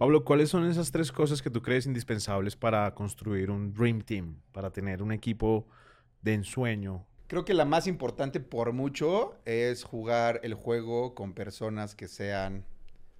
Pablo, 0.00 0.24
¿cuáles 0.24 0.48
son 0.48 0.66
esas 0.66 0.90
tres 0.90 1.12
cosas 1.12 1.42
que 1.42 1.50
tú 1.50 1.60
crees 1.60 1.84
indispensables 1.84 2.56
para 2.56 2.94
construir 2.94 3.50
un 3.50 3.74
Dream 3.74 4.00
Team, 4.00 4.40
para 4.50 4.70
tener 4.72 5.02
un 5.02 5.12
equipo 5.12 5.66
de 6.22 6.32
ensueño? 6.32 7.04
Creo 7.26 7.44
que 7.44 7.52
la 7.52 7.66
más 7.66 7.86
importante 7.86 8.40
por 8.40 8.72
mucho 8.72 9.36
es 9.44 9.84
jugar 9.84 10.40
el 10.42 10.54
juego 10.54 11.14
con 11.14 11.34
personas 11.34 11.94
que 11.94 12.08
sean 12.08 12.64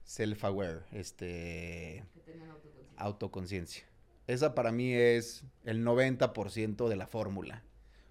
self-aware, 0.06 0.85
este, 0.93 2.03
autoconciencia. 2.97 3.85
Esa 4.27 4.55
para 4.55 4.73
mí 4.73 4.95
es 4.95 5.45
el 5.65 5.85
90% 5.85 6.89
de 6.89 6.97
la 6.97 7.07
fórmula. 7.07 7.62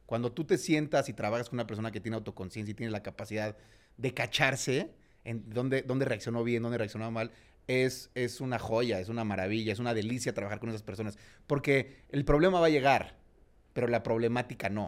Cuando 0.05 0.31
tú 0.31 0.43
te 0.45 0.59
sientas 0.59 1.09
y 1.09 1.13
trabajas 1.13 1.49
con 1.49 1.57
una 1.57 1.65
persona 1.65 1.91
que 1.91 2.01
tiene 2.01 2.17
autoconciencia 2.17 2.73
y 2.73 2.75
tiene 2.75 2.91
la 2.91 3.01
capacidad 3.01 3.57
de 3.97 4.13
cacharse 4.13 4.91
en 5.23 5.49
dónde, 5.49 5.81
dónde 5.81 6.05
reaccionó 6.05 6.43
bien, 6.43 6.61
dónde 6.61 6.77
reaccionó 6.77 7.09
mal, 7.09 7.31
es, 7.69 8.09
es 8.15 8.41
una 8.41 8.57
joya, 8.57 8.99
es 8.99 9.09
una 9.09 9.23
maravilla, 9.23 9.71
es 9.71 9.77
una 9.77 9.93
delicia 9.93 10.33
trabajar 10.33 10.59
con 10.59 10.69
esas 10.69 10.81
personas. 10.81 11.19
Porque 11.45 11.97
el 12.09 12.25
problema 12.25 12.59
va 12.59 12.65
a 12.65 12.69
llegar, 12.69 13.15
pero 13.73 13.87
la 13.87 14.01
problemática 14.01 14.69
no. 14.69 14.87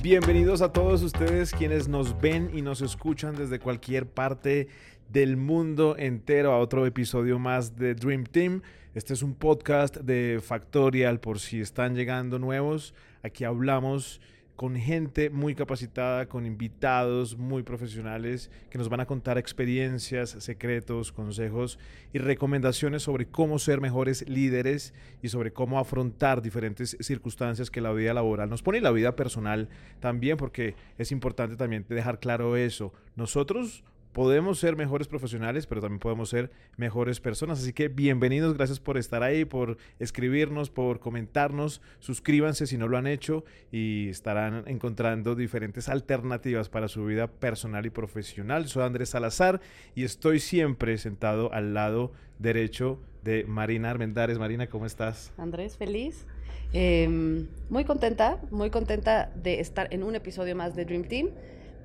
Bienvenidos 0.00 0.62
a 0.62 0.72
todos 0.72 1.02
ustedes 1.02 1.50
quienes 1.50 1.88
nos 1.88 2.20
ven 2.20 2.52
y 2.54 2.62
nos 2.62 2.80
escuchan 2.80 3.34
desde 3.34 3.58
cualquier 3.58 4.06
parte 4.06 4.68
del 5.08 5.36
mundo 5.36 5.96
entero 5.98 6.52
a 6.52 6.60
otro 6.60 6.86
episodio 6.86 7.40
más 7.40 7.74
de 7.74 7.96
Dream 7.96 8.22
Team. 8.22 8.62
Este 8.94 9.14
es 9.14 9.22
un 9.22 9.34
podcast 9.34 9.96
de 9.96 10.40
Factorial 10.40 11.18
por 11.18 11.40
si 11.40 11.60
están 11.60 11.96
llegando 11.96 12.38
nuevos. 12.38 12.94
Aquí 13.24 13.42
hablamos 13.42 14.20
con 14.56 14.74
gente 14.76 15.28
muy 15.28 15.54
capacitada, 15.54 16.26
con 16.26 16.46
invitados 16.46 17.36
muy 17.36 17.62
profesionales 17.62 18.50
que 18.70 18.78
nos 18.78 18.88
van 18.88 19.00
a 19.00 19.06
contar 19.06 19.36
experiencias, 19.36 20.30
secretos, 20.30 21.12
consejos 21.12 21.78
y 22.12 22.18
recomendaciones 22.18 23.02
sobre 23.02 23.26
cómo 23.26 23.58
ser 23.58 23.82
mejores 23.82 24.26
líderes 24.28 24.94
y 25.22 25.28
sobre 25.28 25.52
cómo 25.52 25.78
afrontar 25.78 26.40
diferentes 26.40 26.96
circunstancias 27.00 27.70
que 27.70 27.82
la 27.82 27.92
vida 27.92 28.14
laboral 28.14 28.48
nos 28.48 28.62
pone 28.62 28.78
y 28.78 28.80
la 28.80 28.90
vida 28.90 29.14
personal 29.14 29.68
también, 30.00 30.38
porque 30.38 30.74
es 30.96 31.12
importante 31.12 31.56
también 31.56 31.84
dejar 31.88 32.18
claro 32.18 32.56
eso. 32.56 32.92
Nosotros 33.14 33.84
podemos 34.16 34.58
ser 34.58 34.76
mejores 34.76 35.08
profesionales, 35.08 35.66
pero 35.66 35.82
también 35.82 36.00
podemos 36.00 36.30
ser 36.30 36.50
mejores 36.78 37.20
personas. 37.20 37.60
Así 37.60 37.74
que 37.74 37.88
bienvenidos, 37.88 38.56
gracias 38.56 38.80
por 38.80 38.96
estar 38.96 39.22
ahí, 39.22 39.44
por 39.44 39.76
escribirnos, 39.98 40.70
por 40.70 41.00
comentarnos. 41.00 41.82
Suscríbanse 41.98 42.66
si 42.66 42.78
no 42.78 42.88
lo 42.88 42.96
han 42.96 43.06
hecho 43.06 43.44
y 43.70 44.08
estarán 44.08 44.64
encontrando 44.68 45.34
diferentes 45.34 45.90
alternativas 45.90 46.70
para 46.70 46.88
su 46.88 47.04
vida 47.04 47.26
personal 47.26 47.84
y 47.84 47.90
profesional. 47.90 48.68
Soy 48.68 48.84
Andrés 48.84 49.10
Salazar 49.10 49.60
y 49.94 50.04
estoy 50.04 50.40
siempre 50.40 50.96
sentado 50.96 51.52
al 51.52 51.74
lado 51.74 52.10
derecho 52.38 52.98
de 53.22 53.44
Marina 53.44 53.90
Armendares. 53.90 54.38
Marina, 54.38 54.66
¿cómo 54.66 54.86
estás? 54.86 55.30
Andrés, 55.36 55.76
feliz. 55.76 56.24
Em, 56.72 57.48
muy 57.68 57.84
contenta, 57.84 58.40
muy 58.50 58.70
contenta 58.70 59.30
de 59.34 59.60
estar 59.60 59.92
en 59.92 60.02
un 60.02 60.14
episodio 60.14 60.56
más 60.56 60.74
de 60.74 60.86
Dream 60.86 61.04
Team 61.04 61.28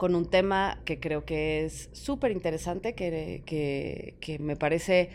con 0.01 0.15
un 0.15 0.25
tema 0.25 0.81
que 0.83 0.99
creo 0.99 1.25
que 1.25 1.63
es 1.63 1.91
súper 1.91 2.31
interesante, 2.31 2.95
que, 2.95 3.43
que, 3.45 4.39
me 4.39 4.55
parece 4.55 5.11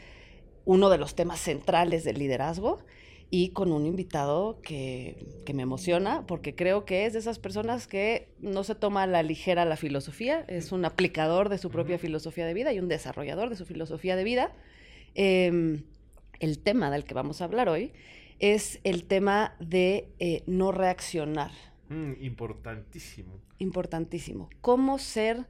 uno 0.64 0.90
de 0.90 0.96
los 0.96 1.16
temas 1.16 1.40
centrales 1.40 2.04
del 2.04 2.20
liderazgo 2.20 2.78
y 3.28 3.48
con 3.48 3.72
un 3.72 3.84
invitado 3.84 4.60
que, 4.62 5.26
que, 5.44 5.54
me 5.54 5.64
emociona 5.64 6.24
porque 6.28 6.54
creo 6.54 6.84
que 6.84 7.04
es 7.04 7.14
de 7.14 7.18
esas 7.18 7.40
personas 7.40 7.88
que 7.88 8.28
no 8.38 8.62
se 8.62 8.76
toma 8.76 9.02
a 9.02 9.06
la 9.08 9.24
ligera 9.24 9.64
la 9.64 9.76
filosofía, 9.76 10.44
es 10.46 10.70
un 10.70 10.84
aplicador 10.84 11.48
de 11.48 11.58
su 11.58 11.68
propia 11.68 11.98
filosofía 11.98 12.46
de 12.46 12.54
vida 12.54 12.72
y 12.72 12.78
un 12.78 12.86
desarrollador 12.86 13.50
de 13.50 13.56
su 13.56 13.66
filosofía 13.66 14.14
de 14.14 14.22
vida. 14.22 14.52
Em, 15.16 15.82
el 16.38 16.60
tema 16.60 16.92
del 16.92 17.02
que 17.02 17.14
vamos 17.14 17.40
a 17.42 17.46
hablar 17.46 17.68
hoy 17.68 17.92
es 18.38 18.78
el 18.84 19.02
tema 19.02 19.56
de 19.58 20.10
eh, 20.20 20.44
no 20.46 20.70
reaccionar. 20.70 21.50
Mm, 21.88 22.12
importantísimo 22.20 23.40
importantísimo. 23.58 24.48
Cómo 24.60 24.98
ser 24.98 25.46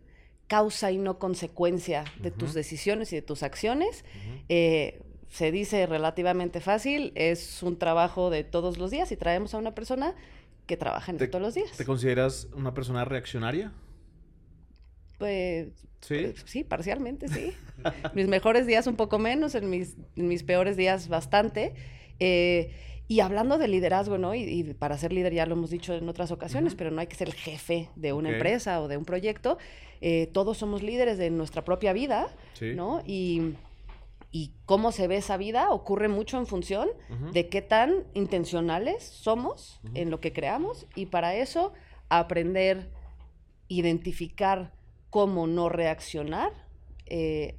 causa 0.47 0.93
y 0.93 0.99
no 0.99 1.19
consecuencia 1.19 2.05
de 2.21 2.31
tus 2.31 2.55
decisiones 2.55 3.13
y 3.13 3.17
de 3.17 3.23
tus 3.23 3.43
acciones. 3.43 4.05
Eh, 4.49 5.03
se 5.29 5.51
dice 5.51 5.87
relativamente 5.87 6.61
fácil, 6.61 7.13
es 7.17 7.63
un 7.65 7.79
trabajo 7.79 8.31
de 8.31 8.45
todos 8.45 8.79
los 8.79 8.93
días 8.93 9.11
y 9.11 9.17
traemos 9.17 9.55
a 9.55 9.59
una 9.59 9.75
persona 9.75 10.15
que 10.67 10.77
trabaja 10.77 11.11
en 11.11 11.19
todos 11.19 11.43
los 11.43 11.55
días. 11.55 11.77
¿Te 11.77 11.85
consideras 11.85 12.49
una 12.55 12.75
persona 12.75 13.05
reaccionaria? 13.05 13.73
Pues 15.19 15.69
sí, 16.01 16.29
pues, 16.33 16.43
sí 16.45 16.63
parcialmente 16.63 17.29
sí. 17.29 17.53
mis 18.15 18.29
mejores 18.29 18.67
días 18.67 18.87
un 18.87 18.97
poco 18.97 19.19
menos, 19.19 19.55
en 19.57 19.69
mis, 19.69 19.97
mis 20.15 20.45
peores 20.45 20.77
días 20.77 21.09
bastante. 21.09 21.75
Eh, 22.21 22.73
y 23.09 23.21
hablando 23.21 23.59
de 23.59 23.69
liderazgo, 23.69 24.19
¿no? 24.19 24.35
Y, 24.35 24.75
para 24.75 24.99
ser 24.99 25.13
líder 25.13 25.33
ya 25.33 25.47
lo 25.47 25.55
hemos 25.55 25.71
dicho 25.71 25.95
en 25.95 26.09
otras 26.09 26.33
ocasiones, 26.33 26.75
pero 26.75 26.91
no 26.91 27.01
hay 27.01 27.07
que 27.07 27.15
ser 27.15 27.29
el 27.29 27.35
jefe 27.35 27.89
de 27.95 28.13
una 28.13 28.31
empresa 28.31 28.81
o 28.81 28.89
de 28.89 28.97
un 28.97 29.05
proyecto. 29.05 29.59
Eh, 30.01 30.29
todos 30.33 30.59
somos 30.59 30.83
líderes 30.83 31.17
de 31.17 31.31
nuestra 31.31 31.65
propia 31.65 31.93
vida, 31.93 32.29
¿no? 32.61 33.03
Y, 33.07 33.55
cómo 34.67 34.93
se 34.93 35.09
ve 35.09 35.17
esa 35.17 35.39
vida 35.39 35.71
ocurre 35.71 36.09
mucho 36.09 36.37
en 36.37 36.47
función 36.47 36.91
de 37.33 37.49
qué 37.49 37.63
tan 37.63 38.05
intencionales 38.13 39.03
somos 39.03 39.81
en 39.95 40.11
lo 40.11 40.21
que 40.21 40.35
creamos 40.35 40.87
y 40.95 41.07
para 41.07 41.35
eso 41.35 41.73
aprender, 42.11 42.91
identificar 43.69 44.75
cómo 45.09 45.47
no 45.47 45.71
reaccionar. 45.71 46.53
Eh, 47.07 47.57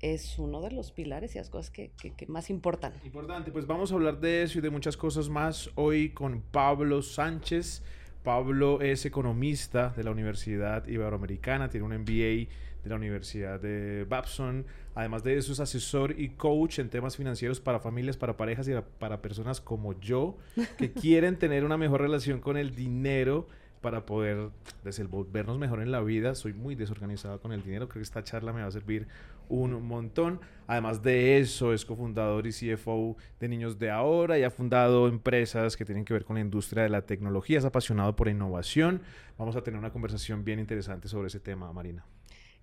es 0.00 0.38
uno 0.38 0.60
de 0.60 0.70
los 0.70 0.92
pilares 0.92 1.34
y 1.34 1.38
las 1.38 1.50
cosas 1.50 1.70
que, 1.70 1.90
más 2.28 2.50
importan. 2.50 2.92
Importante, 3.04 3.50
pues 3.50 3.66
vamos 3.66 3.90
a 3.90 3.94
hablar 3.94 4.20
de 4.20 4.42
eso 4.42 4.58
y 4.58 4.62
de 4.62 4.70
muchas 4.70 4.96
cosas 4.96 5.28
más 5.28 5.70
hoy 5.74 6.10
con 6.10 6.40
Pablo 6.40 7.02
Sánchez. 7.02 7.82
Pablo 8.22 8.80
es 8.80 9.04
economista 9.06 9.90
de 9.96 10.04
la 10.04 10.10
Universidad 10.10 10.86
Iberoamericana, 10.86 11.68
tiene 11.68 11.86
un 11.86 11.96
MBA 11.96 12.48
de 12.82 12.90
la 12.90 12.96
Universidad 12.96 13.60
de 13.60 14.04
Babson. 14.04 14.66
Además 14.94 15.22
de 15.22 15.36
eso, 15.36 15.52
es 15.52 15.60
asesor 15.60 16.18
y 16.18 16.30
coach 16.30 16.78
en 16.78 16.90
temas 16.90 17.16
financieros 17.16 17.60
para 17.60 17.80
familias, 17.80 18.16
para 18.16 18.36
parejas 18.36 18.68
y 18.68 18.72
para 18.98 19.22
personas 19.22 19.60
como 19.60 19.98
yo 20.00 20.36
que 20.76 20.92
quieren 20.92 21.38
tener 21.38 21.64
una 21.64 21.76
mejor 21.76 22.02
relación 22.02 22.40
con 22.40 22.56
el 22.56 22.74
dinero 22.74 23.48
para 23.80 24.06
poder 24.06 24.50
desenvolvernos 24.84 25.58
mejor 25.58 25.80
en 25.80 25.90
la 25.90 26.00
vida. 26.00 26.34
Soy 26.34 26.52
muy 26.52 26.74
desorganizado 26.74 27.40
con 27.40 27.52
el 27.52 27.62
dinero. 27.62 27.88
Creo 27.88 28.00
que 28.00 28.04
esta 28.04 28.22
charla 28.22 28.52
me 28.52 28.62
va 28.62 28.68
a 28.68 28.70
servir 28.70 29.06
un 29.48 29.82
montón. 29.86 30.40
Además 30.66 31.02
de 31.02 31.38
eso, 31.38 31.72
es 31.72 31.84
cofundador 31.84 32.46
y 32.46 32.52
CFO 32.52 33.16
de 33.40 33.48
Niños 33.48 33.78
de 33.78 33.90
Ahora 33.90 34.38
y 34.38 34.42
ha 34.42 34.50
fundado 34.50 35.08
empresas 35.08 35.76
que 35.76 35.84
tienen 35.84 36.04
que 36.04 36.12
ver 36.12 36.24
con 36.24 36.36
la 36.36 36.40
industria 36.40 36.82
de 36.82 36.90
la 36.90 37.02
tecnología. 37.02 37.58
Es 37.58 37.64
apasionado 37.64 38.14
por 38.16 38.28
innovación. 38.28 39.02
Vamos 39.38 39.56
a 39.56 39.62
tener 39.62 39.78
una 39.78 39.92
conversación 39.92 40.44
bien 40.44 40.58
interesante 40.58 41.08
sobre 41.08 41.28
ese 41.28 41.40
tema, 41.40 41.72
Marina. 41.72 42.04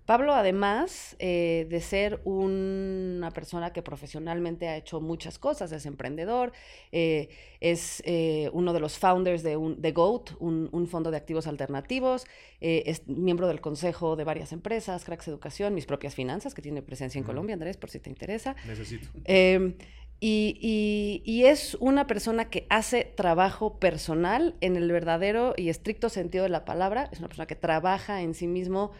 Pablo, 0.06 0.34
además 0.34 1.16
eh, 1.18 1.66
de 1.68 1.80
ser 1.80 2.20
una 2.22 3.32
persona 3.32 3.72
que 3.72 3.82
profesionalmente 3.82 4.68
ha 4.68 4.76
hecho 4.76 5.00
muchas 5.00 5.38
cosas, 5.38 5.72
es 5.72 5.84
emprendedor, 5.84 6.52
eh, 6.92 7.28
es 7.60 8.04
eh, 8.06 8.48
uno 8.52 8.72
de 8.72 8.78
los 8.78 8.98
founders 8.98 9.42
de, 9.42 9.56
un, 9.56 9.82
de 9.82 9.90
GOAT, 9.90 10.30
un, 10.38 10.86
fondo 10.86 11.10
de 11.10 11.16
activos 11.16 11.48
alternativos, 11.48 12.26
es 12.60 13.06
miembro 13.08 13.48
del 13.48 13.60
consejo 13.60 14.14
de 14.14 14.22
varias 14.22 14.52
empresas, 14.52 15.04
Cracks 15.04 15.26
Educación, 15.26 15.74
Mis 15.74 15.86
Propias 15.86 16.14
Finanzas, 16.14 16.54
que 16.54 16.62
tiene 16.62 16.80
presencia 16.80 17.18
en 17.18 17.24
Colombia, 17.24 17.54
Andrés, 17.54 17.76
por 17.76 17.90
si 17.90 17.98
te 17.98 18.08
interesa. 18.08 18.54
Necesito. 18.64 19.08
Em, 19.24 19.74
y, 20.20 21.20
y, 21.24 21.44
es 21.44 21.76
una 21.80 22.06
persona 22.06 22.48
que 22.48 22.66
hace 22.70 23.04
trabajo 23.04 23.78
personal 23.78 24.54
en 24.60 24.76
el 24.76 24.90
verdadero 24.90 25.54
y 25.56 25.68
estricto 25.68 26.08
sentido 26.08 26.44
de 26.44 26.50
la 26.50 26.64
palabra. 26.64 27.10
Es 27.12 27.18
una 27.18 27.28
persona 27.28 27.46
que 27.46 27.56
trabaja 27.56 28.22
en 28.22 28.32
sí 28.32 28.46
mismo 28.46 28.92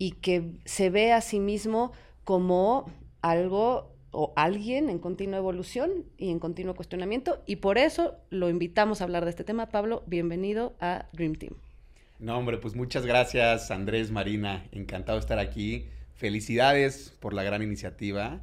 y 0.00 0.12
que 0.12 0.54
se 0.64 0.88
ve 0.88 1.12
a 1.12 1.20
sí 1.20 1.40
mismo 1.40 1.92
como 2.24 2.90
algo 3.20 3.94
o 4.12 4.32
alguien 4.34 4.88
en 4.88 4.98
continua 4.98 5.36
evolución 5.36 6.06
y 6.16 6.30
en 6.30 6.38
continuo 6.38 6.74
cuestionamiento. 6.74 7.42
Y 7.44 7.56
por 7.56 7.76
eso 7.76 8.16
lo 8.30 8.48
invitamos 8.48 9.00
a 9.00 9.04
hablar 9.04 9.24
de 9.24 9.30
este 9.30 9.44
tema. 9.44 9.68
Pablo, 9.68 10.02
bienvenido 10.06 10.74
a 10.80 11.04
Dream 11.12 11.34
Team. 11.34 11.52
No, 12.18 12.38
hombre, 12.38 12.56
pues 12.56 12.74
muchas 12.74 13.04
gracias, 13.04 13.70
Andrés, 13.70 14.10
Marina. 14.10 14.64
Encantado 14.72 15.18
de 15.18 15.20
estar 15.20 15.38
aquí. 15.38 15.90
Felicidades 16.14 17.14
por 17.20 17.34
la 17.34 17.42
gran 17.42 17.62
iniciativa 17.62 18.40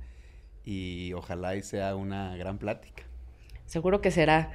y 0.64 1.12
ojalá 1.14 1.56
y 1.56 1.64
sea 1.64 1.96
una 1.96 2.38
gran 2.38 2.60
plática. 2.60 3.02
Seguro 3.66 4.00
que 4.00 4.12
será. 4.12 4.52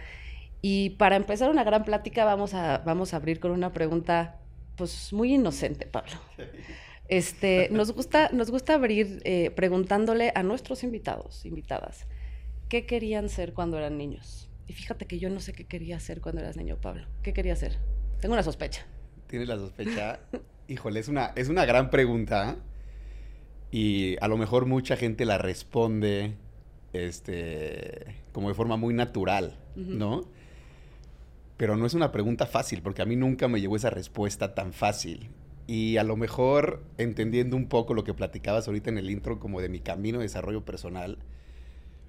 Y 0.60 0.90
para 0.90 1.16
empezar 1.16 1.50
una 1.50 1.64
gran 1.64 1.84
plática 1.84 2.24
vamos 2.24 2.54
a, 2.54 2.78
vamos 2.78 3.12
a 3.12 3.16
abrir 3.16 3.40
con 3.40 3.50
una 3.50 3.72
pregunta 3.72 4.38
pues 4.76 5.12
muy 5.12 5.34
inocente, 5.34 5.86
Pablo. 5.86 6.12
Este, 7.08 7.68
nos, 7.72 7.92
gusta, 7.92 8.30
nos 8.32 8.50
gusta 8.50 8.74
abrir 8.74 9.20
eh, 9.24 9.50
preguntándole 9.50 10.32
a 10.34 10.42
nuestros 10.42 10.82
invitados, 10.82 11.44
invitadas, 11.44 12.06
¿qué 12.68 12.86
querían 12.86 13.28
ser 13.28 13.52
cuando 13.52 13.78
eran 13.78 13.98
niños? 13.98 14.48
Y 14.66 14.72
fíjate 14.74 15.06
que 15.06 15.18
yo 15.18 15.28
no 15.28 15.40
sé 15.40 15.52
qué 15.52 15.66
quería 15.66 15.98
ser 16.00 16.20
cuando 16.20 16.40
eras 16.40 16.56
niño, 16.56 16.78
Pablo. 16.80 17.06
¿Qué 17.22 17.32
quería 17.32 17.56
ser? 17.56 17.78
Tengo 18.20 18.34
una 18.34 18.42
sospecha. 18.42 18.86
¿Tienes 19.26 19.48
la 19.48 19.56
sospecha? 19.56 20.20
Híjole, 20.68 21.00
es 21.00 21.08
una, 21.08 21.32
es 21.36 21.48
una 21.48 21.64
gran 21.64 21.90
pregunta 21.90 22.56
y 23.70 24.16
a 24.20 24.28
lo 24.28 24.36
mejor 24.36 24.66
mucha 24.66 24.96
gente 24.96 25.24
la 25.24 25.38
responde 25.38 26.34
este, 26.92 28.14
como 28.32 28.48
de 28.48 28.54
forma 28.54 28.76
muy 28.76 28.94
natural, 28.94 29.58
¿no? 29.74 30.24
Pero 31.56 31.76
no 31.76 31.86
es 31.86 31.94
una 31.94 32.12
pregunta 32.12 32.46
fácil, 32.46 32.82
porque 32.82 33.02
a 33.02 33.06
mí 33.06 33.16
nunca 33.16 33.48
me 33.48 33.60
llegó 33.60 33.76
esa 33.76 33.90
respuesta 33.90 34.54
tan 34.54 34.72
fácil. 34.72 35.30
Y 35.72 35.96
a 35.96 36.04
lo 36.04 36.18
mejor, 36.18 36.82
entendiendo 36.98 37.56
un 37.56 37.66
poco 37.66 37.94
lo 37.94 38.04
que 38.04 38.12
platicabas 38.12 38.68
ahorita 38.68 38.90
en 38.90 38.98
el 38.98 39.08
intro, 39.08 39.40
como 39.40 39.62
de 39.62 39.70
mi 39.70 39.80
camino 39.80 40.18
de 40.18 40.24
desarrollo 40.24 40.66
personal, 40.66 41.16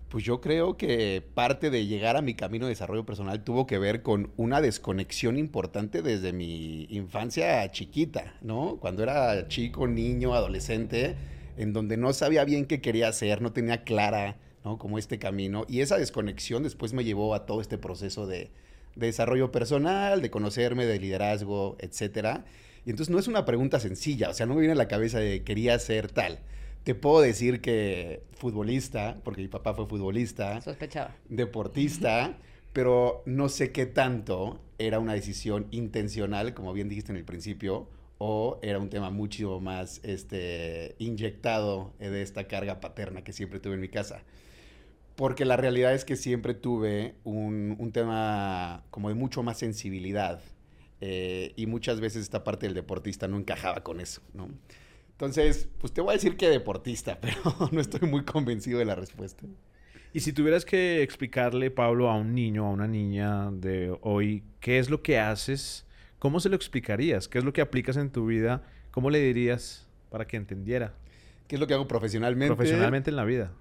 pues 0.09 0.25
yo 0.25 0.41
creo 0.41 0.75
que 0.75 1.23
parte 1.33 1.69
de 1.69 1.85
llegar 1.85 2.17
a 2.17 2.21
mi 2.21 2.33
camino 2.33 2.65
de 2.65 2.71
desarrollo 2.71 3.05
personal 3.05 3.45
tuvo 3.45 3.65
que 3.65 3.77
ver 3.77 4.01
con 4.01 4.31
una 4.35 4.59
desconexión 4.59 5.37
importante 5.37 6.01
desde 6.01 6.33
mi 6.33 6.87
infancia 6.89 7.71
chiquita, 7.71 8.35
¿no? 8.41 8.79
Cuando 8.81 9.01
era 9.01 9.47
chico, 9.47 9.87
niño, 9.87 10.33
adolescente, 10.33 11.15
en 11.55 11.71
donde 11.71 11.95
no 11.95 12.11
sabía 12.11 12.43
bien 12.43 12.65
qué 12.65 12.81
quería 12.81 13.07
hacer, 13.07 13.41
no 13.41 13.53
tenía 13.53 13.85
clara, 13.85 14.35
¿no? 14.65 14.77
Como 14.77 14.97
este 14.97 15.19
camino. 15.19 15.63
Y 15.69 15.79
esa 15.79 15.97
desconexión 15.97 16.63
después 16.63 16.91
me 16.91 17.05
llevó 17.05 17.33
a 17.33 17.45
todo 17.45 17.61
este 17.61 17.77
proceso 17.77 18.27
de, 18.27 18.51
de 18.97 19.05
desarrollo 19.05 19.53
personal, 19.53 20.21
de 20.21 20.29
conocerme, 20.29 20.85
de 20.85 20.99
liderazgo, 20.99 21.77
etcétera. 21.79 22.43
Y 22.85 22.89
entonces 22.89 23.11
no 23.11 23.19
es 23.19 23.27
una 23.27 23.45
pregunta 23.45 23.79
sencilla, 23.79 24.29
o 24.29 24.33
sea, 24.33 24.45
no 24.45 24.55
me 24.55 24.61
viene 24.61 24.73
a 24.73 24.77
la 24.77 24.87
cabeza 24.87 25.19
de 25.19 25.43
quería 25.43 25.77
ser 25.79 26.11
tal. 26.11 26.39
Te 26.83 26.95
puedo 26.95 27.21
decir 27.21 27.61
que 27.61 28.23
futbolista, 28.33 29.17
porque 29.23 29.41
mi 29.41 29.47
papá 29.47 29.73
fue 29.73 29.87
futbolista. 29.87 30.59
Sospechaba. 30.61 31.15
Deportista, 31.29 32.37
pero 32.73 33.23
no 33.25 33.47
sé 33.47 33.71
qué 33.71 33.85
tanto 33.85 34.59
era 34.79 34.99
una 34.99 35.13
decisión 35.13 35.67
intencional, 35.71 36.53
como 36.53 36.73
bien 36.73 36.89
dijiste 36.89 37.13
en 37.13 37.17
el 37.17 37.23
principio, 37.23 37.87
o 38.17 38.59
era 38.61 38.79
un 38.79 38.89
tema 38.89 39.09
mucho 39.11 39.61
más 39.61 40.01
este, 40.03 40.95
inyectado 40.99 41.93
de 41.99 42.21
esta 42.21 42.47
carga 42.47 42.81
paterna 42.81 43.23
que 43.23 43.31
siempre 43.31 43.61
tuve 43.61 43.75
en 43.75 43.81
mi 43.81 43.89
casa. 43.89 44.23
Porque 45.15 45.45
la 45.45 45.55
realidad 45.55 45.93
es 45.93 46.03
que 46.03 46.15
siempre 46.17 46.53
tuve 46.53 47.15
un, 47.23 47.75
un 47.79 47.91
tema 47.91 48.83
como 48.89 49.09
de 49.09 49.15
mucho 49.15 49.43
más 49.43 49.59
sensibilidad 49.59 50.41
eh, 51.05 51.51
y 51.57 51.65
muchas 51.65 51.99
veces 51.99 52.21
esta 52.23 52.45
parte 52.45 52.65
del 52.65 52.73
deportista 52.73 53.27
no 53.27 53.35
encajaba 53.35 53.83
con 53.83 53.99
eso, 53.99 54.21
¿no? 54.33 54.47
Entonces, 55.11 55.67
pues 55.79 55.91
te 55.91 55.99
voy 55.99 56.11
a 56.11 56.13
decir 56.13 56.37
que 56.37 56.47
deportista, 56.47 57.19
pero 57.21 57.37
no 57.73 57.81
estoy 57.81 58.07
muy 58.07 58.23
convencido 58.23 58.79
de 58.79 58.85
la 58.85 58.95
respuesta. 58.95 59.45
Y 60.13 60.21
si 60.21 60.31
tuvieras 60.31 60.63
que 60.63 61.03
explicarle, 61.03 61.71
Pablo, 61.71 62.09
a 62.09 62.15
un 62.15 62.33
niño, 62.33 62.65
a 62.65 62.69
una 62.69 62.87
niña 62.87 63.51
de 63.51 63.93
hoy, 63.99 64.43
qué 64.61 64.79
es 64.79 64.89
lo 64.89 65.01
que 65.01 65.19
haces, 65.19 65.85
¿cómo 66.19 66.39
se 66.39 66.47
lo 66.47 66.55
explicarías? 66.55 67.27
¿Qué 67.27 67.39
es 67.39 67.43
lo 67.43 67.51
que 67.51 67.59
aplicas 67.59 67.97
en 67.97 68.09
tu 68.09 68.25
vida? 68.27 68.63
¿Cómo 68.91 69.09
le 69.09 69.19
dirías 69.19 69.85
para 70.09 70.25
que 70.25 70.37
entendiera? 70.37 70.93
¿Qué 71.49 71.57
es 71.57 71.59
lo 71.59 71.67
que 71.67 71.73
hago 71.73 71.85
profesionalmente? 71.85 72.55
Profesionalmente 72.55 73.09
en 73.09 73.17
la 73.17 73.25
vida. 73.25 73.51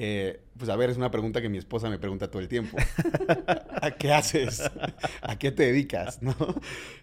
Eh, 0.00 0.38
pues 0.56 0.70
a 0.70 0.76
ver, 0.76 0.90
es 0.90 0.96
una 0.96 1.10
pregunta 1.10 1.42
que 1.42 1.48
mi 1.48 1.58
esposa 1.58 1.90
me 1.90 1.98
pregunta 1.98 2.30
todo 2.30 2.40
el 2.40 2.46
tiempo. 2.46 2.76
¿A 3.82 3.90
qué 3.90 4.12
haces? 4.12 4.62
¿A 5.22 5.38
qué 5.40 5.50
te 5.50 5.64
dedicas? 5.64 6.22
¿No? 6.22 6.36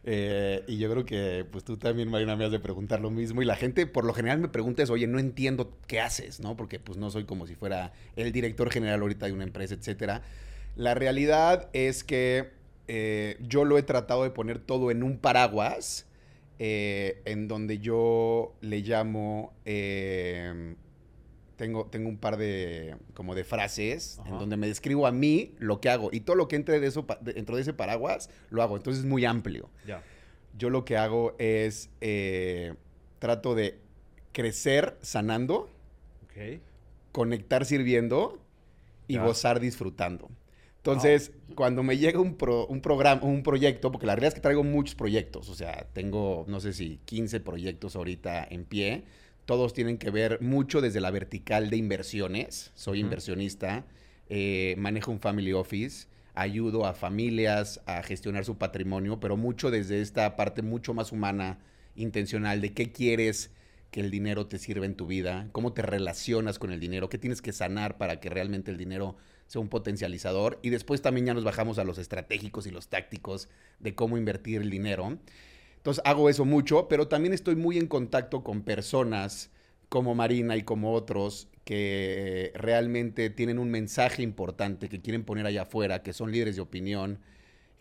Eh, 0.06 0.64
y 0.66 0.78
yo 0.78 0.90
creo 0.90 1.04
que 1.04 1.46
pues 1.52 1.66
tú 1.66 1.76
también, 1.76 2.10
Marina, 2.10 2.38
me 2.38 2.46
has 2.46 2.54
de 2.54 2.60
preguntar 2.62 3.02
lo 3.02 3.12
mismo. 3.12 3.42
Y 3.42 3.46
la 3.46 3.58
gente 3.58 3.86
por 3.86 4.06
lo 4.06 4.14
general 4.14 4.40
me 4.40 4.48
pregunta 4.48 4.82
eso, 4.82 4.94
oye, 4.94 5.08
no 5.08 5.20
entiendo 5.20 5.78
qué 5.88 6.00
haces, 6.00 6.40
¿no? 6.40 6.56
Porque 6.56 6.80
pues 6.80 6.98
no 6.98 7.12
soy 7.12 7.26
como 7.26 7.46
si 7.48 7.56
fuera 7.56 7.92
el 8.16 8.32
director 8.32 8.72
general 8.72 9.02
ahorita 9.02 9.26
de 9.26 9.34
una 9.34 9.44
empresa, 9.44 9.74
etcétera. 9.74 10.22
La 10.78 10.94
realidad 10.94 11.70
es 11.74 12.06
que 12.06 12.52
eh, 12.88 13.36
yo 13.42 13.66
lo 13.66 13.78
he 13.78 13.84
tratado 13.84 14.24
de 14.24 14.30
poner 14.30 14.60
todo 14.60 14.90
en 14.90 15.04
un 15.04 15.18
paraguas, 15.18 16.08
en 16.60 17.50
donde 17.50 17.80
yo 17.80 18.56
le 18.62 18.80
llamo 18.80 19.52
tengo, 21.56 21.86
tengo 21.86 22.10
un 22.10 22.18
par 22.18 22.38
de, 22.38 22.96
como 23.14 23.36
de 23.36 23.44
frases 23.44 24.20
en 24.26 24.38
donde 24.38 24.58
me 24.58 24.68
describo 24.68 25.08
a 25.08 25.12
mí 25.12 25.54
lo 25.58 25.80
que 25.80 25.90
hago. 25.90 26.10
Y 26.12 26.22
todo 26.22 26.36
lo 26.36 26.48
que 26.48 26.56
entre 26.56 26.80
de 26.80 26.88
eso, 26.88 27.06
dentro 27.22 27.56
de 27.56 27.62
ese 27.62 27.74
paraguas, 27.74 28.30
lo 28.50 28.62
hago. 28.62 28.78
Entonces 28.78 29.04
es 29.04 29.10
muy 29.10 29.26
amplio. 29.26 29.70
Yo 30.58 30.70
lo 30.70 30.86
que 30.86 30.98
hago 30.98 31.36
es, 31.38 31.90
eh, 32.02 32.74
trato 33.20 33.56
de 33.56 33.80
crecer 34.32 34.98
sanando, 35.02 35.70
conectar 37.12 37.66
sirviendo 37.66 38.40
y 39.08 39.18
gozar 39.18 39.60
disfrutando. 39.60 40.30
Entonces, 40.78 41.32
cuando 41.56 41.82
me 41.82 41.98
llega 41.98 42.20
un, 42.20 42.38
un 42.70 42.82
programa, 42.82 43.24
un 43.24 43.42
proyecto, 43.42 43.92
porque 43.92 44.06
la 44.06 44.14
realidad 44.14 44.28
es 44.28 44.34
que 44.36 44.42
traigo 44.42 44.64
muchos 44.64 44.94
proyectos, 44.94 45.50
o 45.50 45.56
sea, 45.56 45.88
tengo, 45.94 46.46
no 46.48 46.60
sé 46.60 46.74
si 46.74 47.00
15 47.06 47.40
proyectos 47.40 47.96
ahorita 47.96 48.46
en 48.48 48.66
pie, 48.66 49.04
todos 49.46 49.74
tienen 49.74 49.98
que 49.98 50.10
ver 50.10 50.42
mucho 50.42 50.82
desde 50.82 51.02
la 51.02 51.12
vertical 51.12 51.70
de 51.70 51.78
inversiones. 51.78 52.72
Soy 52.76 53.00
inversionista, 53.00 53.86
eh, 54.30 54.76
manejo 54.78 55.12
un 55.12 55.20
family 55.20 55.54
office, 55.54 56.08
ayudo 56.34 56.86
a 56.86 56.94
familias 56.94 57.82
a 57.86 58.02
gestionar 58.04 58.44
su 58.44 58.58
patrimonio, 58.58 59.20
pero 59.20 59.38
mucho 59.38 59.72
desde 59.72 60.02
esta 60.02 60.36
parte 60.36 60.62
mucho 60.62 60.94
más 60.94 61.12
humana, 61.12 61.60
intencional, 61.96 62.60
de 62.60 62.74
qué 62.74 62.92
quieres 62.92 63.52
que 63.92 64.02
el 64.02 64.12
dinero 64.12 64.48
te 64.48 64.58
sirva 64.58 64.86
en 64.86 64.96
tu 64.96 65.08
vida, 65.08 65.48
cómo 65.52 65.74
te 65.74 65.82
relacionas 65.82 66.60
con 66.60 66.72
el 66.72 66.80
dinero, 66.80 67.08
qué 67.08 67.18
tienes 67.18 67.42
que 67.42 67.54
sanar 67.54 67.98
para 67.98 68.20
que 68.20 68.30
realmente 68.30 68.72
el 68.72 68.78
dinero 68.78 69.16
sea 69.48 69.62
un 69.62 69.70
potencializador. 69.70 70.60
Y 70.64 70.70
después 70.70 71.02
también 71.02 71.28
ya 71.28 71.34
nos 71.34 71.44
bajamos 71.44 71.78
a 71.78 71.84
los 71.84 71.98
estratégicos 71.98 72.68
y 72.68 72.72
los 72.72 72.90
tácticos 72.90 73.48
de 73.80 73.96
cómo 73.96 74.18
invertir 74.18 74.62
el 74.62 74.70
dinero. 74.70 75.18
Entonces 75.86 76.02
hago 76.04 76.30
eso 76.32 76.46
mucho, 76.46 76.88
pero 76.88 77.08
también 77.08 77.32
estoy 77.32 77.56
muy 77.56 77.78
en 77.78 77.86
contacto 77.86 78.44
con 78.44 78.64
personas 78.64 79.52
como 79.88 80.16
Marina 80.16 80.58
y 80.58 80.64
como 80.64 80.94
otros 80.94 81.48
que 81.64 82.52
realmente 82.56 83.30
tienen 83.30 83.60
un 83.60 83.70
mensaje 83.70 84.24
importante 84.24 84.90
que 84.90 85.00
quieren 85.00 85.24
poner 85.24 85.46
allá 85.46 85.62
afuera, 85.62 86.02
que 86.02 86.12
son 86.12 86.32
líderes 86.32 86.56
de 86.56 86.64
opinión, 86.64 87.20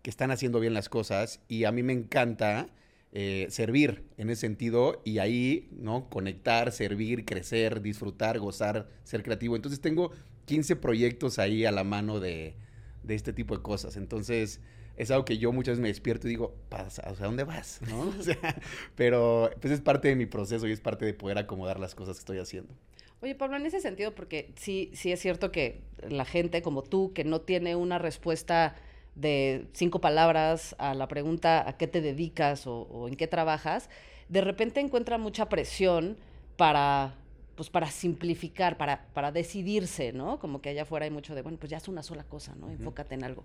que 0.03 0.11
están 0.11 0.31
haciendo 0.31 0.61
bien 0.61 0.75
las 0.75 0.91
cosas 0.91 1.41
y 1.49 1.65
a 1.65 1.73
mí 1.73 1.83
me 1.83 1.95
encanta 1.95 2.67
eh, 3.12 3.47
servir 3.49 4.05
en 4.19 4.29
ese 4.29 4.43
sentido 4.43 5.00
y 5.07 5.17
ahí, 5.17 5.71
¿no? 5.73 6.11
Conectar, 6.11 6.73
servir, 6.73 7.25
crecer, 7.25 7.81
disfrutar, 7.81 8.39
gozar, 8.39 8.87
ser 9.05 9.23
creativo. 9.23 9.57
Entonces 9.57 9.81
tengo 9.81 10.11
15 10.45 10.77
proyectos 10.77 11.39
ahí 11.39 11.65
a 11.65 11.73
la 11.73 11.85
mano 11.85 12.21
de, 12.21 12.55
de 13.03 13.15
este 13.15 13.33
tipo 13.33 13.57
de 13.57 13.62
cosas. 13.62 13.97
Entonces, 13.97 14.61
es 14.96 15.11
algo 15.11 15.25
que 15.25 15.38
yo 15.38 15.52
muchas 15.52 15.73
veces 15.73 15.82
me 15.82 15.88
despierto 15.88 16.26
y 16.29 16.31
digo, 16.31 16.55
¿a 16.70 17.12
dónde 17.14 17.44
vas? 17.44 17.81
¿No? 17.88 18.12
pero 18.96 19.50
pues 19.61 19.73
es 19.73 19.81
parte 19.81 20.08
de 20.08 20.17
mi 20.17 20.26
proceso 20.26 20.67
y 20.67 20.73
es 20.73 20.81
parte 20.81 21.05
de 21.05 21.14
poder 21.14 21.38
acomodar 21.38 21.81
las 21.81 21.94
cosas 21.94 22.17
que 22.17 22.20
estoy 22.20 22.38
haciendo. 22.38 22.75
Oye, 23.20 23.35
Pablo, 23.35 23.57
en 23.57 23.64
ese 23.66 23.80
sentido, 23.80 24.14
porque 24.14 24.52
sí, 24.57 24.90
sí 24.92 25.11
es 25.11 25.21
cierto 25.21 25.50
que 25.50 25.80
la 26.09 26.25
gente 26.25 26.62
como 26.62 26.83
tú, 26.83 27.12
que 27.14 27.25
no 27.25 27.40
tiene 27.40 27.75
una 27.75 27.99
respuesta 27.99 28.76
de 29.14 29.66
cinco 29.73 30.00
palabras 30.00 30.75
a 30.78 30.95
la 30.95 31.09
pregunta 31.09 31.66
a 31.69 31.76
qué 31.76 31.87
te 31.87 32.00
dedicas 32.00 32.66
o, 32.66 33.09
en 33.09 33.16
qué 33.16 33.26
trabajas, 33.26 33.88
de 34.28 34.40
repente 34.40 34.80
encuentra 34.80 35.19
mucha 35.19 35.49
presión 35.49 36.16
para 36.57 37.16
pues 37.57 37.71
para 37.71 37.88
simplificar, 37.88 38.76
para, 38.76 39.07
para 39.14 39.30
decidirse, 39.30 40.12
¿no? 40.12 40.40
Como 40.40 40.61
que 40.61 40.71
allá 40.71 40.83
afuera 40.83 41.04
hay 41.04 41.11
mucho 41.11 41.37
de, 41.37 41.42
bueno, 41.42 41.57
pues 41.57 41.71
ya 41.71 41.76
es 41.76 41.87
una 41.87 42.02
sola 42.02 42.25
cosa, 42.25 42.52
¿no? 42.57 42.69
Enfócate 42.69 43.14
en 43.14 43.23
algo. 43.23 43.45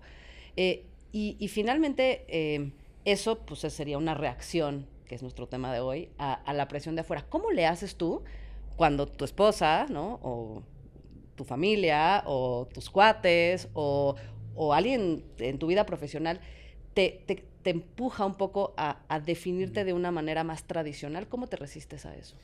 Eh, 0.57 0.83
y, 1.11 1.47
finalmente, 1.47 2.25
eh, 2.27 2.71
eso 3.05 3.39
pues 3.39 3.61
sería 3.61 3.97
una 3.97 4.13
reacción, 4.13 4.87
que 5.07 5.15
es 5.15 5.21
nuestro 5.21 5.47
tema 5.47 5.73
de 5.73 5.79
hoy, 5.79 6.09
a, 6.17 6.53
la 6.53 6.67
presión 6.67 6.95
de 6.95 7.01
afuera. 7.01 7.25
¿Cómo 7.29 7.51
le 7.51 7.65
haces 7.65 7.95
tú 7.95 8.23
cuando 8.75 9.07
tu 9.07 9.25
esposa, 9.25 9.87
¿no? 9.89 10.19
O 10.21 10.63
tu 11.35 11.43
familia, 11.43 12.23
o 12.25 12.67
tus 12.71 12.89
cuates, 12.89 13.69
o, 13.73 14.15
alguien 14.73 15.23
en 15.39 15.57
tu 15.57 15.67
vida 15.67 15.85
profesional 15.85 16.41
te, 16.93 17.23
empuja 17.63 18.25
un 18.25 18.35
poco 18.35 18.73
a, 18.77 18.99
a, 19.07 19.19
definirte 19.19 19.85
de 19.85 19.93
una 19.93 20.11
manera 20.11 20.43
más 20.43 20.63
tradicional. 20.63 21.27
¿Cómo 21.27 21.47
te 21.47 21.55
resistes 21.55 22.05
a 22.05 22.15
eso? 22.15 22.35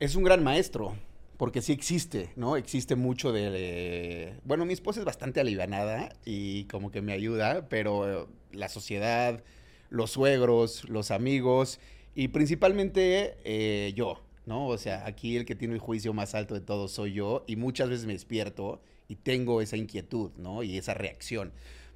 Es 0.00 0.16
un 0.16 0.24
gran 0.24 0.42
maestro 0.42 0.94
porque 1.36 1.62
sí 1.62 1.72
existe, 1.72 2.30
¿no? 2.36 2.56
Existe 2.56 2.96
mucho 2.96 3.32
de... 3.32 4.34
bueno, 4.44 4.64
mi 4.64 4.72
esposa 4.72 5.00
es 5.00 5.06
bastante 5.06 5.40
alivianada 5.40 6.14
y 6.24 6.64
como 6.64 6.90
que 6.90 7.02
me 7.02 7.12
ayuda, 7.12 7.68
pero 7.68 8.28
la 8.52 8.68
sociedad, 8.68 9.42
los 9.90 10.12
suegros, 10.12 10.88
los 10.88 11.10
amigos 11.10 11.80
y 12.14 12.28
principalmente 12.28 13.36
eh, 13.44 13.92
yo, 13.96 14.22
¿no? 14.46 14.68
O 14.68 14.78
sea, 14.78 15.06
aquí 15.06 15.36
el 15.36 15.44
que 15.44 15.54
tiene 15.54 15.74
el 15.74 15.80
juicio 15.80 16.12
más 16.12 16.34
alto 16.34 16.54
de 16.54 16.60
todos 16.60 16.92
soy 16.92 17.12
yo 17.12 17.44
y 17.46 17.56
muchas 17.56 17.88
veces 17.88 18.06
me 18.06 18.12
despierto 18.12 18.80
y 19.08 19.16
tengo 19.16 19.60
esa 19.60 19.76
inquietud, 19.76 20.30
¿no? 20.36 20.62
Y 20.62 20.78
esa 20.78 20.94
reacción. 20.94 21.52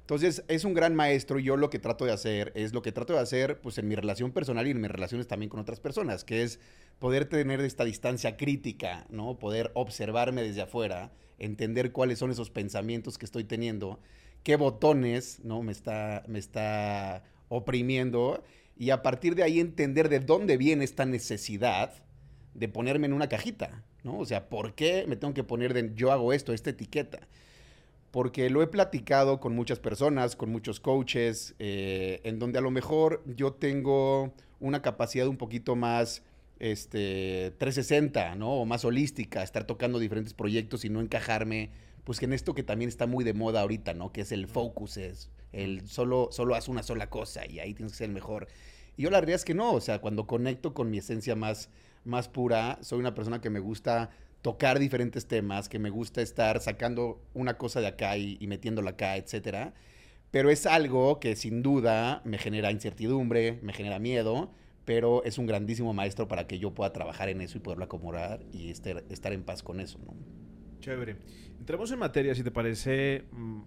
Entonces, 0.09 0.43
es 0.47 0.65
un 0.65 0.73
gran 0.73 0.95
maestro. 0.95 1.37
Yo 1.37 1.55
lo 1.55 1.69
que 1.69 1.77
trato 1.77 2.03
de 2.03 2.11
hacer 2.11 2.51
es 2.55 2.73
lo 2.73 2.81
que 2.81 2.91
trato 2.91 3.13
de 3.13 3.19
hacer, 3.19 3.61
pues 3.61 3.77
en 3.77 3.87
mi 3.87 3.93
relación 3.93 4.31
personal 4.31 4.65
y 4.65 4.71
en 4.71 4.81
mis 4.81 4.89
relaciones 4.89 5.27
también 5.27 5.51
con 5.51 5.59
otras 5.59 5.79
personas, 5.79 6.23
que 6.23 6.41
es 6.41 6.59
poder 6.97 7.25
tener 7.25 7.61
esta 7.61 7.85
distancia 7.85 8.35
crítica, 8.35 9.05
¿no? 9.11 9.37
Poder 9.37 9.69
observarme 9.75 10.41
desde 10.41 10.63
afuera, 10.63 11.11
entender 11.37 11.91
cuáles 11.91 12.17
son 12.17 12.31
esos 12.31 12.49
pensamientos 12.49 13.19
que 13.19 13.25
estoy 13.25 13.43
teniendo, 13.43 13.99
qué 14.41 14.55
botones, 14.55 15.41
¿no? 15.43 15.61
Me 15.61 15.71
está, 15.71 16.23
me 16.25 16.39
está 16.39 17.21
oprimiendo 17.47 18.43
y 18.75 18.89
a 18.89 19.03
partir 19.03 19.35
de 19.35 19.43
ahí 19.43 19.59
entender 19.59 20.09
de 20.09 20.21
dónde 20.21 20.57
viene 20.57 20.85
esta 20.85 21.05
necesidad 21.05 21.93
de 22.55 22.67
ponerme 22.67 23.05
en 23.05 23.13
una 23.13 23.29
cajita, 23.29 23.83
¿no? 24.03 24.17
O 24.17 24.25
sea, 24.25 24.49
¿por 24.49 24.73
qué 24.73 25.05
me 25.07 25.17
tengo 25.17 25.35
que 25.35 25.43
poner 25.43 25.75
de 25.75 25.91
yo 25.93 26.11
hago 26.11 26.33
esto, 26.33 26.51
esta 26.51 26.71
etiqueta? 26.71 27.27
Porque 28.11 28.49
lo 28.49 28.63
he 28.63 28.67
platicado 28.67 29.39
con 29.39 29.55
muchas 29.55 29.79
personas, 29.79 30.35
con 30.35 30.51
muchos 30.51 30.79
coaches, 30.79 31.55
eh, 31.59 32.21
en 32.23 32.39
donde 32.39 32.57
a 32.57 32.61
lo 32.61 32.71
mejor 32.71 33.23
yo 33.25 33.53
tengo 33.53 34.33
una 34.59 34.81
capacidad 34.81 35.27
un 35.27 35.37
poquito 35.37 35.75
más 35.75 36.23
este, 36.59 37.53
360, 37.57 38.35
¿no? 38.35 38.51
O 38.53 38.65
más 38.65 38.83
holística, 38.85 39.43
estar 39.43 39.63
tocando 39.65 39.99
diferentes 39.99 40.33
proyectos 40.33 40.85
y 40.85 40.89
no 40.89 41.01
encajarme, 41.01 41.71
pues 42.03 42.21
en 42.21 42.33
esto 42.33 42.53
que 42.53 42.63
también 42.63 42.89
está 42.89 43.07
muy 43.07 43.23
de 43.23 43.33
moda 43.33 43.61
ahorita, 43.61 43.93
¿no? 43.93 44.11
Que 44.11 44.21
es 44.21 44.31
el 44.31 44.47
focus, 44.47 44.97
es 44.97 45.29
el 45.51 45.87
solo, 45.87 46.29
solo 46.31 46.55
haz 46.55 46.67
una 46.67 46.83
sola 46.83 47.09
cosa 47.09 47.45
y 47.45 47.59
ahí 47.59 47.73
tienes 47.73 47.93
que 47.93 47.99
ser 47.99 48.07
el 48.09 48.13
mejor. 48.13 48.47
Y 48.97 49.03
yo 49.03 49.09
la 49.09 49.19
realidad 49.19 49.37
es 49.37 49.45
que 49.45 49.53
no, 49.53 49.71
o 49.71 49.81
sea, 49.81 49.99
cuando 49.99 50.27
conecto 50.27 50.73
con 50.73 50.89
mi 50.89 50.97
esencia 50.97 51.35
más, 51.35 51.69
más 52.03 52.27
pura, 52.27 52.79
soy 52.81 52.99
una 52.99 53.15
persona 53.15 53.39
que 53.41 53.49
me 53.49 53.59
gusta 53.59 54.09
tocar 54.41 54.79
diferentes 54.79 55.27
temas, 55.27 55.69
que 55.69 55.79
me 55.79 55.89
gusta 55.89 56.21
estar 56.21 56.61
sacando 56.61 57.21
una 57.33 57.57
cosa 57.57 57.81
de 57.81 57.87
acá 57.87 58.17
y, 58.17 58.37
metiéndola 58.47 58.91
acá, 58.91 59.17
etcétera. 59.17 59.73
Pero 60.31 60.49
es 60.49 60.65
algo 60.65 61.19
que 61.19 61.35
sin 61.35 61.63
duda 61.63 62.21
me 62.23 62.37
genera 62.37 62.71
incertidumbre, 62.71 63.59
me 63.63 63.73
genera 63.73 63.99
miedo, 63.99 64.53
pero 64.85 65.23
es 65.23 65.37
un 65.37 65.47
grandísimo 65.47 65.93
maestro 65.93 66.27
para 66.27 66.47
que 66.47 66.59
yo 66.59 66.73
pueda 66.73 66.93
trabajar 66.93 67.29
en 67.29 67.41
eso 67.41 67.57
y 67.57 67.61
poderlo 67.61 67.85
acomodar 67.85 68.41
y 68.51 68.69
estar, 68.69 69.03
estar 69.09 69.33
en 69.33 69.43
paz 69.43 69.63
con 69.63 69.79
eso, 69.79 69.99
¿no? 70.05 70.13
Chévere. 70.79 71.17
Entremos 71.59 71.91
en 71.91 71.99
materia, 71.99 72.33
si 72.35 72.43
te 72.43 72.51
parece, 72.51 73.25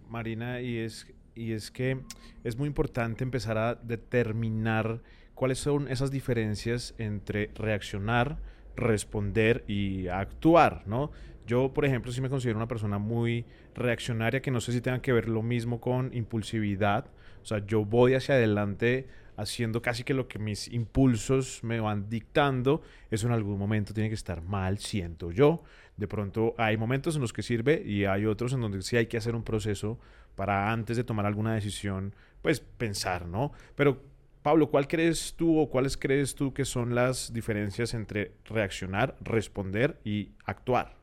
Marina, 0.08 0.60
y 0.62 0.78
es, 0.78 1.06
y 1.34 1.52
es 1.52 1.70
que 1.70 2.00
es 2.42 2.56
muy 2.56 2.66
importante 2.66 3.22
empezar 3.22 3.58
a 3.58 3.74
determinar 3.74 5.02
cuáles 5.34 5.58
son 5.58 5.88
esas 5.88 6.10
diferencias 6.10 6.94
entre 6.98 7.50
reaccionar, 7.54 8.38
responder 8.76 9.64
y 9.66 10.08
actuar, 10.08 10.82
¿no? 10.86 11.10
Yo, 11.46 11.72
por 11.72 11.84
ejemplo, 11.84 12.12
sí 12.12 12.20
me 12.20 12.28
considero 12.28 12.58
una 12.58 12.68
persona 12.68 12.98
muy 12.98 13.44
reaccionaria, 13.74 14.42
que 14.42 14.50
no 14.50 14.60
sé 14.60 14.72
si 14.72 14.80
tenga 14.80 15.02
que 15.02 15.12
ver 15.12 15.28
lo 15.28 15.42
mismo 15.42 15.80
con 15.80 16.14
impulsividad. 16.14 17.06
O 17.42 17.44
sea, 17.44 17.64
yo 17.66 17.84
voy 17.84 18.14
hacia 18.14 18.36
adelante 18.36 19.08
haciendo 19.36 19.82
casi 19.82 20.04
que 20.04 20.14
lo 20.14 20.28
que 20.28 20.38
mis 20.38 20.68
impulsos 20.68 21.64
me 21.64 21.80
van 21.80 22.08
dictando. 22.08 22.82
Eso 23.10 23.26
en 23.26 23.32
algún 23.32 23.58
momento 23.58 23.92
tiene 23.92 24.08
que 24.08 24.14
estar 24.14 24.42
mal, 24.42 24.78
siento 24.78 25.32
yo. 25.32 25.62
De 25.96 26.06
pronto 26.06 26.54
hay 26.58 26.76
momentos 26.76 27.16
en 27.16 27.22
los 27.22 27.32
que 27.32 27.42
sirve 27.42 27.82
y 27.84 28.04
hay 28.04 28.26
otros 28.26 28.52
en 28.52 28.60
donde 28.60 28.80
sí 28.82 28.96
hay 28.96 29.06
que 29.06 29.16
hacer 29.16 29.34
un 29.34 29.42
proceso 29.42 29.98
para 30.34 30.72
antes 30.72 30.96
de 30.96 31.04
tomar 31.04 31.26
alguna 31.26 31.54
decisión, 31.54 32.14
pues 32.40 32.60
pensar, 32.60 33.26
¿no? 33.26 33.52
Pero 33.74 34.02
Pablo, 34.42 34.70
¿cuál 34.70 34.88
crees 34.88 35.34
tú 35.36 35.58
o 35.58 35.70
cuáles 35.70 35.96
crees 35.96 36.34
tú 36.34 36.52
que 36.52 36.64
son 36.64 36.96
las 36.96 37.32
diferencias 37.32 37.94
entre 37.94 38.32
reaccionar, 38.44 39.16
responder 39.20 40.00
y 40.04 40.30
actuar? 40.44 40.96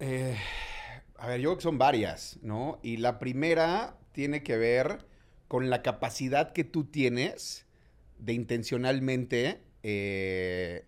Eh, 0.00 0.36
a 1.16 1.28
ver, 1.28 1.40
yo 1.40 1.50
creo 1.50 1.56
que 1.56 1.62
son 1.62 1.78
varias, 1.78 2.40
¿no? 2.42 2.80
Y 2.82 2.96
la 2.96 3.20
primera 3.20 3.96
tiene 4.10 4.42
que 4.42 4.56
ver 4.56 5.06
con 5.46 5.70
la 5.70 5.82
capacidad 5.82 6.52
que 6.52 6.64
tú 6.64 6.84
tienes 6.84 7.66
de 8.18 8.32
intencionalmente 8.32 9.60
eh, 9.84 10.84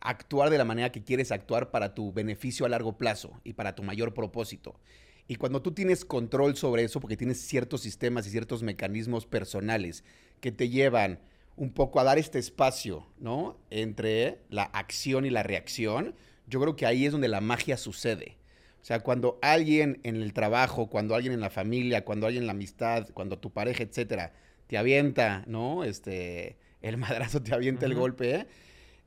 actuar 0.00 0.48
de 0.48 0.56
la 0.56 0.64
manera 0.64 0.90
que 0.90 1.04
quieres 1.04 1.32
actuar 1.32 1.70
para 1.70 1.94
tu 1.94 2.14
beneficio 2.14 2.64
a 2.64 2.70
largo 2.70 2.96
plazo 2.96 3.38
y 3.44 3.52
para 3.52 3.74
tu 3.74 3.82
mayor 3.82 4.14
propósito. 4.14 4.80
Y 5.28 5.36
cuando 5.36 5.60
tú 5.60 5.72
tienes 5.72 6.06
control 6.06 6.56
sobre 6.56 6.84
eso, 6.84 7.00
porque 7.00 7.16
tienes 7.16 7.40
ciertos 7.40 7.82
sistemas 7.82 8.26
y 8.26 8.30
ciertos 8.30 8.62
mecanismos 8.62 9.26
personales 9.26 10.02
que 10.40 10.50
te 10.50 10.70
llevan 10.70 11.20
un 11.56 11.70
poco 11.70 12.00
a 12.00 12.04
dar 12.04 12.18
este 12.18 12.38
espacio, 12.38 13.06
¿no? 13.18 13.58
Entre 13.70 14.38
la 14.48 14.62
acción 14.62 15.26
y 15.26 15.30
la 15.30 15.42
reacción, 15.42 16.14
yo 16.46 16.60
creo 16.60 16.76
que 16.76 16.86
ahí 16.86 17.04
es 17.04 17.12
donde 17.12 17.28
la 17.28 17.42
magia 17.42 17.76
sucede. 17.76 18.38
O 18.80 18.84
sea, 18.84 19.00
cuando 19.00 19.38
alguien 19.42 20.00
en 20.02 20.16
el 20.16 20.32
trabajo, 20.32 20.88
cuando 20.88 21.14
alguien 21.14 21.34
en 21.34 21.40
la 21.40 21.50
familia, 21.50 22.06
cuando 22.06 22.26
alguien 22.26 22.44
en 22.44 22.46
la 22.46 22.52
amistad, 22.52 23.08
cuando 23.12 23.38
tu 23.38 23.50
pareja, 23.50 23.82
etcétera, 23.82 24.32
te 24.66 24.78
avienta, 24.78 25.44
¿no? 25.46 25.84
Este, 25.84 26.56
el 26.80 26.96
madrazo 26.98 27.42
te 27.42 27.54
avienta 27.54 27.84
el 27.84 27.94
golpe, 27.94 28.34
eh, 28.34 28.46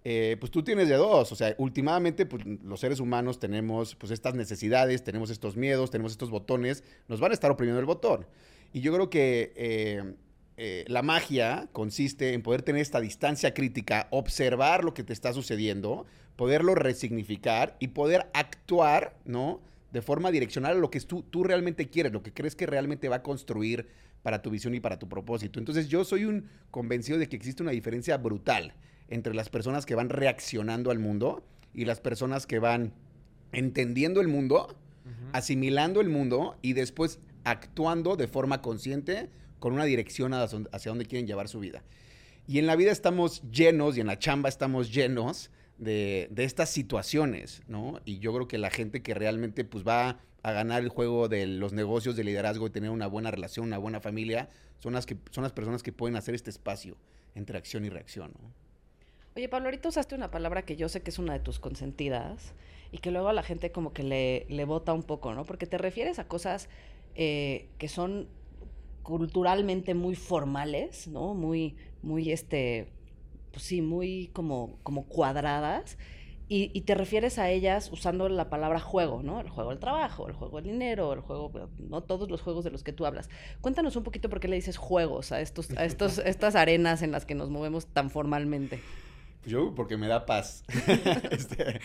pues 0.04 0.52
tú 0.52 0.64
tienes 0.64 0.90
de 0.90 0.96
dos. 0.96 1.32
O 1.32 1.36
sea, 1.36 1.56
últimamente, 1.58 2.26
pues 2.26 2.46
los 2.46 2.80
seres 2.80 3.00
humanos 3.00 3.40
tenemos 3.40 3.96
pues 3.96 4.12
estas 4.12 4.36
necesidades, 4.36 5.04
tenemos 5.04 5.30
estos 5.30 5.56
miedos, 5.56 5.92
tenemos 5.92 6.12
estos 6.12 6.30
botones, 6.30 6.84
nos 7.08 7.20
van 7.20 7.32
a 7.32 7.34
estar 7.34 7.52
oprimiendo 7.52 7.80
el 7.80 7.86
botón. 7.86 8.26
Y 8.74 8.82
yo 8.82 8.94
creo 8.94 9.10
que 9.10 9.54
eh, 9.56 10.14
eh, 10.58 10.86
la 10.88 11.02
magia 11.02 11.68
consiste 11.74 12.34
en 12.34 12.42
poder 12.42 12.62
tener 12.62 12.82
esta 12.82 13.02
distancia 13.02 13.54
crítica, 13.54 14.08
observar 14.12 14.84
lo 14.84 14.94
que 14.94 15.04
te 15.04 15.14
está 15.14 15.34
sucediendo, 15.34 16.06
poderlo 16.36 16.76
resignificar 16.76 17.76
y 17.80 17.90
poder 17.90 18.30
actuar, 18.34 19.18
¿no? 19.26 19.60
De 19.92 20.02
forma 20.02 20.32
direccional 20.32 20.78
a 20.78 20.80
lo 20.80 20.90
que 20.90 21.02
tú, 21.02 21.24
tú 21.24 21.44
realmente 21.44 21.90
quieres, 21.90 22.14
lo 22.14 22.24
que 22.24 22.34
crees 22.34 22.56
que 22.56 22.66
realmente 22.66 23.10
va 23.10 23.18
a 23.18 23.24
construir 23.24 23.88
para 24.24 24.42
tu 24.42 24.50
visión 24.50 24.74
y 24.74 24.80
para 24.80 25.00
tu 25.00 25.10
propósito. 25.10 25.60
Entonces 25.60 25.90
yo 25.90 26.06
soy 26.06 26.26
un 26.26 26.48
convencido 26.70 27.18
de 27.18 27.28
que 27.28 27.36
existe 27.36 27.64
una 27.64 27.72
diferencia 27.72 28.18
brutal 28.18 28.74
entre 29.12 29.36
las 29.36 29.50
personas 29.50 29.86
que 29.86 29.94
van 29.94 30.10
reaccionando 30.10 30.90
al 30.90 30.98
mundo 30.98 31.44
y 31.74 31.86
las 31.86 32.00
personas 32.00 32.48
que 32.48 32.58
van 32.58 32.94
entendiendo 33.52 34.22
el 34.22 34.28
mundo, 34.28 34.76
asimilando 35.34 36.02
el 36.02 36.10
mundo 36.10 36.58
y 36.62 36.74
después 36.74 37.20
actuando 37.44 38.16
de 38.16 38.28
forma 38.28 38.62
consciente 38.62 39.30
con 39.60 39.74
una 39.74 39.86
dirección 39.86 40.34
hacia 40.34 40.90
donde 40.90 41.06
quieren 41.06 41.28
llevar 41.28 41.48
su 41.48 41.60
vida. 41.60 41.84
Y 42.48 42.60
en 42.60 42.66
la 42.66 42.76
vida 42.76 42.92
estamos 42.92 43.44
llenos 43.52 43.98
y 43.98 44.02
en 44.02 44.08
la 44.08 44.18
chamba 44.18 44.50
estamos 44.50 44.92
llenos 44.92 45.52
de, 45.78 46.30
estas 46.38 46.70
situaciones, 46.70 47.62
¿no? 47.68 48.00
Y 48.06 48.20
yo 48.20 48.34
creo 48.34 48.48
que 48.48 48.58
la 48.58 48.70
gente 48.70 49.02
que 49.02 49.14
realmente 49.14 49.64
pues 49.66 49.86
va 49.86 50.20
a 50.44 50.52
ganar 50.52 50.82
el 50.82 50.90
juego 50.90 51.28
de 51.28 51.46
los 51.48 51.74
negocios 51.74 52.16
de 52.16 52.24
liderazgo 52.24 52.68
y 52.68 52.70
tener 52.70 52.90
una 52.90 53.08
buena 53.08 53.30
relación, 53.30 53.68
una 53.68 53.78
buena 53.78 54.00
familia, 54.00 54.50
son 54.80 54.94
las, 54.94 55.06
que, 55.06 55.18
son 55.32 55.44
las 55.44 55.54
personas 55.54 55.84
que 55.84 55.92
pueden 55.92 56.16
hacer 56.16 56.34
este 56.34 56.50
espacio 56.50 56.98
entre 57.36 57.58
acción 57.58 57.86
y 57.86 57.90
reacción, 57.90 58.32
¿no? 58.42 58.71
Oye, 59.36 59.48
Pablo, 59.48 59.68
ahorita 59.68 59.90
usaste 59.90 60.14
una 60.14 60.30
palabra 60.30 60.64
que 60.64 60.76
yo 60.76 60.90
sé 60.90 61.02
que 61.02 61.10
es 61.10 61.18
una 61.18 61.34
de 61.34 61.40
tus 61.40 61.60
consentidas 61.60 62.54
y 62.92 62.98
que 62.98 63.12
luego 63.12 63.30
a 63.30 63.34
la 63.34 63.44
gente 63.44 63.72
como 63.72 63.94
que 63.94 64.04
le, 64.04 64.46
le 64.50 64.66
bota 64.66 64.92
un 64.92 65.04
poco, 65.04 65.34
¿no? 65.34 65.46
Porque 65.46 65.66
te 65.66 65.78
refieres 65.78 66.20
a 66.20 66.28
cosas 66.28 66.68
eh, 67.16 67.70
que 67.78 67.88
son 67.88 68.28
culturalmente 69.04 69.94
muy 69.94 70.16
formales, 70.16 71.08
¿no? 71.08 71.34
Muy, 71.34 71.78
muy, 72.04 72.32
este, 72.32 72.90
pues 73.52 73.64
sí, 73.64 73.82
muy 73.82 74.30
como, 74.34 74.78
como 74.84 75.06
cuadradas. 75.06 75.98
Y, 76.54 76.82
te 76.82 76.96
refieres 76.96 77.40
a 77.40 77.50
ellas 77.50 77.90
usando 77.94 78.28
la 78.28 78.50
palabra 78.50 78.82
juego, 78.82 79.24
¿no? 79.24 79.40
El 79.40 79.48
juego 79.48 79.70
del 79.70 79.80
trabajo, 79.80 80.28
el 80.28 80.34
juego 80.34 80.58
del 80.58 80.66
dinero, 80.66 81.14
el 81.14 81.22
juego, 81.22 81.50
no 81.80 82.04
todos 82.04 82.30
los 82.30 82.42
juegos 82.42 82.66
de 82.66 82.72
los 82.72 82.84
que 82.84 82.92
tú 82.92 83.06
hablas. 83.06 83.30
Cuéntanos 83.62 83.96
un 83.96 84.04
poquito 84.04 84.28
por 84.28 84.42
qué 84.42 84.50
le 84.50 84.58
dices 84.58 84.76
juegos 84.76 85.32
a 85.32 85.40
estos, 85.40 85.72
a 85.78 85.86
estos, 85.86 86.18
estas 86.18 86.56
arenas 86.56 87.04
en 87.04 87.14
las 87.14 87.26
que 87.26 87.36
nos 87.36 87.50
movemos 87.50 87.86
tan 87.86 88.10
formalmente. 88.10 88.82
Yo, 89.46 89.74
porque 89.76 89.98
me 89.98 90.08
da 90.08 90.26
paz. 90.26 90.64
Este, 91.32 91.80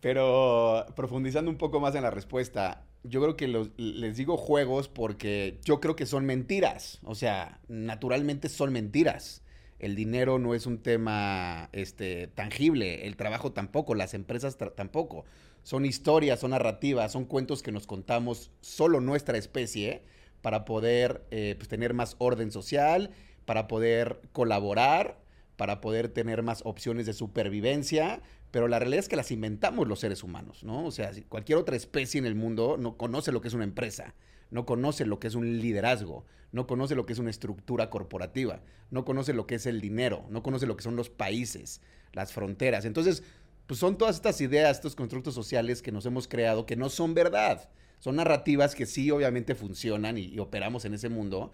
pero 0.00 0.86
profundizando 0.94 1.50
un 1.50 1.56
poco 1.56 1.80
más 1.80 1.94
en 1.94 2.02
la 2.02 2.10
respuesta, 2.10 2.84
yo 3.02 3.20
creo 3.20 3.36
que 3.36 3.48
les 3.76 4.16
digo 4.16 4.36
juegos 4.36 4.88
porque 4.88 5.58
yo 5.64 5.80
creo 5.80 5.96
que 5.96 6.06
son 6.06 6.26
mentiras. 6.26 7.00
O 7.02 7.14
sea, 7.14 7.60
naturalmente 7.68 8.48
son 8.48 8.72
mentiras 8.72 9.42
el 9.78 9.94
dinero 9.94 10.38
no 10.38 10.54
es 10.54 10.66
un 10.66 10.78
tema 10.78 11.68
este, 11.72 12.28
tangible, 12.28 13.06
el 13.06 13.16
trabajo 13.16 13.52
tampoco, 13.52 13.94
las 13.94 14.14
empresas 14.14 14.56
tampoco. 14.74 15.24
Son 15.62 15.84
historias, 15.84 16.40
son 16.40 16.52
narrativas, 16.52 17.12
son 17.12 17.24
cuentos 17.24 17.62
que 17.62 17.72
nos 17.72 17.86
contamos 17.86 18.50
solo 18.60 19.00
nuestra 19.00 19.36
especie 19.36 20.02
para 20.40 20.64
poder 20.64 21.26
eh, 21.30 21.54
pues, 21.58 21.68
tener 21.68 21.92
más 21.92 22.14
orden 22.18 22.50
social, 22.52 23.10
para 23.44 23.66
poder 23.66 24.20
colaborar, 24.32 25.18
para 25.56 25.80
poder 25.80 26.08
tener 26.08 26.42
más 26.42 26.62
opciones 26.64 27.06
de 27.06 27.12
supervivencia, 27.12 28.22
pero 28.50 28.68
la 28.68 28.78
realidad 28.78 29.00
es 29.00 29.08
que 29.08 29.16
las 29.16 29.30
inventamos 29.30 29.88
los 29.88 30.00
seres 30.00 30.22
humanos, 30.22 30.64
¿no? 30.64 30.84
O 30.84 30.90
sea, 30.90 31.10
cualquier 31.28 31.58
otra 31.58 31.76
especie 31.76 32.18
en 32.18 32.26
el 32.26 32.34
mundo 32.34 32.76
no 32.78 32.96
conoce 32.96 33.32
lo 33.32 33.40
que 33.40 33.48
es 33.48 33.54
una 33.54 33.64
empresa 33.64 34.14
no 34.50 34.66
conoce 34.66 35.06
lo 35.06 35.18
que 35.18 35.28
es 35.28 35.34
un 35.34 35.58
liderazgo, 35.58 36.24
no 36.52 36.66
conoce 36.66 36.94
lo 36.94 37.06
que 37.06 37.12
es 37.12 37.18
una 37.18 37.30
estructura 37.30 37.90
corporativa, 37.90 38.62
no 38.90 39.04
conoce 39.04 39.32
lo 39.32 39.46
que 39.46 39.56
es 39.56 39.66
el 39.66 39.80
dinero, 39.80 40.24
no 40.30 40.42
conoce 40.42 40.66
lo 40.66 40.76
que 40.76 40.82
son 40.82 40.96
los 40.96 41.10
países, 41.10 41.80
las 42.12 42.32
fronteras. 42.32 42.84
Entonces, 42.84 43.22
pues 43.66 43.80
son 43.80 43.98
todas 43.98 44.16
estas 44.16 44.40
ideas, 44.40 44.76
estos 44.76 44.94
constructos 44.94 45.34
sociales 45.34 45.82
que 45.82 45.92
nos 45.92 46.06
hemos 46.06 46.28
creado 46.28 46.66
que 46.66 46.76
no 46.76 46.88
son 46.88 47.14
verdad. 47.14 47.68
Son 47.98 48.16
narrativas 48.16 48.74
que 48.74 48.86
sí, 48.86 49.10
obviamente 49.10 49.54
funcionan 49.54 50.18
y, 50.18 50.38
operamos 50.38 50.84
en 50.84 50.94
ese 50.94 51.08
mundo. 51.08 51.52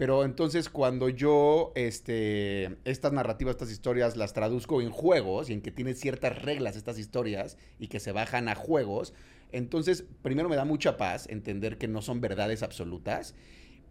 Pero 0.00 0.24
entonces 0.24 0.70
cuando 0.70 1.10
yo 1.10 1.72
este, 1.74 2.78
estas 2.86 3.12
narrativas, 3.12 3.56
estas 3.56 3.70
historias 3.70 4.16
las 4.16 4.32
traduzco 4.32 4.80
en 4.80 4.88
juegos 4.88 5.50
y 5.50 5.52
en 5.52 5.60
que 5.60 5.70
tienen 5.70 5.94
ciertas 5.94 6.40
reglas 6.40 6.74
estas 6.74 6.98
historias 6.98 7.58
y 7.78 7.88
que 7.88 8.00
se 8.00 8.10
bajan 8.10 8.48
a 8.48 8.54
juegos, 8.54 9.12
entonces, 9.52 10.06
primero 10.22 10.48
me 10.48 10.56
da 10.56 10.64
mucha 10.64 10.96
paz 10.96 11.26
entender 11.28 11.76
que 11.76 11.86
no 11.86 12.00
son 12.00 12.22
verdades 12.22 12.62
absolutas. 12.62 13.34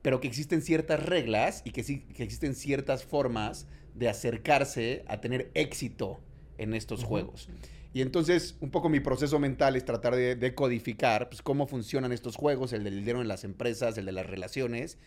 pero 0.01 0.19
que 0.19 0.27
existen 0.27 0.63
ciertas 0.63 1.05
reglas 1.05 1.61
y 1.63 1.69
que, 1.69 1.83
sí, 1.83 1.99
que 1.99 2.23
existen 2.23 2.55
ciertas 2.55 3.03
formas 3.03 3.67
de 3.93 4.09
acercarse 4.09 5.03
a 5.07 5.21
tener 5.21 5.51
éxito 5.53 6.19
en 6.57 6.73
estos 6.73 7.03
juegos. 7.03 7.49
Y 7.93 8.01
entonces, 8.01 8.55
un 8.61 8.71
poco 8.71 8.89
mi 8.89 8.99
proceso 8.99 9.37
mental 9.37 9.75
es 9.75 9.85
tratar 9.85 10.15
de, 10.15 10.55
codificar 10.55 11.29
pues, 11.29 11.43
cómo 11.43 11.67
funcionan 11.67 12.11
estos 12.13 12.35
juegos, 12.35 12.73
el 12.73 12.83
del 12.83 12.95
dinero 12.95 13.21
en 13.21 13.27
las 13.27 13.43
empresas, 13.43 13.95
el 13.99 14.05
de 14.05 14.13
las 14.13 14.25
relaciones, 14.25 14.97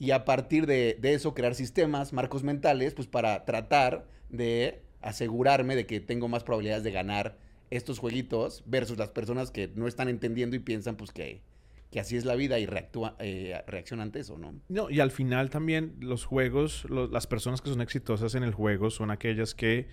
y 0.00 0.12
a 0.12 0.24
partir 0.24 0.64
de, 0.66 0.98
eso 1.02 1.34
crear 1.34 1.54
sistemas, 1.54 2.14
marcos 2.14 2.42
mentales, 2.42 2.94
pues 2.94 3.06
para 3.06 3.44
tratar 3.44 4.06
de 4.30 4.80
asegurarme 5.02 5.76
de 5.76 5.86
que 5.86 6.00
tengo 6.00 6.26
más 6.26 6.42
probabilidades 6.42 6.84
de 6.84 6.90
ganar 6.90 7.36
estos 7.68 7.98
jueguitos 7.98 8.64
versus 8.64 8.96
las 8.96 9.10
personas 9.10 9.50
que 9.50 9.70
no 9.74 9.86
están 9.86 10.08
entendiendo 10.08 10.56
y 10.56 10.58
piensan 10.58 10.96
pues 10.96 11.12
que, 11.12 11.42
que 11.90 12.00
así 12.00 12.16
es 12.16 12.24
la 12.24 12.34
vida 12.34 12.58
y 12.58 12.64
reactúa, 12.64 13.14
eh, 13.18 13.62
ante 13.98 14.20
eso, 14.20 14.38
¿no? 14.38 14.54
No, 14.70 14.88
y 14.88 15.00
al 15.00 15.10
final 15.10 15.50
también 15.50 15.96
los 16.00 16.24
juegos, 16.24 16.86
las 16.88 17.26
personas 17.26 17.60
que 17.60 17.68
son 17.68 17.82
exitosas 17.82 18.34
en 18.34 18.42
el 18.42 18.54
juego 18.54 18.88
son 18.88 19.10
aquellas 19.10 19.54
que 19.54 19.86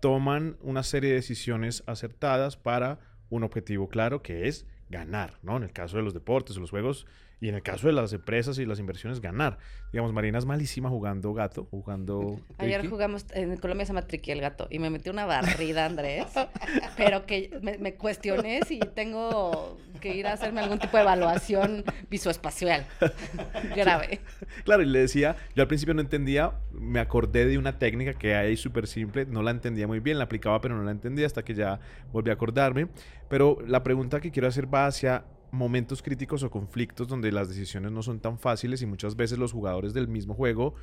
toman 0.00 0.56
una 0.60 0.82
serie 0.82 1.10
de 1.10 1.16
decisiones 1.16 1.84
acertadas 1.86 2.56
para 2.56 2.98
un 3.30 3.44
objetivo 3.44 3.88
claro 3.88 4.22
que 4.22 4.48
es 4.48 4.66
ganar, 4.90 5.38
¿no? 5.42 5.56
En 5.56 5.62
el 5.62 5.72
caso 5.72 5.98
de 5.98 6.02
los 6.02 6.14
deportes, 6.14 6.56
los 6.56 6.70
juegos 6.70 7.06
y 7.40 7.48
en 7.48 7.54
el 7.54 7.62
caso 7.62 7.86
de 7.86 7.92
las 7.92 8.12
empresas 8.12 8.58
y 8.58 8.64
las 8.64 8.78
inversiones, 8.78 9.20
ganar. 9.20 9.58
Digamos, 9.92 10.12
Marina 10.12 10.38
es 10.38 10.46
malísima 10.46 10.88
jugando 10.88 11.34
gato, 11.34 11.66
jugando... 11.70 12.40
Ayer 12.58 12.88
jugamos, 12.88 13.26
en 13.34 13.56
Colombia 13.58 13.84
se 13.84 13.92
llama 13.92 14.06
Triqui 14.06 14.30
el 14.30 14.40
gato, 14.40 14.68
y 14.70 14.78
me 14.78 14.88
metí 14.88 15.10
una 15.10 15.26
barrida, 15.26 15.84
Andrés, 15.84 16.26
pero 16.96 17.26
que 17.26 17.50
me, 17.60 17.94
cuestioné 17.94 18.62
si 18.66 18.78
tengo 18.78 19.78
que 20.00 20.14
ir 20.16 20.26
a 20.26 20.32
hacerme 20.32 20.60
algún 20.60 20.78
tipo 20.78 20.96
de 20.96 21.02
evaluación 21.02 21.84
visoespacial 22.08 22.86
grave. 23.76 24.20
Claro, 24.64 24.82
y 24.82 24.86
le 24.86 25.00
decía, 25.00 25.36
yo 25.54 25.62
al 25.62 25.68
principio 25.68 25.94
no 25.94 26.00
entendía, 26.00 26.52
me 26.72 27.00
acordé 27.00 27.44
de 27.46 27.58
una 27.58 27.78
técnica 27.78 28.14
que 28.14 28.34
hay 28.34 28.56
súper 28.56 28.86
simple, 28.86 29.26
no 29.26 29.42
la 29.42 29.50
entendía 29.50 29.86
muy 29.86 30.00
bien, 30.00 30.18
la 30.18 30.24
aplicaba 30.24 30.60
pero 30.60 30.74
no 30.74 30.84
la 30.84 30.90
entendía 30.90 31.26
hasta 31.26 31.44
que 31.44 31.54
ya 31.54 31.80
volví 32.12 32.30
a 32.30 32.34
acordarme. 32.34 32.88
Pero 33.28 33.58
la 33.66 33.82
pregunta 33.82 34.20
que 34.20 34.30
quiero 34.30 34.48
hacer 34.48 34.72
va 34.72 34.86
hacia 34.86 35.24
momentos 35.50 36.02
críticos 36.02 36.42
o 36.42 36.50
conflictos 36.50 37.08
donde 37.08 37.32
las 37.32 37.48
decisiones 37.48 37.92
no 37.92 38.02
son 38.02 38.20
tan 38.20 38.38
fáciles 38.38 38.82
y 38.82 38.86
muchas 38.86 39.16
veces 39.16 39.38
los 39.38 39.52
jugadores 39.52 39.94
del 39.94 40.08
mismo 40.08 40.34
juego 40.34 40.74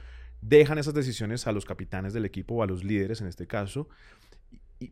dejan 0.42 0.78
esas 0.78 0.94
decisiones 0.94 1.48
a 1.48 1.52
los 1.52 1.66
capitanes 1.66 2.14
del 2.14 2.26
equipo 2.26 2.56
o 2.56 2.64
a 2.64 2.68
los 2.68 2.84
líderes 2.84 3.22
en 3.22 3.28
este 3.28 3.48
caso, 3.48 3.88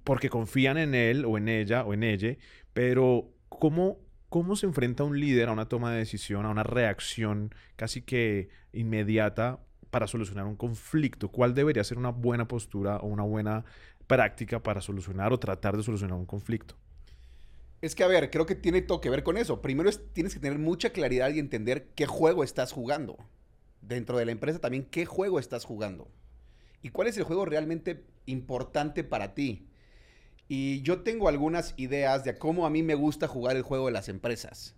porque 0.04 0.30
confían 0.30 0.78
en 0.78 0.96
él 0.96 1.26
o 1.26 1.38
en 1.38 1.50
ella 1.50 1.84
o 1.84 1.94
en 1.94 2.04
ella, 2.04 2.38
pero 2.74 3.30
¿cómo, 3.50 4.00
¿cómo 4.30 4.56
se 4.56 4.66
enfrenta 4.66 5.04
un 5.04 5.20
líder 5.20 5.50
a 5.50 5.52
una 5.52 5.68
toma 5.68 5.92
de 5.92 6.00
decisión, 6.00 6.46
a 6.46 6.50
una 6.50 6.64
reacción 6.64 7.54
casi 7.76 8.02
que 8.02 8.50
inmediata 8.72 9.60
para 9.90 10.08
solucionar 10.08 10.46
un 10.46 10.56
conflicto? 10.56 11.30
¿Cuál 11.30 11.54
debería 11.54 11.84
ser 11.84 11.98
una 11.98 12.12
buena 12.12 12.48
postura 12.48 12.98
o 12.98 13.08
una 13.08 13.24
buena 13.24 13.66
práctica 14.08 14.64
para 14.64 14.82
solucionar 14.82 15.34
o 15.34 15.40
tratar 15.40 15.76
de 15.76 15.84
solucionar 15.84 16.18
un 16.18 16.26
conflicto? 16.26 16.76
Es 17.82 17.96
que, 17.96 18.04
a 18.04 18.08
ver, 18.08 18.30
creo 18.30 18.46
que 18.46 18.56
tiene 18.56 18.82
todo 18.82 19.02
que 19.02 19.10
ver 19.10 19.24
con 19.24 19.38
eso. 19.38 19.62
Primero 19.62 19.90
es, 19.90 20.02
tienes 20.14 20.34
que 20.34 20.40
tener 20.40 20.60
mucha 20.60 20.92
claridad 20.92 21.32
y 21.32 21.40
entender 21.40 21.90
qué 21.96 22.06
juego 22.06 22.44
estás 22.44 22.72
jugando. 22.72 23.18
Dentro 23.82 24.18
de 24.18 24.26
la 24.26 24.32
empresa 24.32 24.60
también, 24.60 24.86
qué 24.86 25.06
juego 25.06 25.40
estás 25.40 25.66
jugando. 25.66 26.08
Y 26.84 26.90
cuál 26.90 27.08
es 27.08 27.18
el 27.18 27.24
juego 27.24 27.46
realmente 27.46 28.04
importante 28.28 29.04
para 29.04 29.34
ti. 29.34 29.68
Y 30.48 30.82
yo 30.82 31.02
tengo 31.02 31.28
algunas 31.28 31.74
ideas 31.78 32.24
de 32.24 32.38
cómo 32.38 32.66
a 32.66 32.70
mí 32.70 32.84
me 32.84 32.96
gusta 32.96 33.28
jugar 33.28 33.56
el 33.56 33.64
juego 33.64 33.88
de 33.88 33.94
las 33.94 34.10
empresas. 34.10 34.76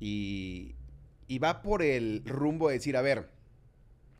Y, 0.00 0.74
y 1.26 1.38
va 1.38 1.60
por 1.60 1.82
el 1.82 2.22
rumbo 2.24 2.68
de 2.68 2.74
decir, 2.74 2.96
a 2.96 3.02
ver, 3.02 3.28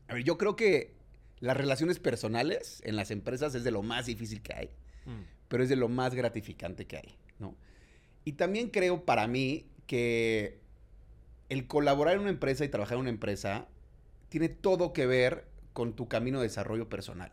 a 0.07 0.13
ver, 0.13 0.23
yo 0.23 0.37
creo 0.37 0.55
que 0.55 0.93
las 1.39 1.57
relaciones 1.57 1.99
personales 1.99 2.81
en 2.85 2.95
las 2.95 3.11
empresas 3.11 3.55
es 3.55 3.63
de 3.63 3.71
lo 3.71 3.81
más 3.81 4.05
difícil 4.05 4.41
que 4.41 4.53
hay, 4.53 4.69
mm. 5.05 5.23
pero 5.47 5.63
es 5.63 5.69
de 5.69 5.75
lo 5.75 5.87
más 5.87 6.13
gratificante 6.13 6.85
que 6.85 6.97
hay, 6.97 7.15
¿no? 7.39 7.55
Y 8.29 8.33
también 8.33 8.69
creo 8.69 9.05
para 9.05 9.25
mí 9.25 9.65
que 9.87 10.59
el 11.49 11.65
colaborar 11.65 12.13
en 12.13 12.19
una 12.19 12.29
empresa 12.29 12.63
y 12.63 12.69
trabajar 12.69 12.93
en 12.93 13.01
una 13.01 13.09
empresa 13.09 13.67
tiene 14.29 14.49
todo 14.49 14.93
que 14.93 15.07
ver 15.07 15.47
con 15.73 15.95
tu 15.95 16.07
camino 16.07 16.37
de 16.39 16.47
desarrollo 16.47 16.89
personal. 16.89 17.31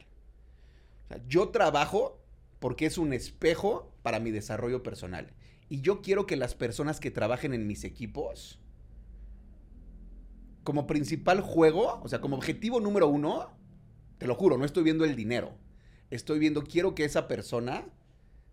yo 1.29 1.51
trabajo 1.51 2.19
porque 2.61 2.87
es 2.87 2.97
un 2.97 3.13
espejo 3.13 3.93
para 4.03 4.21
mi 4.21 4.31
desarrollo 4.31 4.83
personal. 4.83 5.35
Y 5.69 5.83
yo 5.83 6.01
quiero 6.01 6.25
que 6.27 6.37
las 6.37 6.55
personas 6.55 6.99
que 6.99 7.11
trabajen 7.11 7.53
en 7.53 7.67
mis 7.67 7.85
equipos, 7.85 8.59
como 10.65 10.87
principal 10.87 11.43
juego, 11.43 12.01
o 12.03 12.09
sea, 12.09 12.23
como 12.23 12.37
objetivo 12.37 12.81
número 12.81 13.07
uno, 13.09 13.51
te 14.17 14.27
lo 14.27 14.35
juro, 14.35 14.57
no 14.57 14.65
estoy 14.65 14.83
viendo 14.83 15.05
el 15.05 15.15
dinero. 15.15 15.53
Estoy 16.09 16.39
viendo, 16.39 16.65
quiero 16.65 16.95
que 16.95 17.05
esa 17.05 17.29
persona 17.29 17.85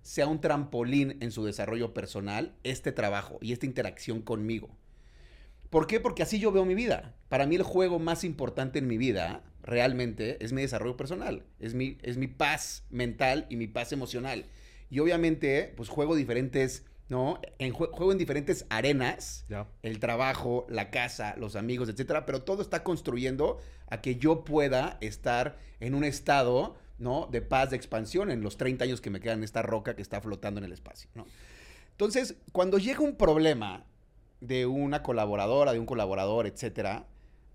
sea 0.03 0.27
un 0.27 0.41
trampolín 0.41 1.17
en 1.21 1.31
su 1.31 1.43
desarrollo 1.43 1.93
personal 1.93 2.53
este 2.63 2.91
trabajo 2.91 3.39
y 3.41 3.53
esta 3.53 3.65
interacción 3.65 4.21
conmigo. 4.21 4.69
¿Por 5.69 5.87
qué? 5.87 5.99
Porque 5.99 6.21
así 6.21 6.37
yo 6.39 6.51
veo 6.51 6.65
mi 6.65 6.75
vida. 6.75 7.15
Para 7.29 7.47
mí 7.47 7.55
el 7.55 7.63
juego 7.63 7.97
más 7.97 8.23
importante 8.23 8.77
en 8.77 8.85
mi 8.85 8.97
vida 8.97 9.41
realmente 9.63 10.43
es 10.43 10.53
mi 10.53 10.61
desarrollo 10.61 10.97
personal, 10.97 11.45
es 11.59 11.73
mi, 11.73 11.97
es 12.03 12.17
mi 12.17 12.27
paz 12.27 12.83
mental 12.91 13.47
y 13.49 13.55
mi 13.55 13.65
paz 13.65 13.91
emocional. 13.91 14.45
Y 14.91 14.99
obviamente, 14.99 15.73
pues 15.75 15.89
juego 15.89 16.15
diferentes, 16.15 16.85
¿no? 17.09 17.39
En 17.57 17.71
juego 17.73 18.11
en 18.11 18.19
diferentes 18.19 18.67
arenas, 18.69 19.47
el 19.81 19.99
trabajo, 19.99 20.67
la 20.69 20.91
casa, 20.91 21.35
los 21.39 21.55
amigos, 21.55 21.89
etcétera, 21.89 22.27
pero 22.27 22.43
todo 22.43 22.61
está 22.61 22.83
construyendo 22.83 23.57
a 23.89 24.01
que 24.01 24.17
yo 24.17 24.43
pueda 24.43 24.99
estar 25.01 25.57
en 25.79 25.95
un 25.95 26.03
estado 26.03 26.75
¿no? 26.97 27.27
De 27.31 27.41
paz, 27.41 27.69
de 27.71 27.75
expansión 27.75 28.31
en 28.31 28.41
los 28.41 28.57
30 28.57 28.85
años 28.85 29.01
que 29.01 29.09
me 29.09 29.19
quedan 29.19 29.39
en 29.39 29.43
esta 29.43 29.61
roca 29.61 29.95
que 29.95 30.01
está 30.01 30.21
flotando 30.21 30.59
en 30.59 30.65
el 30.65 30.73
espacio, 30.73 31.09
¿no? 31.15 31.25
Entonces, 31.91 32.35
cuando 32.51 32.77
llega 32.79 33.01
un 33.01 33.15
problema 33.15 33.85
de 34.41 34.65
una 34.65 35.03
colaboradora, 35.03 35.73
de 35.73 35.79
un 35.79 35.85
colaborador, 35.85 36.47
etcétera, 36.47 37.05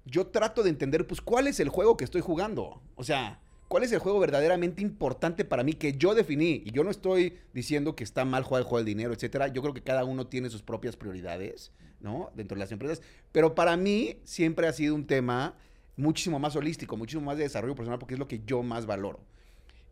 yo 0.05 0.29
trato 0.29 0.63
de 0.63 0.71
entender, 0.71 1.07
pues, 1.07 1.21
cuál 1.21 1.47
es 1.47 1.61
el 1.61 1.69
juego 1.69 1.97
que 1.97 2.05
estoy 2.05 2.21
jugando. 2.21 2.81
O 2.95 3.05
sea, 3.05 3.41
cuál 3.69 3.83
es 3.83 3.93
el 3.93 3.99
juego 3.99 4.19
verdaderamente 4.19 4.81
importante 4.81 5.45
para 5.45 5.63
mí 5.63 5.75
que 5.75 5.93
yo 5.93 6.15
definí. 6.15 6.63
Y 6.65 6.73
yo 6.73 6.85
no 6.85 6.91
estoy 6.91 7.39
diciendo 7.53 7.95
que 7.95 8.05
está 8.05 8.25
mal 8.25 8.43
jugar 8.43 8.63
el 8.63 8.69
juego 8.69 8.79
del 8.79 8.87
dinero, 8.87 9.13
etcétera. 9.13 9.49
Yo 9.49 9.61
creo 9.61 9.75
que 9.75 9.83
cada 9.83 10.05
uno 10.05 10.27
tiene 10.27 10.51
sus 10.51 10.63
propias 10.63 10.97
prioridades, 10.97 11.73
¿no? 12.01 12.31
Dentro 12.35 12.55
de 12.55 12.61
las 12.61 12.73
empresas. 12.73 13.03
Pero 13.33 13.55
para 13.55 13.77
mí 13.77 14.21
siempre 14.25 14.67
ha 14.67 14.73
sido 14.73 14.95
un 14.95 15.07
tema 15.07 15.57
muchísimo 15.99 16.39
más 16.39 16.57
holístico, 16.57 16.97
muchísimo 16.97 17.27
más 17.27 17.37
de 17.37 17.43
desarrollo 17.43 17.75
personal, 17.75 17.99
porque 17.99 18.15
es 18.15 18.21
lo 18.21 18.29
que 18.29 18.43
yo 18.47 18.63
más 18.63 18.87
valoro. 18.87 19.21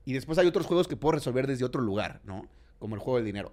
Y 0.06 0.14
después 0.14 0.38
hay 0.38 0.46
otros 0.46 0.66
juegos 0.66 0.88
que 0.88 0.96
puedo 0.96 1.12
resolver 1.12 1.46
desde 1.46 1.64
otro 1.64 1.82
lugar, 1.82 2.20
¿no? 2.24 2.48
Como 2.78 2.94
el 2.94 3.00
juego 3.00 3.16
del 3.16 3.26
dinero. 3.26 3.52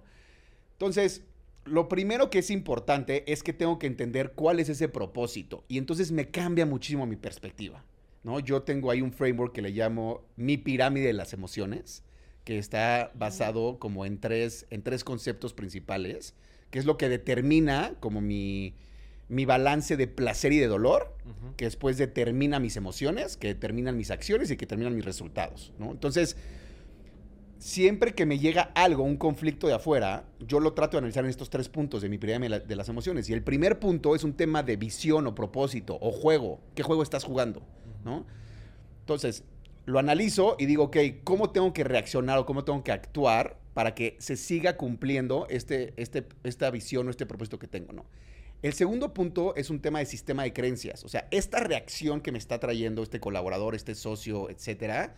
Entonces, 0.72 1.24
lo 1.64 1.88
primero 1.88 2.30
que 2.30 2.38
es 2.38 2.50
importante 2.50 3.30
es 3.30 3.42
que 3.42 3.52
tengo 3.52 3.78
que 3.78 3.88
entender 3.88 4.32
cuál 4.32 4.60
es 4.60 4.68
ese 4.68 4.88
propósito. 4.88 5.64
Y 5.68 5.78
entonces 5.78 6.12
me 6.12 6.30
cambia 6.30 6.64
muchísimo 6.64 7.06
mi 7.06 7.16
perspectiva, 7.16 7.84
¿no? 8.22 8.38
Yo 8.38 8.62
tengo 8.62 8.90
ahí 8.90 9.02
un 9.02 9.12
framework 9.12 9.52
que 9.52 9.62
le 9.62 9.70
llamo 9.70 10.24
mi 10.36 10.56
pirámide 10.56 11.08
de 11.08 11.12
las 11.12 11.32
emociones, 11.32 12.04
que 12.44 12.58
está 12.58 13.10
basado 13.14 13.78
como 13.78 14.06
en 14.06 14.20
tres, 14.20 14.66
en 14.70 14.82
tres 14.82 15.02
conceptos 15.02 15.54
principales, 15.54 16.34
que 16.70 16.78
es 16.78 16.84
lo 16.84 16.98
que 16.98 17.08
determina 17.08 17.94
como 17.98 18.20
mi, 18.20 18.74
mi 19.28 19.44
balance 19.44 19.96
de 19.96 20.06
placer 20.06 20.52
y 20.52 20.58
de 20.58 20.66
dolor, 20.66 21.16
que 21.56 21.64
después 21.64 21.96
determina 21.96 22.60
mis 22.60 22.76
emociones, 22.76 23.36
que 23.36 23.48
determinan 23.48 23.96
mis 23.96 24.10
acciones 24.10 24.50
y 24.50 24.56
que 24.56 24.66
determinan 24.66 24.94
mis 24.94 25.04
resultados, 25.04 25.72
¿no? 25.78 25.90
Entonces, 25.90 26.36
siempre 27.58 28.14
que 28.14 28.26
me 28.26 28.38
llega 28.38 28.72
algo, 28.74 29.04
un 29.04 29.16
conflicto 29.16 29.66
de 29.66 29.74
afuera, 29.74 30.24
yo 30.40 30.60
lo 30.60 30.74
trato 30.74 30.96
de 30.96 30.98
analizar 30.98 31.24
en 31.24 31.30
estos 31.30 31.48
tres 31.48 31.68
puntos 31.68 32.02
de 32.02 32.10
mi 32.10 32.18
pirámide 32.18 32.60
de 32.60 32.76
las 32.76 32.90
emociones. 32.90 33.28
Y 33.30 33.32
el 33.32 33.42
primer 33.42 33.78
punto 33.78 34.14
es 34.14 34.22
un 34.22 34.34
tema 34.34 34.62
de 34.62 34.76
visión 34.76 35.26
o 35.26 35.34
propósito 35.34 35.96
o 36.00 36.12
juego. 36.12 36.60
¿Qué 36.74 36.82
juego 36.82 37.02
estás 37.02 37.24
jugando? 37.24 37.62
¿No? 38.04 38.26
Entonces, 39.00 39.44
lo 39.86 39.98
analizo 39.98 40.56
y 40.58 40.66
digo, 40.66 40.84
ok, 40.84 40.96
¿cómo 41.24 41.50
tengo 41.50 41.72
que 41.72 41.84
reaccionar 41.84 42.38
o 42.38 42.46
cómo 42.46 42.64
tengo 42.64 42.84
que 42.84 42.92
actuar 42.92 43.58
para 43.72 43.94
que 43.94 44.16
se 44.18 44.36
siga 44.36 44.76
cumpliendo 44.76 45.46
este, 45.50 45.94
este, 45.96 46.26
esta 46.44 46.70
visión 46.70 47.08
o 47.08 47.10
este 47.10 47.26
propósito 47.26 47.58
que 47.58 47.66
tengo, 47.66 47.92
¿no? 47.92 48.04
El 48.64 48.72
segundo 48.72 49.12
punto 49.12 49.54
es 49.56 49.68
un 49.68 49.78
tema 49.78 49.98
de 49.98 50.06
sistema 50.06 50.42
de 50.42 50.54
creencias. 50.54 51.04
O 51.04 51.08
sea, 51.10 51.28
esta 51.30 51.60
reacción 51.60 52.22
que 52.22 52.32
me 52.32 52.38
está 52.38 52.60
trayendo 52.60 53.02
este 53.02 53.20
colaborador, 53.20 53.74
este 53.74 53.94
socio, 53.94 54.48
etcétera, 54.48 55.16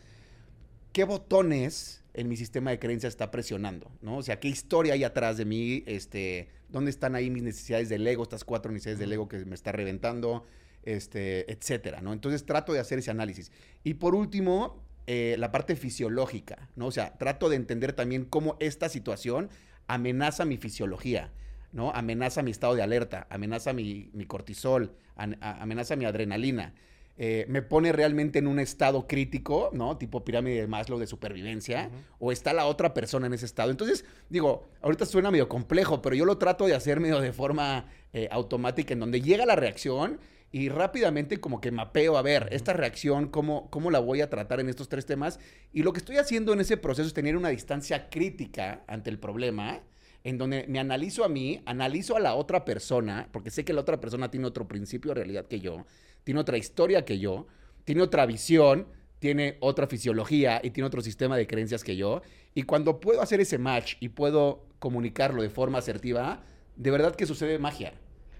¿qué 0.92 1.04
botones 1.04 2.02
en 2.12 2.28
mi 2.28 2.36
sistema 2.36 2.72
de 2.72 2.80
creencias 2.80 3.12
está 3.12 3.30
presionando? 3.30 3.88
¿no? 4.02 4.16
O 4.16 4.22
sea, 4.24 4.40
¿qué 4.40 4.48
historia 4.48 4.94
hay 4.94 5.04
atrás 5.04 5.36
de 5.36 5.44
mí? 5.44 5.84
Este, 5.86 6.48
¿Dónde 6.70 6.90
están 6.90 7.14
ahí 7.14 7.30
mis 7.30 7.44
necesidades 7.44 7.88
del 7.88 8.04
ego, 8.04 8.24
estas 8.24 8.42
cuatro 8.42 8.72
necesidades 8.72 8.98
del 8.98 9.12
ego 9.12 9.28
que 9.28 9.44
me 9.44 9.54
está 9.54 9.70
reventando? 9.70 10.44
Este, 10.82 11.48
etcétera, 11.52 12.00
¿no? 12.00 12.12
Entonces 12.12 12.46
trato 12.46 12.72
de 12.72 12.80
hacer 12.80 12.98
ese 12.98 13.12
análisis. 13.12 13.52
Y 13.84 13.94
por 13.94 14.16
último, 14.16 14.82
eh, 15.06 15.36
la 15.38 15.52
parte 15.52 15.76
fisiológica, 15.76 16.68
¿no? 16.74 16.88
O 16.88 16.92
sea, 16.92 17.16
trato 17.16 17.48
de 17.48 17.54
entender 17.54 17.92
también 17.92 18.24
cómo 18.24 18.56
esta 18.58 18.88
situación 18.88 19.50
amenaza 19.86 20.44
mi 20.44 20.56
fisiología 20.56 21.30
¿no? 21.76 21.92
Amenaza 21.92 22.42
mi 22.42 22.50
estado 22.50 22.74
de 22.74 22.82
alerta, 22.82 23.26
amenaza 23.28 23.74
mi, 23.74 24.10
cortisol, 24.26 24.92
amenaza 25.14 25.94
mi 25.94 26.06
adrenalina. 26.06 26.72
Eh, 27.18 27.44
me 27.48 27.62
pone 27.62 27.92
realmente 27.92 28.38
en 28.38 28.46
un 28.46 28.58
estado 28.58 29.06
crítico, 29.06 29.70
¿no? 29.72 29.98
Tipo 29.98 30.24
pirámide 30.24 30.62
de 30.62 30.66
Maslow 30.66 30.98
de 30.98 31.06
supervivencia, 31.06 31.90
o 32.18 32.32
está 32.32 32.54
la 32.54 32.66
otra 32.66 32.94
persona 32.94 33.26
en 33.26 33.34
ese 33.34 33.44
estado. 33.44 33.70
Entonces, 33.70 34.06
digo, 34.30 34.68
ahorita 34.80 35.04
suena 35.04 35.30
medio 35.30 35.48
complejo, 35.48 36.00
pero 36.00 36.16
yo 36.16 36.24
lo 36.24 36.38
trato 36.38 36.66
de 36.66 36.74
hacer 36.74 36.98
medio 36.98 37.20
de 37.20 37.32
forma 37.32 37.86
eh, 38.14 38.28
automática, 38.30 38.94
en 38.94 39.00
donde 39.00 39.20
llega 39.20 39.44
la 39.44 39.56
reacción 39.56 40.18
y 40.52 40.70
rápidamente 40.70 41.40
como 41.40 41.60
que 41.60 41.70
mapeo, 41.70 42.16
a 42.16 42.22
ver, 42.22 42.48
esta 42.52 42.72
reacción, 42.72 43.28
¿cómo, 43.28 43.68
¿cómo 43.70 43.90
la 43.90 43.98
voy 43.98 44.22
a 44.22 44.30
tratar 44.30 44.60
en 44.60 44.70
estos 44.70 44.88
tres 44.88 45.04
temas? 45.04 45.40
Y 45.74 45.82
lo 45.82 45.92
que 45.92 45.98
estoy 45.98 46.16
haciendo 46.16 46.54
en 46.54 46.60
ese 46.60 46.78
proceso 46.78 47.06
es 47.06 47.12
tener 47.12 47.36
una 47.36 47.50
distancia 47.50 48.08
crítica 48.08 48.82
ante 48.86 49.10
el 49.10 49.18
problema, 49.18 49.82
en 50.26 50.38
donde 50.38 50.66
me 50.66 50.80
analizo 50.80 51.24
a 51.24 51.28
mí, 51.28 51.62
analizo 51.66 52.16
a 52.16 52.20
la 52.20 52.34
otra 52.34 52.64
persona, 52.64 53.28
porque 53.30 53.48
sé 53.48 53.64
que 53.64 53.72
la 53.72 53.82
otra 53.82 54.00
persona 54.00 54.28
tiene 54.28 54.48
otro 54.48 54.66
principio 54.66 55.10
de 55.10 55.14
realidad 55.14 55.46
que 55.46 55.60
yo, 55.60 55.86
tiene 56.24 56.40
otra 56.40 56.58
historia 56.58 57.04
que 57.04 57.20
yo, 57.20 57.46
tiene 57.84 58.02
otra 58.02 58.26
visión, 58.26 58.88
tiene 59.20 59.56
otra 59.60 59.86
fisiología 59.86 60.60
y 60.64 60.70
tiene 60.70 60.88
otro 60.88 61.00
sistema 61.00 61.36
de 61.36 61.46
creencias 61.46 61.84
que 61.84 61.94
yo. 61.94 62.22
Y 62.54 62.64
cuando 62.64 62.98
puedo 62.98 63.22
hacer 63.22 63.40
ese 63.40 63.58
match 63.58 63.94
y 64.00 64.08
puedo 64.08 64.66
comunicarlo 64.80 65.42
de 65.42 65.48
forma 65.48 65.78
asertiva, 65.78 66.42
de 66.74 66.90
verdad 66.90 67.14
que 67.14 67.24
sucede 67.24 67.60
magia. 67.60 67.94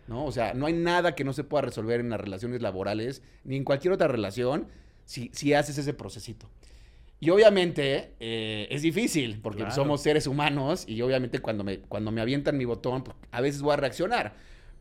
¿no? 0.09 0.25
O 0.25 0.33
sea, 0.33 0.55
no 0.55 0.67
hay 0.67 0.73
nada 0.73 1.15
que 1.15 1.23
no 1.23 1.33
se 1.33 1.45
pueda 1.45 1.63
resolver 1.63 2.01
en 2.01 2.11
las 2.11 2.21
relaciones 2.21 2.63
laborales 2.63 3.23
ni 3.45 3.55
en 3.55 3.63
cualquier 3.63 3.93
otra 3.93 4.09
relación 4.09 4.67
si, 5.05 5.31
si 5.33 5.55
haces 5.55 5.79
ese 5.79 5.95
procesito. 5.95 6.51
Y 7.19 7.31
obviamente 7.31 8.13
eh, 8.21 8.69
es 8.71 8.83
difícil 8.83 9.41
porque 9.43 9.71
somos 9.71 10.03
seres 10.03 10.27
humanos 10.27 10.85
y 10.87 11.01
obviamente 11.01 11.39
cuando 11.39 11.65
me, 11.65 11.79
cuando 11.81 12.11
me 12.11 12.21
avientan 12.21 12.59
mi 12.59 12.67
botón, 12.67 13.05
pues, 13.05 13.17
a 13.31 13.41
veces 13.41 13.63
voy 13.63 13.73
a 13.73 13.77
reaccionar. 13.77 14.35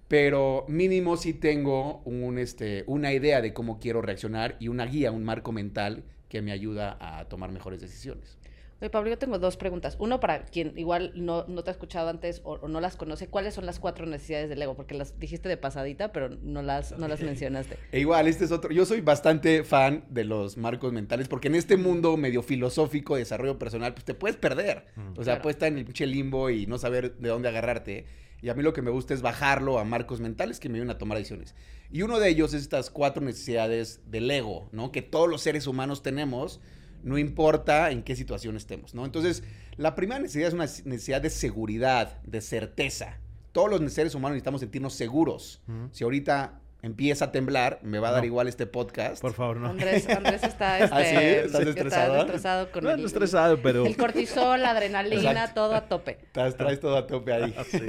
Pero 0.08 0.66
mínimo 0.68 1.18
sí 1.18 1.34
tengo 1.34 2.02
un, 2.06 2.38
este, 2.38 2.84
una 2.88 3.14
idea 3.14 3.42
de 3.42 3.54
cómo 3.54 3.80
quiero 3.80 4.02
reaccionar 4.02 4.58
y 4.60 4.68
una 4.68 4.86
guía, 4.86 5.12
un 5.12 5.24
marco 5.24 5.52
mental 5.52 6.04
que 6.30 6.42
me 6.42 6.52
ayuda 6.52 6.98
a 7.00 7.26
tomar 7.30 7.52
mejores 7.52 7.80
decisiones. 7.80 8.38
Oye, 8.82 8.90
Pablo, 8.90 9.10
yo 9.10 9.18
tengo 9.18 9.40
dos 9.40 9.56
preguntas. 9.56 9.96
Uno, 10.00 10.20
para 10.20 10.44
quien 10.44 10.78
igual 10.78 11.14
no, 11.16 11.46
no 11.48 11.64
te 11.64 11.70
ha 11.70 11.74
escuchado 11.74 12.10
antes 12.10 12.42
o, 12.44 12.68
no 12.68 12.82
las 12.82 12.98
conoce, 12.98 13.28
¿cuáles 13.28 13.54
son 13.54 13.66
las 13.66 13.80
cuatro 13.80 14.06
necesidades 14.06 14.50
del 14.50 14.62
ego? 14.62 14.76
Porque 14.76 14.96
las 14.96 15.18
dijiste 15.18 15.48
de 15.48 15.56
pasadita, 15.56 16.12
pero 16.12 16.30
no 16.30 16.62
las, 16.62 16.98
no 16.98 17.08
las 17.08 17.22
mencionaste. 17.22 17.78
E 17.94 18.02
igual, 18.02 18.28
este 18.28 18.44
es 18.44 18.52
otro. 18.52 18.72
Yo 18.72 18.86
soy 18.86 19.00
bastante 19.00 19.64
fan 19.64 20.04
de 20.10 20.26
los 20.26 20.58
marcos 20.58 20.92
mentales, 20.92 21.30
porque 21.30 21.48
en 21.48 21.56
este 21.56 21.78
mundo 21.78 22.18
medio 22.18 22.44
filosófico 22.44 23.16
de 23.16 23.22
desarrollo 23.22 23.58
personal, 23.58 23.94
pues 23.94 24.04
te 24.04 24.14
puedes 24.14 24.36
perder. 24.36 24.86
o 25.16 25.24
sea, 25.24 25.42
puedes 25.42 25.56
estar 25.56 25.70
en 25.70 25.78
el 25.78 25.86
pinche 25.86 26.06
limbo 26.06 26.50
y 26.50 26.66
no 26.66 26.78
saber 26.78 27.16
de 27.16 27.30
dónde 27.30 27.48
agarrarte. 27.48 28.06
Y 28.42 28.50
a 28.50 28.54
mí 28.56 28.62
lo 28.62 28.74
que 28.74 28.82
me 28.82 28.92
gusta 28.92 29.14
es 29.14 29.22
bajarlo 29.22 29.80
a 29.80 29.86
marcos 29.86 30.20
mentales 30.20 30.60
que 30.60 30.68
me 30.68 30.76
ayuden 30.76 30.92
a 30.92 30.98
tomar 30.98 31.18
decisiones. 31.18 31.56
Y 31.92 32.02
uno 32.02 32.20
de 32.20 32.28
ellos 32.28 32.54
es 32.54 32.64
estas 32.64 32.90
cuatro 32.90 33.24
necesidades 33.24 34.02
del 34.12 34.30
ego, 34.30 34.68
¿no? 34.74 34.92
Que 34.92 35.02
todos 35.02 35.30
los 35.30 35.42
seres 35.42 35.66
humanos 35.66 36.04
tenemos 36.04 36.60
no 37.06 37.20
importa 37.20 37.92
en 37.92 38.02
qué 38.02 38.16
situación 38.16 38.58
estemos, 38.58 38.96
¿no? 38.96 39.06
Entonces, 39.06 39.44
la 39.78 39.94
primera 39.94 40.20
necesidad 40.20 40.48
es 40.48 40.54
una 40.56 40.66
necesidad 40.66 41.22
de 41.22 41.30
seguridad, 41.30 42.20
de 42.24 42.42
certeza. 42.42 43.20
Todos 43.52 43.80
los 43.80 43.94
seres 43.94 44.16
humanos 44.16 44.34
necesitamos 44.34 44.62
sentirnos 44.62 44.96
seguros. 44.96 45.62
Si 45.92 46.04
ahorita 46.04 46.60
empieza 46.82 47.26
a 47.26 47.32
temblar, 47.32 47.80
me 47.84 48.00
va 48.00 48.10
a 48.10 48.12
dar 48.12 48.26
igual 48.26 48.48
este 48.48 48.66
podcast. 48.66 49.22
Por 49.22 49.34
favor, 49.34 49.58
no. 49.58 49.70
Andrés, 49.70 50.10
Andrés 50.10 50.44
está, 50.44 50.80
este, 50.80 50.96
¿Ah, 50.96 51.04
sí? 51.04 51.16
¿Estás 51.16 51.68
estresado? 51.68 52.14
Está 52.14 52.26
estresado 52.26 52.72
con 52.72 52.84
no, 52.84 52.92
el, 52.92 53.06
estresado, 53.06 53.62
pero... 53.62 53.86
El 53.86 53.96
cortisol, 53.98 54.62
la 54.64 54.72
adrenalina, 54.72 55.54
todo 55.54 55.76
a 55.76 55.82
tope. 55.88 56.18
Estás, 56.24 56.58
traes 56.58 56.80
todo 56.80 56.98
a 56.98 57.06
tope 57.06 57.32
ahí. 57.32 57.56
sí. 57.70 57.82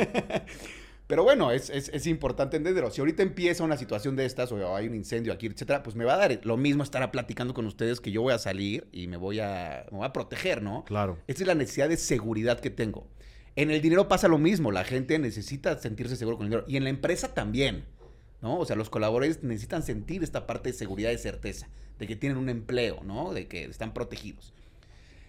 Pero 1.07 1.23
bueno, 1.23 1.53
es, 1.53 1.71
es, 1.71 1.89
es, 1.91 2.07
importante 2.09 2.57
entenderlo. 2.57 2.91
Si 2.91 3.01
ahorita 3.01 3.23
empieza 3.23 3.63
una 3.63 3.77
situación 3.77 4.17
de 4.17 4.25
estas, 4.25 4.51
o 4.51 4.75
hay 4.75 4.89
un 4.89 4.95
incendio 4.95 5.33
aquí, 5.33 5.47
etcétera, 5.47 5.85
pues 5.85 5.95
me 5.95 6.05
va 6.05 6.15
a 6.15 6.17
dar 6.17 6.41
lo 6.43 6.57
mismo 6.57 6.83
estar 6.83 7.09
platicando 7.13 7.55
con 7.55 7.65
ustedes 7.67 8.01
que 8.01 8.11
yo 8.11 8.23
voy 8.23 8.33
a 8.33 8.39
salir 8.39 8.89
y 8.91 9.07
me 9.07 9.17
voy 9.17 9.39
a, 9.39 9.87
me 9.93 9.99
voy 9.99 10.07
a 10.07 10.13
proteger, 10.13 10.63
¿no? 10.63 10.85
Claro. 10.85 11.19
Esa 11.29 11.45
es 11.45 11.47
la 11.47 11.55
necesidad 11.55 11.89
de 11.89 11.97
seguridad 11.97 12.59
que 12.59 12.71
tengo. 12.71 13.07
En 13.55 13.71
el 13.71 13.81
dinero 13.81 14.09
pasa 14.09 14.27
lo 14.27 14.39
mismo. 14.39 14.73
La 14.73 14.83
gente 14.83 15.19
necesita 15.21 15.79
sentirse 15.79 16.17
seguro 16.17 16.39
con 16.39 16.47
el 16.47 16.51
dinero. 16.51 16.67
Y 16.69 16.77
en 16.77 16.85
la 16.85 16.91
empresa 16.91 17.35
también, 17.35 17.85
¿no? 18.43 18.59
O 18.59 18.67
sea, 18.67 18.75
los 18.75 18.91
colaboradores 18.91 19.45
necesitan 19.45 19.85
sentir 19.85 20.25
esta 20.25 20.47
parte 20.47 20.73
de 20.73 20.79
seguridad 20.79 21.13
y 21.13 21.19
certeza, 21.19 21.69
de 22.01 22.09
que 22.09 22.17
tienen 22.17 22.37
un 22.37 22.49
empleo, 22.49 23.05
¿no? 23.05 23.33
De 23.33 23.47
que 23.47 23.65
están 23.65 23.95
protegidos. 23.95 24.53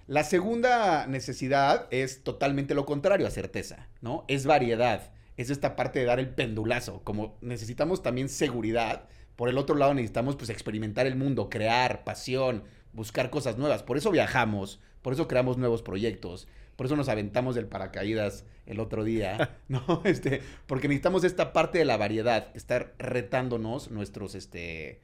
La 0.08 0.24
segunda 0.24 1.06
necesidad 1.06 1.88
es 1.92 2.24
totalmente 2.24 2.74
lo 2.74 2.86
contrario 2.86 3.28
a 3.28 3.32
certeza, 3.32 3.90
¿no? 4.02 4.26
Es 4.28 4.46
variedad 4.46 5.12
es 5.38 5.50
esta 5.50 5.76
parte 5.76 6.00
de 6.00 6.06
dar 6.06 6.20
el 6.20 6.30
pendulazo. 6.30 7.02
Como 7.04 7.38
necesitamos 7.42 8.04
también 8.04 8.28
seguridad, 8.28 9.08
por 9.36 9.50
el 9.50 9.58
otro 9.58 9.76
lado 9.76 9.94
necesitamos 9.94 10.36
pues 10.36 10.50
experimentar 10.50 11.06
el 11.06 11.16
mundo, 11.16 11.50
crear 11.50 12.04
pasión, 12.04 12.64
buscar 12.92 13.30
cosas 13.30 13.58
nuevas. 13.58 13.84
Por 13.84 13.98
eso 13.98 14.12
viajamos, 14.12 14.82
por 15.04 15.14
eso 15.14 15.28
creamos 15.28 15.58
nuevos 15.58 15.84
proyectos, 15.84 16.48
por 16.76 16.88
eso 16.88 16.96
nos 16.96 17.08
aventamos 17.08 17.56
del 17.56 17.68
paracaídas 17.68 18.46
el 18.66 18.80
otro 18.80 19.04
día, 19.04 19.58
¿no? 19.68 20.02
Este, 20.04 20.42
porque 20.66 20.88
necesitamos 20.88 21.24
esta 21.24 21.54
parte 21.54 21.78
de 21.78 21.86
la 21.86 21.98
variedad, 21.98 22.50
estar 22.56 22.96
retándonos 22.98 23.92
nuestros, 23.92 24.36
este, 24.36 25.02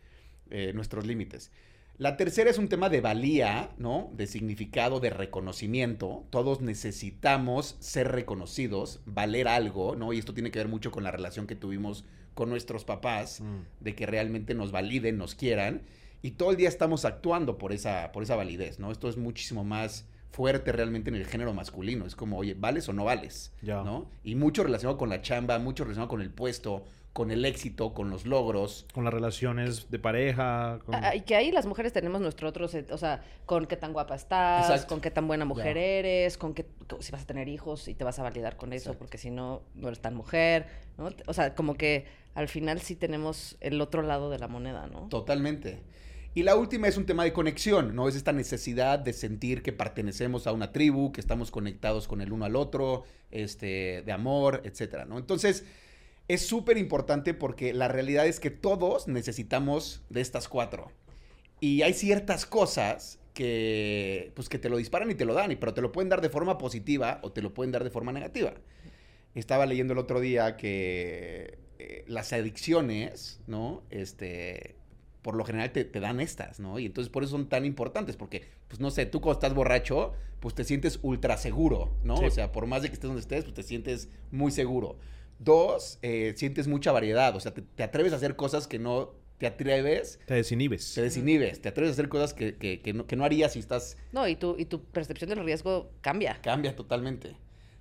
eh, 0.49 0.71
nuestros 0.73 1.05
límites. 1.05 1.51
La 1.97 2.17
tercera 2.17 2.49
es 2.49 2.57
un 2.57 2.69
tema 2.69 2.89
de 2.89 3.01
valía, 3.01 3.69
¿no? 3.77 4.09
De 4.15 4.25
significado, 4.25 4.99
de 4.99 5.11
reconocimiento. 5.11 6.25
Todos 6.31 6.61
necesitamos 6.61 7.75
ser 7.79 8.11
reconocidos, 8.11 9.01
valer 9.05 9.47
algo, 9.47 9.95
¿no? 9.95 10.11
Y 10.11 10.17
esto 10.17 10.33
tiene 10.33 10.49
que 10.49 10.59
ver 10.59 10.67
mucho 10.67 10.91
con 10.91 11.03
la 11.03 11.11
relación 11.11 11.45
que 11.45 11.55
tuvimos 11.55 12.03
con 12.33 12.49
nuestros 12.49 12.83
papás, 12.83 13.41
mm. 13.41 13.83
de 13.83 13.95
que 13.95 14.07
realmente 14.07 14.55
nos 14.55 14.71
validen, 14.71 15.17
nos 15.17 15.35
quieran. 15.35 15.83
Y 16.23 16.31
todo 16.31 16.51
el 16.51 16.57
día 16.57 16.69
estamos 16.69 17.05
actuando 17.05 17.59
por 17.59 17.71
esa, 17.73 18.11
por 18.11 18.23
esa 18.23 18.35
validez, 18.35 18.79
¿no? 18.79 18.91
Esto 18.91 19.07
es 19.07 19.17
muchísimo 19.17 19.63
más 19.63 20.07
fuerte 20.31 20.71
realmente 20.71 21.11
en 21.11 21.15
el 21.15 21.27
género 21.27 21.53
masculino. 21.53 22.07
Es 22.07 22.15
como, 22.15 22.39
oye, 22.39 22.55
¿vales 22.55 22.89
o 22.89 22.93
no 22.93 23.05
vales? 23.05 23.53
¿No? 23.61 24.09
Y 24.23 24.33
mucho 24.33 24.63
relacionado 24.63 24.97
con 24.97 25.09
la 25.09 25.21
chamba, 25.21 25.59
mucho 25.59 25.83
relacionado 25.83 26.09
con 26.09 26.21
el 26.21 26.31
puesto, 26.31 26.85
con 27.13 27.29
el 27.29 27.45
éxito, 27.45 27.93
con 27.93 28.09
los 28.09 28.25
logros. 28.25 28.87
Con 28.91 29.03
las 29.03 29.13
relaciones 29.13 29.89
de 29.91 29.99
pareja. 29.99 30.79
Ah, 30.87 31.15
y 31.15 31.21
que 31.21 31.35
ahí 31.35 31.51
las 31.51 31.67
mujeres 31.67 31.93
tenemos 31.93 32.19
nuestro 32.19 32.49
otro, 32.49 32.65
o 32.65 32.97
sea, 32.97 33.23
con 33.45 33.67
qué 33.67 33.77
tan 33.77 33.93
guapa 33.93 34.15
estás, 34.15 34.85
con 34.85 34.99
qué 34.99 35.11
tan 35.11 35.27
buena 35.27 35.45
mujer 35.45 35.77
eres, 35.77 36.37
con 36.37 36.55
qué, 36.55 36.65
si 36.99 37.11
vas 37.11 37.21
a 37.21 37.25
tener 37.27 37.47
hijos 37.47 37.87
y 37.87 37.93
te 37.93 38.03
vas 38.03 38.17
a 38.17 38.23
validar 38.23 38.57
con 38.57 38.73
eso, 38.73 38.95
porque 38.95 39.19
si 39.19 39.29
no, 39.29 39.61
no 39.75 39.87
eres 39.87 40.01
tan 40.01 40.15
mujer, 40.15 40.65
¿no? 40.97 41.09
O 41.27 41.33
sea, 41.33 41.53
como 41.53 41.75
que 41.75 42.05
al 42.33 42.47
final 42.47 42.81
sí 42.81 42.95
tenemos 42.95 43.57
el 43.61 43.79
otro 43.79 44.01
lado 44.01 44.31
de 44.31 44.39
la 44.39 44.47
moneda, 44.47 44.87
¿no? 44.87 45.07
Totalmente. 45.09 45.81
Y 46.35 46.41
la 46.41 46.55
última 46.55 46.87
es 46.87 46.97
un 46.97 47.05
tema 47.05 47.23
de 47.23 47.31
conexión, 47.31 47.95
¿no? 47.95 48.09
Es 48.09 48.15
esta 48.15 48.31
necesidad 48.31 48.97
de 48.97 49.13
sentir 49.13 49.61
que 49.61 49.71
pertenecemos 49.71 50.47
a 50.47 50.51
una 50.51 50.71
tribu, 50.71 51.11
que 51.11 51.21
estamos 51.21 51.51
conectados 51.51 52.07
con 52.07 52.21
el 52.21 52.31
uno 52.31 52.45
al 52.45 52.55
otro, 52.55 53.03
este, 53.29 54.01
de 54.03 54.11
amor, 54.11 54.61
etcétera, 54.63 55.05
¿no? 55.05 55.19
Entonces, 55.19 55.63
es 56.27 56.45
súper 56.45 56.77
importante 56.77 57.33
porque 57.33 57.73
la 57.73 57.87
realidad 57.87 58.27
es 58.27 58.39
que 58.39 58.49
todos 58.49 59.07
necesitamos 59.07 60.03
de 60.09 60.21
estas 60.21 60.47
cuatro. 60.47 60.91
Y 61.59 61.81
hay 61.81 61.93
ciertas 61.93 62.45
cosas 62.45 63.19
que, 63.33 64.31
pues, 64.35 64.49
que 64.49 64.59
te 64.59 64.69
lo 64.69 64.77
disparan 64.77 65.09
y 65.11 65.15
te 65.15 65.25
lo 65.25 65.33
dan, 65.33 65.55
pero 65.59 65.73
te 65.73 65.81
lo 65.81 65.91
pueden 65.91 66.09
dar 66.09 66.21
de 66.21 66.29
forma 66.29 66.57
positiva 66.57 67.19
o 67.23 67.31
te 67.31 67.41
lo 67.41 67.53
pueden 67.53 67.71
dar 67.71 67.83
de 67.83 67.89
forma 67.89 68.11
negativa. 68.11 68.53
Estaba 69.35 69.65
leyendo 69.65 69.93
el 69.93 69.99
otro 69.99 70.19
día 70.19 70.57
que 70.57 71.57
eh, 71.79 72.03
las 72.07 72.31
adicciones, 72.33 73.41
¿no? 73.47 73.81
Este, 73.89 74.75
por 75.21 75.35
lo 75.35 75.45
general 75.45 75.71
te, 75.71 75.85
dan 75.85 76.19
estas, 76.19 76.59
¿no? 76.59 76.77
Y 76.79 76.85
entonces 76.85 77.11
por 77.11 77.23
eso 77.23 77.31
son 77.31 77.49
tan 77.49 77.65
importantes, 77.65 78.15
porque, 78.17 78.43
pues 78.67 78.79
no 78.79 78.91
sé, 78.91 79.05
tú 79.05 79.21
cuando 79.21 79.39
estás 79.39 79.53
borracho, 79.55 80.13
pues 80.39 80.53
te 80.53 80.65
sientes 80.65 80.99
ultra 81.01 81.37
seguro, 81.37 81.95
¿no? 82.03 82.15
O 82.15 82.29
sea, 82.29 82.51
por 82.51 82.67
más 82.67 82.83
de 82.83 82.89
que 82.89 82.93
estés 82.93 83.07
donde 83.07 83.21
estés, 83.21 83.45
pues 83.45 83.55
te 83.55 83.63
sientes 83.63 84.09
muy 84.31 84.51
seguro. 84.51 84.97
Dos, 85.43 85.99
eh, 86.01 86.33
sientes 86.37 86.67
mucha 86.67 86.91
variedad, 86.91 87.35
o 87.35 87.39
sea, 87.39 87.53
te, 87.53 87.83
atreves 87.83 88.13
a 88.13 88.17
hacer 88.17 88.35
cosas 88.35 88.67
que 88.67 88.79
no 88.79 89.13
te 89.37 89.47
atreves. 89.47 90.19
Te 90.25 90.35
desinhibes. 90.35 90.93
Te 90.93 91.01
desinhibes, 91.01 91.61
te 91.61 91.69
atreves 91.69 91.91
a 91.91 91.93
hacer 91.93 92.09
cosas 92.09 92.33
que, 92.33 92.55
que, 92.55 92.93
no, 92.93 93.05
que 93.05 93.15
no, 93.15 93.25
harías 93.25 93.53
si 93.53 93.59
estás... 93.59 93.97
No, 94.11 94.27
y 94.27 94.35
tu, 94.35 94.55
y 94.57 94.65
tu 94.65 94.83
percepción 94.83 95.29
del 95.29 95.43
riesgo 95.43 95.91
cambia. 96.01 96.39
Cambia 96.41 96.75
totalmente. 96.75 97.35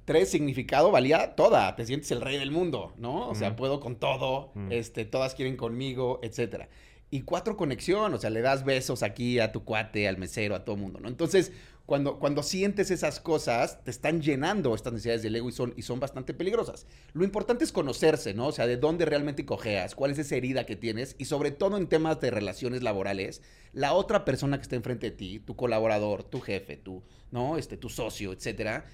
Tres, 0.04 0.30
significado, 0.30 0.90
valía 0.90 1.36
toda, 1.36 1.76
te 1.76 1.86
sientes 1.86 2.10
el 2.10 2.20
rey 2.20 2.36
del 2.36 2.50
mundo, 2.50 2.92
¿no? 2.96 3.28
O 3.28 3.36
sea, 3.36 3.54
puedo 3.54 3.78
con 3.78 3.94
todo, 3.96 4.52
este, 4.70 5.04
todas 5.04 5.36
quieren 5.36 5.56
conmigo, 5.56 6.18
etcétera. 6.24 6.68
Y 7.14 7.20
cuatro, 7.24 7.58
conexión, 7.58 8.14
o 8.14 8.16
sea, 8.16 8.30
le 8.30 8.40
das 8.40 8.64
besos 8.64 9.02
aquí 9.02 9.38
a 9.38 9.52
tu 9.52 9.64
cuate, 9.64 10.08
al 10.08 10.16
mesero, 10.16 10.54
a 10.54 10.64
todo 10.64 10.76
mundo, 10.76 10.98
¿no? 10.98 11.08
Entonces, 11.08 11.52
cuando, 11.84 12.18
cuando 12.18 12.42
sientes 12.42 12.90
esas 12.90 13.20
cosas, 13.20 13.84
te 13.84 13.90
están 13.90 14.22
llenando 14.22 14.74
estas 14.74 14.94
necesidades 14.94 15.20
del 15.20 15.36
ego 15.36 15.50
y 15.50 15.52
son, 15.52 15.74
y 15.76 15.82
son 15.82 16.00
bastante 16.00 16.32
peligrosas. 16.32 16.86
Lo 17.12 17.22
importante 17.22 17.64
es 17.64 17.72
conocerse, 17.72 18.32
¿no? 18.32 18.46
O 18.46 18.52
sea, 18.52 18.66
de 18.66 18.78
dónde 18.78 19.04
realmente 19.04 19.44
cojeas, 19.44 19.94
cuál 19.94 20.12
es 20.12 20.20
esa 20.20 20.36
herida 20.36 20.64
que 20.64 20.74
tienes 20.74 21.14
y 21.18 21.26
sobre 21.26 21.50
todo 21.50 21.76
en 21.76 21.86
temas 21.86 22.18
de 22.18 22.30
relaciones 22.30 22.82
laborales, 22.82 23.42
la 23.74 23.92
otra 23.92 24.24
persona 24.24 24.56
que 24.56 24.62
está 24.62 24.76
enfrente 24.76 25.10
de 25.10 25.16
ti, 25.16 25.38
tu 25.38 25.54
colaborador, 25.54 26.24
tu 26.24 26.40
jefe, 26.40 26.78
tu, 26.78 27.02
¿no? 27.30 27.58
Este, 27.58 27.76
tu 27.76 27.90
socio, 27.90 28.32
etcétera, 28.32 28.86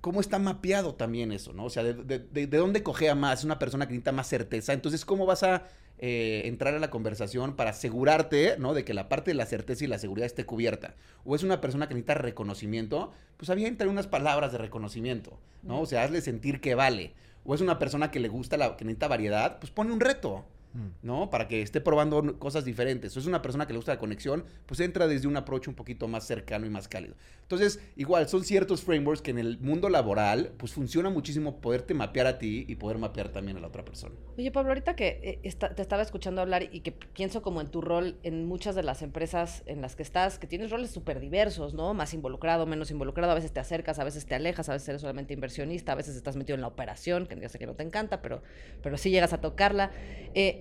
cómo 0.00 0.20
está 0.20 0.38
mapeado 0.38 0.94
también 0.94 1.32
eso, 1.32 1.52
¿no? 1.52 1.64
O 1.64 1.70
sea, 1.70 1.82
de, 1.82 2.20
de, 2.20 2.46
dónde 2.46 2.84
cogea 2.84 3.16
más, 3.16 3.40
es 3.40 3.44
una 3.44 3.58
persona 3.58 3.86
que 3.86 3.94
necesita 3.94 4.12
más 4.12 4.28
certeza. 4.28 4.72
Entonces, 4.72 5.04
¿cómo 5.04 5.26
vas 5.26 5.42
a 5.42 5.66
eh, 6.02 6.42
entrar 6.46 6.74
a 6.74 6.78
la 6.78 6.88
conversación 6.88 7.56
para 7.56 7.70
asegurarte, 7.70 8.56
¿no? 8.58 8.72
De 8.72 8.86
que 8.86 8.94
la 8.94 9.10
parte 9.10 9.32
de 9.32 9.34
la 9.34 9.44
certeza 9.44 9.84
y 9.84 9.86
la 9.86 9.98
seguridad 9.98 10.24
esté 10.24 10.46
cubierta. 10.46 10.94
O 11.24 11.36
es 11.36 11.42
una 11.42 11.60
persona 11.60 11.88
que 11.88 11.94
necesita 11.94 12.14
reconocimiento, 12.14 13.12
pues 13.36 13.50
avienta 13.50 13.86
unas 13.86 14.06
palabras 14.06 14.50
de 14.50 14.56
reconocimiento, 14.56 15.38
¿no? 15.62 15.82
O 15.82 15.84
sea, 15.86 16.02
hazle 16.02 16.22
sentir 16.22 16.62
que 16.62 16.74
vale. 16.74 17.12
O 17.44 17.54
es 17.54 17.60
una 17.60 17.78
persona 17.78 18.10
que 18.10 18.18
le 18.18 18.28
gusta, 18.28 18.56
la, 18.56 18.78
que 18.78 18.86
necesita 18.86 19.08
variedad, 19.08 19.58
pues 19.58 19.70
pone 19.70 19.92
un 19.92 20.00
reto. 20.00 20.46
Mm. 20.72 20.88
¿no? 21.02 21.30
Para 21.30 21.48
que 21.48 21.62
esté 21.62 21.80
probando 21.80 22.38
cosas 22.38 22.64
diferentes. 22.64 23.16
O 23.16 23.20
es 23.20 23.26
una 23.26 23.42
persona 23.42 23.66
que 23.66 23.72
le 23.72 23.78
gusta 23.78 23.92
la 23.92 23.98
conexión, 23.98 24.44
pues 24.66 24.80
entra 24.80 25.08
desde 25.08 25.26
un 25.26 25.36
approach 25.36 25.68
un 25.68 25.74
poquito 25.74 26.06
más 26.06 26.26
cercano 26.26 26.66
y 26.66 26.70
más 26.70 26.86
cálido. 26.86 27.14
Entonces, 27.42 27.80
igual, 27.96 28.28
son 28.28 28.44
ciertos 28.44 28.82
frameworks 28.82 29.22
que 29.22 29.32
en 29.32 29.38
el 29.38 29.58
mundo 29.58 29.88
laboral, 29.88 30.52
pues 30.56 30.72
funciona 30.72 31.10
muchísimo 31.10 31.60
poderte 31.60 31.94
mapear 31.94 32.28
a 32.28 32.38
ti 32.38 32.64
y 32.68 32.76
poder 32.76 32.98
mapear 32.98 33.30
también 33.30 33.56
a 33.56 33.60
la 33.60 33.66
otra 33.66 33.84
persona. 33.84 34.14
Oye, 34.38 34.52
Pablo, 34.52 34.70
ahorita 34.70 34.94
que 34.94 35.40
eh, 35.42 35.52
te 35.74 35.82
estaba 35.82 36.02
escuchando 36.02 36.40
hablar 36.40 36.62
y 36.70 36.80
que 36.80 36.92
pienso 36.92 37.42
como 37.42 37.60
en 37.60 37.66
tu 37.66 37.80
rol 37.80 38.16
en 38.22 38.46
muchas 38.46 38.76
de 38.76 38.84
las 38.84 39.02
empresas 39.02 39.64
en 39.66 39.80
las 39.80 39.96
que 39.96 40.04
estás, 40.04 40.38
que 40.38 40.46
tienes 40.46 40.70
roles 40.70 40.92
súper 40.92 41.18
diversos, 41.18 41.74
¿no? 41.74 41.92
Más 41.94 42.14
involucrado, 42.14 42.66
menos 42.66 42.92
involucrado, 42.92 43.32
a 43.32 43.34
veces 43.34 43.52
te 43.52 43.58
acercas, 43.58 43.98
a 43.98 44.04
veces 44.04 44.26
te 44.26 44.36
alejas, 44.36 44.68
a 44.68 44.74
veces 44.74 44.88
eres 44.88 45.00
solamente 45.00 45.34
inversionista, 45.34 45.92
a 45.92 45.96
veces 45.96 46.14
estás 46.14 46.36
metido 46.36 46.54
en 46.54 46.60
la 46.60 46.68
operación, 46.68 47.26
que 47.26 47.38
ya 47.40 47.48
sé 47.48 47.58
que 47.58 47.66
no 47.66 47.74
te 47.74 47.82
encanta, 47.82 48.22
pero, 48.22 48.42
pero 48.82 48.96
sí 48.96 49.10
llegas 49.10 49.32
a 49.32 49.40
tocarla. 49.40 49.90
Eh, 50.34 50.59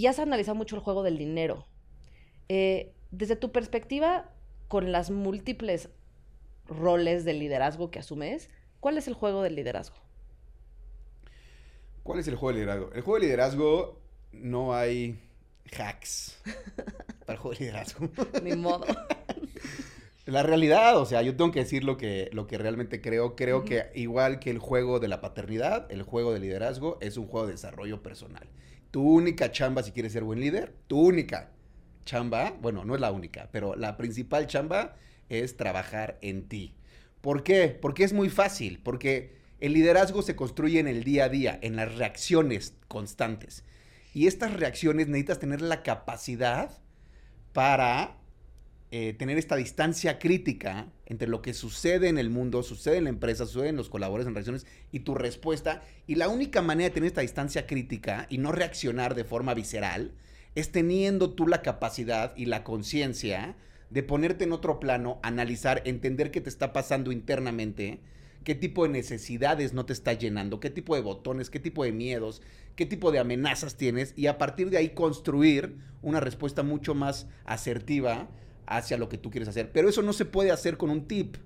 y 0.00 0.06
has 0.06 0.18
analizado 0.18 0.54
mucho 0.54 0.76
el 0.76 0.80
juego 0.80 1.02
del 1.02 1.18
dinero. 1.18 1.66
Eh, 2.48 2.94
desde 3.10 3.36
tu 3.36 3.52
perspectiva, 3.52 4.30
con 4.66 4.92
las 4.92 5.10
múltiples 5.10 5.90
roles 6.66 7.26
de 7.26 7.34
liderazgo 7.34 7.90
que 7.90 7.98
asumes, 7.98 8.48
¿cuál 8.80 8.96
es 8.96 9.08
el 9.08 9.14
juego 9.14 9.42
del 9.42 9.56
liderazgo? 9.56 9.96
¿Cuál 12.02 12.18
es 12.20 12.28
el 12.28 12.36
juego 12.36 12.56
del 12.56 12.64
liderazgo? 12.64 12.92
El 12.94 13.02
juego 13.02 13.20
de 13.20 13.26
liderazgo 13.26 14.00
no 14.32 14.74
hay 14.74 15.20
hacks 15.78 16.40
para 17.26 17.34
el 17.34 17.38
juego 17.38 17.58
de 17.58 17.64
liderazgo. 17.66 18.08
Ni 18.42 18.56
modo. 18.56 18.86
La 20.24 20.42
realidad, 20.42 20.96
o 20.96 21.04
sea, 21.04 21.20
yo 21.20 21.36
tengo 21.36 21.52
que 21.52 21.60
decir 21.60 21.84
lo 21.84 21.98
que, 21.98 22.30
lo 22.32 22.46
que 22.46 22.56
realmente 22.56 23.02
creo. 23.02 23.36
Creo 23.36 23.66
que 23.66 23.90
igual 23.94 24.38
que 24.38 24.48
el 24.48 24.60
juego 24.60 24.98
de 24.98 25.08
la 25.08 25.20
paternidad, 25.20 25.92
el 25.92 26.04
juego 26.04 26.32
de 26.32 26.40
liderazgo 26.40 26.96
es 27.02 27.18
un 27.18 27.26
juego 27.26 27.46
de 27.46 27.52
desarrollo 27.52 28.02
personal. 28.02 28.48
Tu 28.90 29.02
única 29.02 29.52
chamba 29.52 29.82
si 29.82 29.92
quieres 29.92 30.12
ser 30.12 30.24
buen 30.24 30.40
líder, 30.40 30.74
tu 30.86 31.00
única 31.00 31.50
chamba, 32.04 32.56
bueno, 32.60 32.84
no 32.84 32.94
es 32.94 33.00
la 33.00 33.12
única, 33.12 33.48
pero 33.52 33.76
la 33.76 33.96
principal 33.96 34.46
chamba 34.46 34.96
es 35.28 35.56
trabajar 35.56 36.18
en 36.22 36.48
ti. 36.48 36.74
¿Por 37.20 37.42
qué? 37.42 37.68
Porque 37.80 38.04
es 38.04 38.12
muy 38.12 38.30
fácil, 38.30 38.80
porque 38.82 39.36
el 39.60 39.74
liderazgo 39.74 40.22
se 40.22 40.36
construye 40.36 40.80
en 40.80 40.88
el 40.88 41.04
día 41.04 41.24
a 41.24 41.28
día, 41.28 41.58
en 41.62 41.76
las 41.76 41.94
reacciones 41.94 42.74
constantes. 42.88 43.64
Y 44.12 44.26
estas 44.26 44.54
reacciones 44.54 45.06
necesitas 45.06 45.38
tener 45.38 45.60
la 45.60 45.82
capacidad 45.82 46.78
para 47.52 48.16
eh, 48.92 49.14
tener 49.14 49.38
esta 49.38 49.54
distancia 49.54 50.18
crítica 50.18 50.88
entre 51.06 51.28
lo 51.28 51.42
que 51.42 51.54
sucede 51.54 52.08
en 52.08 52.18
el 52.18 52.28
mundo, 52.28 52.64
sucede 52.64 52.96
en 52.96 53.04
la 53.04 53.10
empresa, 53.10 53.46
sucede 53.46 53.68
en 53.68 53.76
los 53.76 53.88
colaboradores, 53.88 54.26
en 54.26 54.34
reacciones 54.34 54.66
y 54.90 55.00
tu 55.00 55.14
respuesta. 55.14 55.84
Y 56.08 56.16
la 56.16 56.28
única 56.28 56.60
manera 56.60 56.88
de 56.88 56.94
tener 56.94 57.06
esta 57.06 57.20
distancia 57.20 57.68
crítica 57.68 58.26
y 58.30 58.38
no 58.38 58.50
reaccionar 58.50 59.14
de 59.14 59.22
forma 59.22 59.54
visceral 59.54 60.12
es 60.56 60.72
teniendo 60.72 61.30
tú 61.30 61.46
la 61.46 61.62
capacidad 61.62 62.34
y 62.36 62.46
la 62.46 62.64
conciencia 62.64 63.54
de 63.90 64.02
ponerte 64.02 64.42
en 64.42 64.52
otro 64.52 64.80
plano, 64.80 65.20
analizar, 65.22 65.82
entender 65.84 66.32
qué 66.32 66.40
te 66.40 66.48
está 66.48 66.72
pasando 66.72 67.12
internamente, 67.12 68.00
qué 68.42 68.56
tipo 68.56 68.84
de 68.84 68.90
necesidades 68.90 69.72
no 69.72 69.86
te 69.86 69.92
está 69.92 70.14
llenando, 70.14 70.58
qué 70.58 70.70
tipo 70.70 70.96
de 70.96 71.02
botones, 71.02 71.48
qué 71.48 71.60
tipo 71.60 71.84
de 71.84 71.92
miedos, 71.92 72.42
qué 72.74 72.86
tipo 72.86 73.12
de 73.12 73.20
amenazas 73.20 73.76
tienes 73.76 74.14
y 74.16 74.26
a 74.26 74.38
partir 74.38 74.70
de 74.70 74.78
ahí 74.78 74.90
construir 74.90 75.76
una 76.02 76.18
respuesta 76.18 76.64
mucho 76.64 76.94
más 76.96 77.28
asertiva 77.44 78.28
hacia 78.70 78.96
lo 78.96 79.08
que 79.08 79.18
tú 79.18 79.30
quieres 79.30 79.48
hacer. 79.48 79.70
Pero 79.72 79.88
eso 79.88 80.00
no 80.00 80.12
se 80.12 80.24
puede 80.24 80.52
hacer 80.52 80.78
con 80.78 80.90
un 80.90 81.06
tip. 81.06 81.36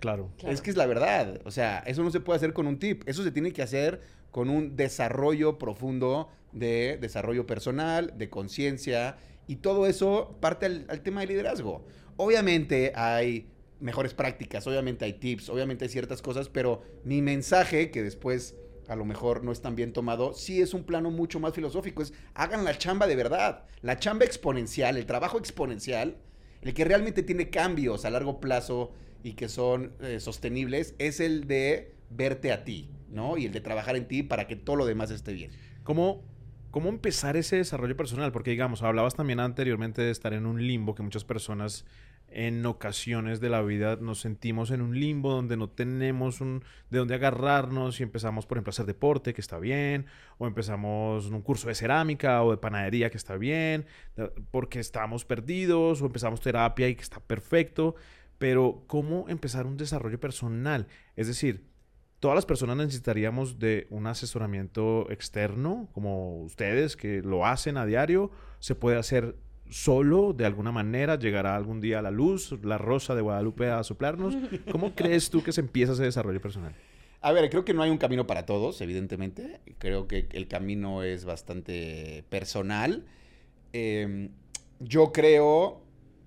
Claro. 0.00 0.30
Es 0.44 0.60
que 0.60 0.70
es 0.70 0.76
la 0.76 0.86
verdad. 0.86 1.40
O 1.44 1.52
sea, 1.52 1.78
eso 1.86 2.02
no 2.02 2.10
se 2.10 2.20
puede 2.20 2.36
hacer 2.36 2.52
con 2.52 2.66
un 2.66 2.78
tip. 2.78 3.08
Eso 3.08 3.22
se 3.22 3.30
tiene 3.30 3.52
que 3.52 3.62
hacer 3.62 4.00
con 4.32 4.50
un 4.50 4.76
desarrollo 4.76 5.58
profundo 5.58 6.28
de 6.50 6.98
desarrollo 7.00 7.46
personal, 7.46 8.18
de 8.18 8.28
conciencia. 8.28 9.16
Y 9.46 9.56
todo 9.56 9.86
eso 9.86 10.36
parte 10.40 10.66
al, 10.66 11.00
tema 11.02 11.20
de 11.20 11.28
liderazgo. 11.28 11.86
Obviamente 12.16 12.92
hay 12.96 13.48
mejores 13.78 14.12
prácticas, 14.12 14.66
obviamente 14.66 15.04
hay 15.04 15.14
tips, 15.14 15.48
obviamente 15.48 15.84
hay 15.84 15.88
ciertas 15.88 16.20
cosas, 16.20 16.48
pero 16.48 16.82
mi 17.04 17.22
mensaje, 17.22 17.90
que 17.90 18.02
después 18.02 18.56
a 18.88 18.96
lo 18.96 19.04
mejor 19.04 19.42
no 19.44 19.52
es 19.52 19.60
tan 19.60 19.74
bien 19.74 19.92
tomado, 19.92 20.34
sí 20.34 20.60
es 20.60 20.74
un 20.74 20.84
plano 20.84 21.10
mucho 21.10 21.38
más 21.38 21.54
filosófico. 21.54 22.02
Es 22.02 22.12
hagan 22.34 22.64
la 22.64 22.76
chamba 22.76 23.06
de 23.06 23.14
verdad. 23.14 23.66
La 23.82 23.98
chamba 23.98 24.24
exponencial, 24.24 24.96
el 24.96 25.06
trabajo 25.06 25.38
exponencial 25.38 26.16
el 26.62 26.74
que 26.74 26.84
realmente 26.84 27.22
tiene 27.22 27.50
cambios 27.50 28.04
a 28.04 28.10
largo 28.10 28.40
plazo 28.40 28.92
y 29.22 29.34
que 29.34 29.48
son 29.48 29.92
eh, 30.00 30.20
sostenibles 30.20 30.94
es 30.98 31.20
el 31.20 31.46
de 31.46 31.94
verte 32.10 32.52
a 32.52 32.64
ti, 32.64 32.88
¿no? 33.10 33.36
Y 33.36 33.46
el 33.46 33.52
de 33.52 33.60
trabajar 33.60 33.96
en 33.96 34.06
ti 34.06 34.22
para 34.22 34.46
que 34.46 34.56
todo 34.56 34.76
lo 34.76 34.86
demás 34.86 35.10
esté 35.10 35.32
bien. 35.32 35.50
¿Cómo, 35.82 36.22
cómo 36.70 36.88
empezar 36.88 37.36
ese 37.36 37.56
desarrollo 37.56 37.96
personal? 37.96 38.32
Porque, 38.32 38.50
digamos, 38.50 38.82
hablabas 38.82 39.14
también 39.14 39.40
anteriormente 39.40 40.02
de 40.02 40.10
estar 40.10 40.32
en 40.32 40.46
un 40.46 40.66
limbo 40.66 40.94
que 40.94 41.02
muchas 41.02 41.24
personas 41.24 41.84
en 42.34 42.64
ocasiones 42.66 43.40
de 43.40 43.48
la 43.48 43.62
vida 43.62 43.96
nos 43.96 44.20
sentimos 44.20 44.70
en 44.70 44.82
un 44.82 44.98
limbo 44.98 45.32
donde 45.32 45.56
no 45.56 45.68
tenemos 45.68 46.40
un, 46.40 46.64
de 46.90 46.98
dónde 46.98 47.14
agarrarnos 47.14 48.00
y 48.00 48.02
empezamos, 48.02 48.46
por 48.46 48.58
ejemplo, 48.58 48.70
a 48.70 48.72
hacer 48.72 48.86
deporte, 48.86 49.34
que 49.34 49.40
está 49.40 49.58
bien, 49.58 50.06
o 50.38 50.46
empezamos 50.46 51.26
un 51.26 51.42
curso 51.42 51.68
de 51.68 51.74
cerámica 51.74 52.42
o 52.42 52.50
de 52.50 52.56
panadería, 52.56 53.10
que 53.10 53.16
está 53.16 53.36
bien, 53.36 53.86
porque 54.50 54.80
estamos 54.80 55.24
perdidos, 55.24 56.02
o 56.02 56.06
empezamos 56.06 56.40
terapia 56.40 56.88
y 56.88 56.94
que 56.94 57.02
está 57.02 57.20
perfecto, 57.20 57.94
pero 58.38 58.84
¿cómo 58.86 59.28
empezar 59.28 59.66
un 59.66 59.76
desarrollo 59.76 60.18
personal? 60.18 60.88
Es 61.16 61.26
decir, 61.26 61.64
todas 62.22 62.36
las 62.36 62.46
personas 62.46 62.76
necesitaríamos 62.76 63.58
de 63.58 63.86
un 63.90 64.06
asesoramiento 64.06 65.10
externo, 65.10 65.88
como 65.92 66.42
ustedes 66.42 66.96
que 66.96 67.20
lo 67.20 67.44
hacen 67.44 67.76
a 67.76 67.84
diario, 67.84 68.30
se 68.60 68.74
puede 68.74 68.96
hacer 68.96 69.36
solo, 69.70 70.32
de 70.32 70.44
alguna 70.44 70.72
manera, 70.72 71.18
llegará 71.18 71.56
algún 71.56 71.80
día 71.80 72.00
a 72.00 72.02
la 72.02 72.10
luz, 72.10 72.54
la 72.62 72.78
rosa 72.78 73.14
de 73.14 73.22
Guadalupe 73.22 73.70
a 73.70 73.82
soplarnos. 73.82 74.36
¿Cómo 74.70 74.94
crees 74.94 75.30
tú 75.30 75.42
que 75.42 75.52
se 75.52 75.60
empieza 75.60 75.92
ese 75.92 76.04
desarrollo 76.04 76.40
personal? 76.40 76.74
A 77.20 77.32
ver, 77.32 77.48
creo 77.50 77.64
que 77.64 77.72
no 77.72 77.82
hay 77.82 77.90
un 77.90 77.98
camino 77.98 78.26
para 78.26 78.46
todos, 78.46 78.80
evidentemente. 78.80 79.60
Creo 79.78 80.08
que 80.08 80.28
el 80.32 80.48
camino 80.48 81.02
es 81.02 81.24
bastante 81.24 82.24
personal. 82.28 83.06
Em, 83.72 84.30
yo 84.80 85.12
creo 85.12 85.82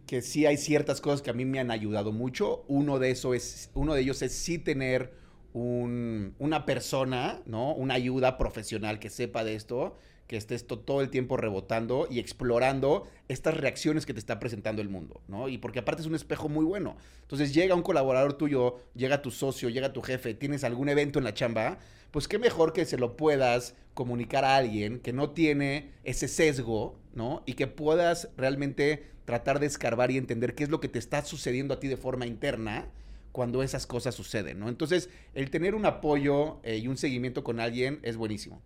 que 0.07 0.21
sí 0.21 0.45
hay 0.45 0.57
ciertas 0.57 1.01
cosas 1.01 1.21
que 1.21 1.29
a 1.29 1.33
mí 1.33 1.43
me 1.45 1.59
han 1.59 1.69
ayudado 1.69 2.11
mucho. 2.11 2.63
Uno 2.67 2.97
de, 2.97 3.11
eso 3.11 3.33
es, 3.33 3.69
uno 3.73 3.93
de 3.93 4.01
ellos 4.01 4.21
es 4.21 4.33
sí 4.33 4.57
tener 4.57 5.13
una 5.53 6.65
persona, 6.65 7.41
¿no? 7.45 7.73
Una 7.73 7.93
ayuda 7.93 8.37
profesional 8.37 8.99
que 8.99 9.09
sepa 9.09 9.45
de 9.45 9.55
esto 9.55 9.97
que 10.27 10.37
estés 10.37 10.65
todo 10.65 11.01
el 11.01 11.09
tiempo 11.09 11.37
rebotando 11.37 12.07
y 12.09 12.19
explorando 12.19 13.07
estas 13.27 13.55
reacciones 13.55 14.05
que 14.05 14.13
te 14.13 14.19
está 14.19 14.39
presentando 14.39 14.81
el 14.81 14.89
mundo, 14.89 15.21
¿no? 15.27 15.49
Y 15.49 15.57
porque 15.57 15.79
aparte 15.79 16.01
es 16.01 16.07
un 16.07 16.15
espejo 16.15 16.49
muy 16.49 16.65
bueno. 16.65 16.97
Entonces 17.21 17.53
llega 17.53 17.75
un 17.75 17.83
colaborador 17.83 18.33
tuyo, 18.33 18.79
llega 18.95 19.21
tu 19.21 19.31
socio, 19.31 19.69
llega 19.69 19.93
tu 19.93 20.01
jefe, 20.01 20.33
tienes 20.33 20.63
algún 20.63 20.89
evento 20.89 21.19
en 21.19 21.25
la 21.25 21.33
chamba, 21.33 21.77
pues 22.11 22.27
qué 22.27 22.39
mejor 22.39 22.73
que 22.73 22.85
se 22.85 22.97
lo 22.97 23.17
puedas 23.17 23.75
comunicar 23.93 24.45
a 24.45 24.55
alguien 24.55 24.99
que 24.99 25.13
no 25.13 25.31
tiene 25.31 25.91
ese 26.03 26.27
sesgo, 26.27 26.97
¿no? 27.13 27.43
Y 27.45 27.53
que 27.53 27.67
puedas 27.67 28.29
realmente 28.37 29.03
tratar 29.25 29.59
de 29.59 29.65
escarbar 29.67 30.11
y 30.11 30.17
entender 30.17 30.55
qué 30.55 30.63
es 30.63 30.69
lo 30.69 30.79
que 30.79 30.89
te 30.89 30.99
está 30.99 31.23
sucediendo 31.23 31.73
a 31.73 31.79
ti 31.79 31.87
de 31.87 31.97
forma 31.97 32.25
interna 32.25 32.87
cuando 33.31 33.63
esas 33.63 33.85
cosas 33.85 34.15
suceden, 34.15 34.59
¿no? 34.59 34.69
Entonces, 34.69 35.09
el 35.33 35.49
tener 35.49 35.75
un 35.75 35.85
apoyo 35.85 36.59
eh, 36.63 36.77
y 36.77 36.87
un 36.87 36.95
seguimiento 36.95 37.43
con 37.43 37.59
alguien 37.59 37.99
es 38.01 38.15
buenísimo. 38.15 38.61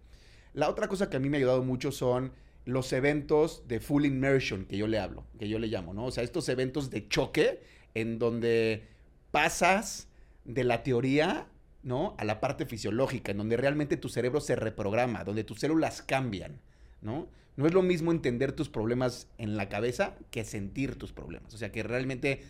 La 0.53 0.69
otra 0.69 0.88
cosa 0.88 1.09
que 1.09 1.17
a 1.17 1.19
mí 1.19 1.29
me 1.29 1.38
ha 1.38 1.39
ayudado 1.39 1.63
mucho 1.63 1.91
son 1.91 2.31
los 2.65 2.93
eventos 2.93 3.67
de 3.67 3.79
full 3.79 4.05
immersion 4.05 4.65
que 4.65 4.77
yo 4.77 4.88
le 4.88 4.99
hablo, 4.99 5.25
que 5.39 5.49
yo 5.49 5.59
le 5.59 5.67
llamo, 5.67 5.93
¿no? 5.93 6.05
O 6.05 6.12
sea, 6.12 6.23
estos 6.23 6.49
eventos 6.49 6.89
de 6.89 7.07
choque 7.07 7.62
en 7.95 8.19
donde 8.19 8.88
pasas 9.31 10.07
de 10.45 10.63
la 10.63 10.83
teoría, 10.83 11.47
¿no? 11.83 12.15
A 12.17 12.25
la 12.25 12.39
parte 12.39 12.65
fisiológica, 12.65 13.31
en 13.31 13.38
donde 13.38 13.57
realmente 13.57 13.97
tu 13.97 14.09
cerebro 14.09 14.41
se 14.41 14.55
reprograma, 14.55 15.23
donde 15.23 15.43
tus 15.43 15.59
células 15.59 16.01
cambian, 16.01 16.59
¿no? 17.01 17.27
No 17.55 17.67
es 17.67 17.73
lo 17.73 17.81
mismo 17.81 18.12
entender 18.12 18.53
tus 18.53 18.69
problemas 18.69 19.27
en 19.38 19.57
la 19.57 19.67
cabeza 19.67 20.15
que 20.31 20.45
sentir 20.45 20.95
tus 20.95 21.12
problemas. 21.12 21.53
O 21.53 21.57
sea, 21.57 21.71
que 21.71 21.83
realmente 21.83 22.41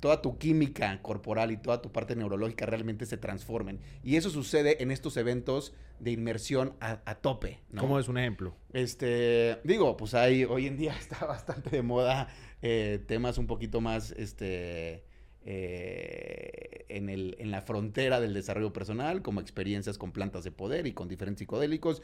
toda 0.00 0.22
tu 0.22 0.38
química 0.38 1.00
corporal 1.02 1.52
y 1.52 1.56
toda 1.56 1.82
tu 1.82 1.92
parte 1.92 2.16
neurológica 2.16 2.66
realmente 2.66 3.06
se 3.06 3.16
transformen. 3.16 3.80
Y 4.02 4.16
eso 4.16 4.30
sucede 4.30 4.82
en 4.82 4.90
estos 4.90 5.16
eventos 5.16 5.74
de 6.00 6.10
inmersión 6.12 6.74
a, 6.80 7.14
tope. 7.16 7.60
¿no? 7.70 7.80
¿Cómo 7.80 7.98
es 7.98 8.08
un 8.08 8.18
ejemplo? 8.18 8.54
Este, 8.72 9.58
digo, 9.64 9.96
pues 9.96 10.14
hay, 10.14 10.44
hoy 10.44 10.66
en 10.66 10.76
día 10.76 10.94
está 11.00 11.26
bastante 11.26 11.70
de 11.70 11.82
moda 11.82 12.28
eh, 12.62 13.04
temas 13.06 13.38
un 13.38 13.46
poquito 13.46 13.80
más, 13.80 14.10
este, 14.12 15.04
eh, 15.44 16.84
en, 16.88 17.08
el, 17.08 17.36
en 17.38 17.50
la 17.50 17.62
frontera 17.62 18.20
del 18.20 18.34
desarrollo 18.34 18.72
personal, 18.72 19.22
como 19.22 19.40
experiencias 19.40 19.96
con 19.96 20.12
plantas 20.12 20.44
de 20.44 20.50
poder 20.50 20.86
y 20.86 20.92
con 20.92 21.08
diferentes 21.08 21.40
psicodélicos. 21.40 22.02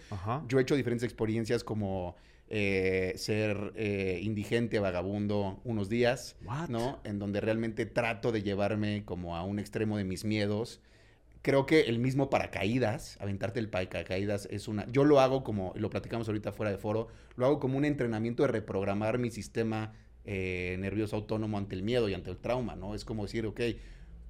Yo 0.48 0.58
he 0.58 0.62
hecho 0.62 0.76
diferentes 0.76 1.04
experiencias 1.04 1.64
como 1.64 2.16
eh, 2.48 3.14
ser 3.16 3.72
eh, 3.74 4.20
indigente, 4.22 4.78
vagabundo 4.78 5.60
unos 5.64 5.88
días, 5.88 6.36
¿no? 6.68 7.00
En 7.04 7.18
donde 7.18 7.40
realmente 7.40 7.86
trato 7.86 8.32
de 8.32 8.42
llevarme 8.42 9.04
como 9.04 9.36
a 9.36 9.42
un 9.42 9.58
extremo 9.58 9.98
de 9.98 10.04
mis 10.04 10.24
miedos. 10.24 10.80
Creo 11.44 11.66
que 11.66 11.82
el 11.82 11.98
mismo 11.98 12.30
paracaídas, 12.30 13.18
aventarte 13.20 13.60
el 13.60 13.68
paracaídas 13.68 14.48
es 14.50 14.66
una... 14.66 14.90
Yo 14.90 15.04
lo 15.04 15.20
hago 15.20 15.44
como, 15.44 15.74
lo 15.76 15.90
platicamos 15.90 16.26
ahorita 16.26 16.52
fuera 16.52 16.72
de 16.72 16.78
foro, 16.78 17.08
lo 17.36 17.44
hago 17.44 17.60
como 17.60 17.76
un 17.76 17.84
entrenamiento 17.84 18.44
de 18.44 18.48
reprogramar 18.48 19.18
mi 19.18 19.30
sistema 19.30 19.92
eh, 20.24 20.76
nervioso 20.80 21.16
autónomo 21.16 21.58
ante 21.58 21.74
el 21.74 21.82
miedo 21.82 22.08
y 22.08 22.14
ante 22.14 22.30
el 22.30 22.38
trauma, 22.38 22.76
¿no? 22.76 22.94
Es 22.94 23.04
como 23.04 23.24
decir, 23.24 23.44
ok, 23.44 23.60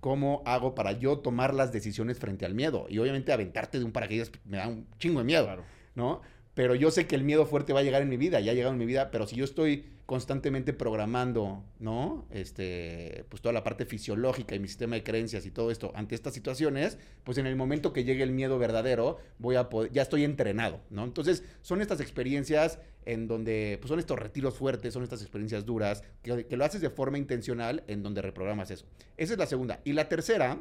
¿cómo 0.01 0.43
hago 0.45 0.75
para 0.75 0.91
yo 0.91 1.21
tomar 1.21 1.55
las 1.55 1.73
decisiones 1.73 2.19
frente 2.19 2.47
al 2.47 2.55
miedo? 2.55 2.87
Y 2.89 2.99
obviamente 2.99 3.33
aventarte 3.33 3.79
de 3.79 3.85
un 3.85 3.93
paracaídas 3.93 4.33
me 4.45 4.57
da 4.57 4.67
un 4.67 4.89
chingo 4.99 5.21
de 5.21 5.25
miedo, 5.25 5.49
¿no? 5.95 6.21
Pero 6.55 6.75
yo 6.75 6.91
sé 6.91 7.07
que 7.07 7.15
el 7.15 7.23
miedo 7.23 7.47
fuerte 7.47 7.73
va 7.73 7.79
a 7.79 7.85
llegar 7.85 8.03
en 8.03 8.09
mi 8.09 8.17
vida, 8.17 8.41
ya 8.41 8.51
ha 8.51 8.55
llegado 8.57 8.73
en 8.73 8.81
mi 8.81 8.87
vida, 8.87 9.13
pero 9.13 9.29
si 9.29 9.37
yo 9.37 9.45
estoy 9.45 9.85
constantemente 10.07 10.75
programando, 10.75 11.65
¿no? 11.79 12.27
Este, 12.31 13.25
pues 13.31 13.41
toda 13.41 13.55
la 13.55 13.65
parte 13.65 13.87
fisiológica 13.87 14.55
y 14.55 14.59
mi 14.59 14.69
sistema 14.69 14.97
de 14.97 15.03
creencias 15.03 15.47
y 15.47 15.51
todo 15.51 15.71
esto 15.71 15.93
ante 15.95 16.15
estas 16.15 16.35
situaciones, 16.35 16.99
pues 17.25 17.39
en 17.39 17.47
el 17.47 17.57
momento 17.57 17.93
que 17.93 18.05
llegue 18.05 18.23
el 18.23 18.33
miedo 18.33 18.59
verdadero, 18.59 19.19
voy 19.39 19.57
a 19.57 19.71
poder, 19.71 19.91
ya 19.93 20.03
estoy 20.03 20.25
entrenado, 20.25 20.81
¿no? 20.91 21.05
Entonces, 21.05 21.43
son 21.63 21.81
estas 21.81 22.01
experiencias 22.01 22.79
en 23.07 23.29
donde, 23.29 23.79
pues 23.81 23.89
son 23.89 23.99
estos 23.99 24.19
retiros 24.19 24.55
fuertes, 24.55 24.93
son 24.93 25.03
estas 25.03 25.23
experiencias 25.23 25.65
duras, 25.65 26.03
que, 26.23 26.47
lo 26.57 26.65
haces 26.65 26.83
de 26.83 26.91
forma 26.91 27.17
intencional, 27.17 27.83
en 27.87 28.03
donde 28.03 28.21
reprogramas 28.21 28.71
eso. 28.71 28.87
Esa 29.17 29.33
es 29.33 29.39
la 29.39 29.47
segunda. 29.47 29.81
Y 29.85 29.93
la 29.93 30.09
tercera 30.09 30.61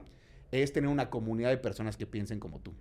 es 0.52 0.72
tener 0.72 0.90
una 0.90 1.10
comunidad 1.10 1.50
de 1.50 1.58
personas 1.58 1.98
que 1.98 2.06
piensen 2.06 2.40
como 2.40 2.60
tú. 2.60 2.74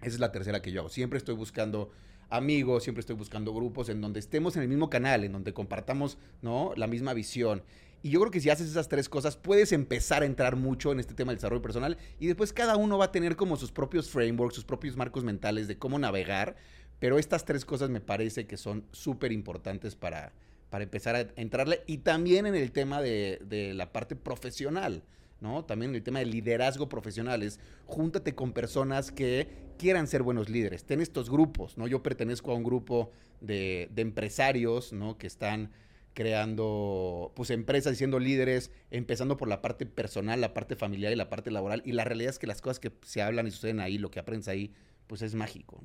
Esa 0.00 0.06
es 0.06 0.20
la 0.20 0.32
tercera 0.32 0.62
que 0.62 0.72
yo 0.72 0.80
hago. 0.80 0.88
Siempre 0.88 1.18
estoy 1.18 1.34
buscando 1.34 1.90
amigos, 2.30 2.84
siempre 2.84 3.00
estoy 3.00 3.16
buscando 3.16 3.54
grupos 3.54 3.88
en 3.88 4.00
donde 4.00 4.20
estemos 4.20 4.56
en 4.56 4.62
el 4.62 4.68
mismo 4.68 4.90
canal, 4.90 5.24
en 5.24 5.32
donde 5.32 5.52
compartamos, 5.52 6.18
¿no? 6.42 6.72
La 6.76 6.86
misma 6.86 7.14
visión. 7.14 7.62
Y 8.02 8.10
yo 8.10 8.20
creo 8.20 8.30
que 8.30 8.40
si 8.40 8.50
haces 8.50 8.68
esas 8.68 8.88
tres 8.88 9.08
cosas, 9.08 9.36
puedes 9.36 9.72
empezar 9.72 10.22
a 10.22 10.26
entrar 10.26 10.56
mucho 10.56 10.92
en 10.92 11.00
este 11.00 11.14
tema 11.14 11.32
del 11.32 11.38
desarrollo 11.38 11.62
personal 11.62 11.98
y 12.20 12.26
después 12.28 12.52
cada 12.52 12.76
uno 12.76 12.96
va 12.96 13.06
a 13.06 13.12
tener 13.12 13.34
como 13.34 13.56
sus 13.56 13.72
propios 13.72 14.10
frameworks, 14.10 14.54
sus 14.54 14.64
propios 14.64 14.96
marcos 14.96 15.24
mentales 15.24 15.66
de 15.66 15.78
cómo 15.78 15.98
navegar, 15.98 16.56
pero 17.00 17.18
estas 17.18 17.44
tres 17.44 17.64
cosas 17.64 17.90
me 17.90 18.00
parece 18.00 18.46
que 18.46 18.56
son 18.56 18.84
súper 18.92 19.32
importantes 19.32 19.96
para, 19.96 20.32
para 20.70 20.84
empezar 20.84 21.16
a 21.16 21.26
entrarle 21.36 21.82
y 21.86 21.98
también 21.98 22.46
en 22.46 22.54
el 22.54 22.70
tema 22.70 23.02
de, 23.02 23.40
de 23.44 23.74
la 23.74 23.92
parte 23.92 24.14
profesional. 24.14 25.02
¿No? 25.40 25.64
También 25.64 25.94
el 25.94 26.02
tema 26.02 26.18
de 26.18 26.26
liderazgo 26.26 26.88
profesional 26.88 27.42
es 27.42 27.60
júntate 27.86 28.34
con 28.34 28.52
personas 28.52 29.12
que 29.12 29.48
quieran 29.78 30.06
ser 30.06 30.22
buenos 30.22 30.48
líderes. 30.48 30.84
Ten 30.84 31.00
estos 31.00 31.30
grupos, 31.30 31.78
¿no? 31.78 31.86
Yo 31.86 32.02
pertenezco 32.02 32.52
a 32.52 32.54
un 32.54 32.64
grupo 32.64 33.12
de, 33.40 33.90
empresarios, 33.96 34.92
¿no? 34.92 35.16
Que 35.16 35.26
están 35.26 35.70
creando 36.14 37.32
pues 37.36 37.50
empresas 37.50 37.92
y 37.92 37.96
siendo 37.96 38.18
líderes, 38.18 38.72
empezando 38.90 39.36
por 39.36 39.48
la 39.48 39.62
parte 39.62 39.86
personal, 39.86 40.40
la 40.40 40.52
parte 40.52 40.74
familiar 40.74 41.12
y 41.12 41.16
la 41.16 41.28
parte 41.28 41.50
laboral. 41.50 41.80
Y 41.84 41.92
la 41.92 42.04
realidad 42.04 42.30
es 42.30 42.38
que 42.38 42.48
las 42.48 42.60
cosas 42.60 42.80
que 42.80 42.90
se 43.02 43.22
hablan 43.22 43.46
y 43.46 43.52
suceden 43.52 43.78
ahí, 43.78 43.98
lo 43.98 44.10
que 44.10 44.18
aprendes 44.18 44.48
ahí, 44.48 44.72
pues 45.06 45.22
es 45.22 45.34
mágico. 45.34 45.80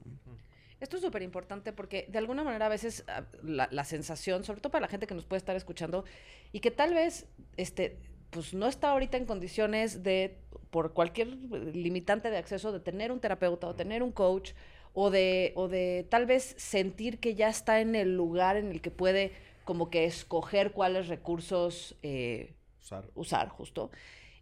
Esto 0.80 0.98
es 0.98 1.04
súper 1.04 1.22
importante 1.22 1.72
porque 1.72 2.08
de 2.10 2.18
alguna 2.18 2.44
manera 2.44 2.66
a 2.66 2.70
veces 2.70 3.06
ah, 3.08 3.24
la, 3.42 3.70
la, 3.72 3.86
sensación, 3.86 4.44
sobre 4.44 4.60
todo 4.60 4.72
para 4.72 4.82
la 4.82 4.90
gente 4.90 5.08
que 5.08 5.14
nos 5.14 5.26
puede 5.26 5.38
estar 5.38 5.56
escuchando 5.56 6.04
y 6.52 6.60
que 6.60 6.72
tal 6.72 6.94
vez 6.94 7.26
este, 7.56 8.00
pues 8.34 8.54
no 8.54 8.68
está 8.68 8.90
ahorita 8.90 9.18
en 9.18 9.26
condiciones 9.26 10.04
de, 10.04 10.38
por 10.72 10.94
cualquier 10.94 11.28
limitante 11.28 12.30
de 12.30 12.38
acceso, 12.38 12.72
de 12.72 12.80
tener 12.80 13.12
un 13.12 13.20
terapeuta 13.20 13.68
o 13.68 13.76
tener 13.76 14.04
un 14.04 14.12
coach 14.12 14.52
o 14.94 15.10
de, 15.10 15.54
o 15.56 15.68
de 15.68 16.06
tal 16.10 16.26
vez 16.26 16.56
sentir 16.58 17.20
que 17.20 17.36
ya 17.36 17.48
está 17.48 17.80
en 17.80 17.96
el 17.96 18.16
lugar 18.18 18.58
en 18.58 18.72
el 18.72 18.82
que 18.82 18.92
puede 18.92 19.32
como 19.64 19.90
que 19.90 20.06
escoger 20.06 20.72
cuáles 20.72 21.08
recursos 21.08 21.96
eh, 22.04 22.54
usar. 22.82 23.06
usar, 23.16 23.50
justo 23.50 23.92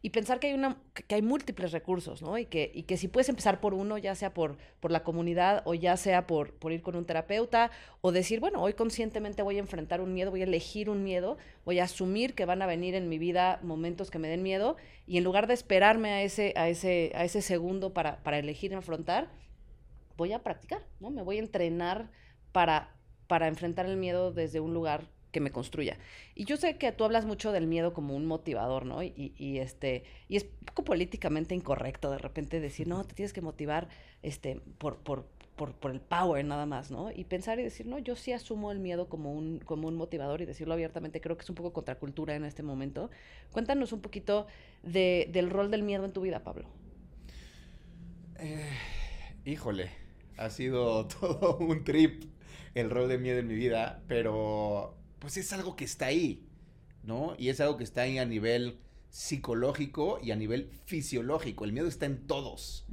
y 0.03 0.09
pensar 0.09 0.39
que 0.39 0.47
hay, 0.47 0.53
una, 0.53 0.77
que 0.93 1.13
hay 1.13 1.21
múltiples 1.21 1.71
recursos, 1.71 2.23
¿no? 2.23 2.37
Y 2.37 2.45
que, 2.45 2.71
y 2.73 2.83
que 2.83 2.97
si 2.97 3.07
puedes 3.07 3.29
empezar 3.29 3.59
por 3.59 3.75
uno, 3.75 3.99
ya 3.99 4.15
sea 4.15 4.33
por, 4.33 4.57
por 4.79 4.89
la 4.89 5.03
comunidad 5.03 5.61
o 5.65 5.75
ya 5.75 5.95
sea 5.95 6.25
por, 6.25 6.53
por 6.55 6.71
ir 6.71 6.81
con 6.81 6.95
un 6.95 7.05
terapeuta, 7.05 7.69
o 8.01 8.11
decir, 8.11 8.39
bueno, 8.39 8.61
hoy 8.63 8.73
conscientemente 8.73 9.43
voy 9.43 9.57
a 9.57 9.59
enfrentar 9.59 10.01
un 10.01 10.13
miedo, 10.13 10.31
voy 10.31 10.41
a 10.41 10.45
elegir 10.45 10.89
un 10.89 11.03
miedo, 11.03 11.37
voy 11.65 11.79
a 11.79 11.83
asumir 11.83 12.33
que 12.33 12.45
van 12.45 12.63
a 12.63 12.65
venir 12.65 12.95
en 12.95 13.09
mi 13.09 13.19
vida 13.19 13.59
momentos 13.61 14.09
que 14.09 14.17
me 14.17 14.27
den 14.27 14.41
miedo, 14.41 14.75
y 15.05 15.17
en 15.17 15.23
lugar 15.23 15.45
de 15.45 15.53
esperarme 15.53 16.09
a 16.09 16.23
ese, 16.23 16.53
a 16.55 16.67
ese, 16.67 17.11
a 17.13 17.23
ese 17.23 17.43
segundo 17.43 17.93
para, 17.93 18.23
para 18.23 18.39
elegir 18.39 18.73
afrontar, 18.73 19.29
voy 20.17 20.33
a 20.33 20.41
practicar, 20.43 20.81
¿no? 20.99 21.11
Me 21.11 21.21
voy 21.21 21.37
a 21.37 21.41
entrenar 21.41 22.09
para, 22.51 22.95
para 23.27 23.47
enfrentar 23.47 23.85
el 23.85 23.97
miedo 23.97 24.31
desde 24.31 24.59
un 24.59 24.73
lugar 24.73 25.09
que 25.31 25.39
me 25.39 25.51
construya. 25.51 25.97
Y 26.35 26.45
yo 26.45 26.57
sé 26.57 26.77
que 26.77 26.91
tú 26.91 27.03
hablas 27.03 27.25
mucho 27.25 27.51
del 27.51 27.67
miedo 27.67 27.93
como 27.93 28.15
un 28.15 28.25
motivador, 28.25 28.85
¿no? 28.85 29.01
Y, 29.03 29.33
y, 29.37 29.59
este, 29.59 30.03
y 30.27 30.37
es 30.37 30.45
poco 30.65 30.83
políticamente 30.83 31.55
incorrecto 31.55 32.11
de 32.11 32.17
repente 32.17 32.59
decir, 32.59 32.87
no, 32.87 33.03
te 33.03 33.15
tienes 33.15 33.33
que 33.33 33.41
motivar 33.41 33.87
este, 34.21 34.61
por, 34.77 34.97
por, 34.97 35.25
por, 35.55 35.73
por, 35.73 35.91
el 35.91 36.01
power 36.01 36.43
nada 36.45 36.65
más, 36.65 36.91
¿no? 36.91 37.11
Y 37.11 37.23
pensar 37.23 37.59
y 37.59 37.63
decir, 37.63 37.85
no, 37.85 37.99
yo 37.99 38.15
sí 38.15 38.33
asumo 38.33 38.71
el 38.71 38.79
miedo 38.79 39.07
como 39.07 39.33
un, 39.33 39.59
como 39.59 39.87
un 39.87 39.95
motivador 39.95 40.41
y 40.41 40.45
decirlo 40.45 40.73
abiertamente, 40.73 41.21
creo 41.21 41.37
que 41.37 41.43
es 41.43 41.49
un 41.49 41.55
poco 41.55 41.73
contracultura 41.73 42.35
en 42.35 42.45
este 42.45 42.63
momento. 42.63 43.09
Cuéntanos 43.51 43.93
un 43.93 44.01
poquito 44.01 44.47
de, 44.83 45.29
del 45.31 45.49
rol 45.49 45.71
del 45.71 45.83
miedo 45.83 46.05
en 46.05 46.11
tu 46.11 46.21
vida, 46.21 46.43
Pablo. 46.43 46.67
Eh, 48.39 48.69
híjole, 49.45 49.91
ha 50.37 50.49
sido 50.49 51.07
todo 51.19 51.57
un 51.57 51.83
trip 51.83 52.23
el 52.73 52.89
rol 52.89 53.09
de 53.09 53.17
miedo 53.17 53.39
en 53.39 53.47
mi 53.47 53.55
vida, 53.55 54.01
pero 54.07 54.95
pues 55.21 55.37
es 55.37 55.53
algo 55.53 55.75
que 55.75 55.85
está 55.85 56.07
ahí, 56.07 56.49
¿no? 57.03 57.35
Y 57.37 57.49
es 57.49 57.61
algo 57.61 57.77
que 57.77 57.83
está 57.83 58.01
ahí 58.01 58.17
a 58.17 58.25
nivel 58.25 58.79
psicológico 59.09 60.19
y 60.21 60.31
a 60.31 60.35
nivel 60.35 60.71
fisiológico. 60.85 61.63
El 61.63 61.73
miedo 61.73 61.87
está 61.87 62.07
en 62.07 62.25
todos, 62.25 62.87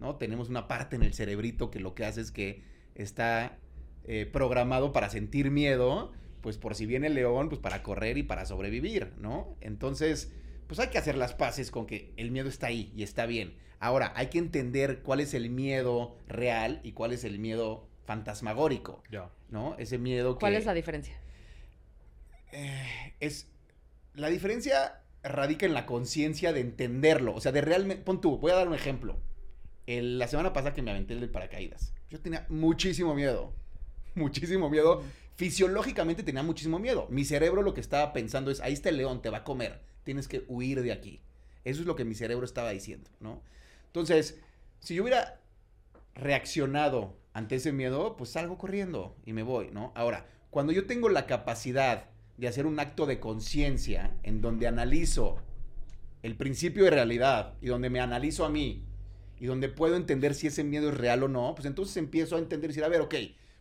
¿no? 0.00 0.16
Tenemos 0.16 0.48
una 0.48 0.66
parte 0.66 0.96
en 0.96 1.02
el 1.02 1.12
cerebrito 1.12 1.70
que 1.70 1.80
lo 1.80 1.94
que 1.94 2.06
hace 2.06 2.22
es 2.22 2.30
que 2.30 2.64
está 2.94 3.58
eh, 4.04 4.24
programado 4.24 4.92
para 4.92 5.10
sentir 5.10 5.50
miedo, 5.50 6.12
pues 6.40 6.56
por 6.56 6.74
si 6.74 6.86
viene 6.86 7.08
el 7.08 7.14
león, 7.14 7.50
pues 7.50 7.60
para 7.60 7.82
correr 7.82 8.16
y 8.16 8.22
para 8.22 8.46
sobrevivir, 8.46 9.12
¿no? 9.18 9.54
Entonces, 9.60 10.32
pues 10.66 10.80
hay 10.80 10.88
que 10.88 10.96
hacer 10.96 11.16
las 11.16 11.34
paces 11.34 11.70
con 11.70 11.84
que 11.84 12.14
el 12.16 12.30
miedo 12.30 12.48
está 12.48 12.68
ahí 12.68 12.94
y 12.96 13.02
está 13.02 13.26
bien. 13.26 13.58
Ahora, 13.78 14.14
hay 14.16 14.28
que 14.28 14.38
entender 14.38 15.02
cuál 15.02 15.20
es 15.20 15.34
el 15.34 15.50
miedo 15.50 16.16
real 16.28 16.80
y 16.82 16.92
cuál 16.92 17.12
es 17.12 17.24
el 17.24 17.38
miedo 17.38 17.90
fantasmagórico, 18.06 19.02
¿no? 19.50 19.76
Ese 19.76 19.98
miedo 19.98 20.36
que... 20.36 20.40
¿Cuál 20.40 20.54
es 20.54 20.64
la 20.64 20.72
diferencia? 20.72 21.20
Eh, 22.56 23.14
es 23.18 23.48
la 24.14 24.28
diferencia 24.28 25.02
radica 25.24 25.66
en 25.66 25.74
la 25.74 25.86
conciencia 25.86 26.52
de 26.52 26.60
entenderlo, 26.60 27.34
o 27.34 27.40
sea, 27.40 27.50
de 27.50 27.60
realmente, 27.60 28.04
pon 28.04 28.20
tú, 28.20 28.38
voy 28.38 28.52
a 28.52 28.54
dar 28.54 28.68
un 28.68 28.74
ejemplo. 28.74 29.18
la 29.86 30.28
semana 30.28 30.52
pasada 30.52 30.72
que 30.72 30.80
me 30.80 30.92
aventé 30.92 31.14
el 31.14 31.20
de 31.20 31.26
paracaídas, 31.26 31.92
yo 32.10 32.20
tenía 32.20 32.46
muchísimo 32.48 33.12
miedo, 33.16 33.52
muchísimo 34.14 34.70
miedo, 34.70 35.02
fisiológicamente 35.34 36.22
tenía 36.22 36.44
muchísimo 36.44 36.78
miedo. 36.78 37.08
Mi 37.10 37.24
cerebro 37.24 37.62
lo 37.62 37.74
que 37.74 37.80
estaba 37.80 38.12
pensando 38.12 38.52
es, 38.52 38.60
ahí 38.60 38.72
está 38.72 38.88
el 38.88 38.98
león, 38.98 39.20
te 39.20 39.30
va 39.30 39.38
a 39.38 39.44
comer, 39.44 39.80
tienes 40.04 40.28
que 40.28 40.44
huir 40.46 40.80
de 40.82 40.92
aquí. 40.92 41.22
Eso 41.64 41.80
es 41.80 41.86
lo 41.88 41.96
que 41.96 42.04
mi 42.04 42.14
cerebro 42.14 42.44
estaba 42.44 42.70
diciendo, 42.70 43.10
¿no? 43.18 43.42
Entonces, 43.86 44.38
si 44.78 44.94
yo 44.94 45.02
hubiera 45.02 45.40
reaccionado 46.14 47.16
ante 47.32 47.56
ese 47.56 47.72
miedo, 47.72 48.16
pues 48.16 48.30
salgo 48.30 48.58
corriendo 48.58 49.16
y 49.24 49.32
me 49.32 49.42
voy, 49.42 49.72
¿no? 49.72 49.90
Ahora, 49.96 50.26
cuando 50.50 50.72
yo 50.72 50.86
tengo 50.86 51.08
la 51.08 51.26
capacidad 51.26 52.13
de 52.36 52.48
hacer 52.48 52.66
un 52.66 52.80
acto 52.80 53.06
de 53.06 53.20
conciencia 53.20 54.16
en 54.22 54.40
donde 54.40 54.66
analizo 54.66 55.38
el 56.22 56.36
principio 56.36 56.84
de 56.84 56.90
realidad 56.90 57.54
y 57.60 57.66
donde 57.66 57.90
me 57.90 58.00
analizo 58.00 58.44
a 58.44 58.48
mí 58.48 58.84
y 59.38 59.46
donde 59.46 59.68
puedo 59.68 59.96
entender 59.96 60.34
si 60.34 60.46
ese 60.46 60.64
miedo 60.64 60.88
es 60.88 60.96
real 60.96 61.22
o 61.22 61.28
no, 61.28 61.54
pues 61.54 61.66
entonces 61.66 61.96
empiezo 61.96 62.36
a 62.36 62.38
entender 62.38 62.70
y 62.70 62.72
decir, 62.72 62.84
a 62.84 62.88
ver, 62.88 63.02
ok, 63.02 63.14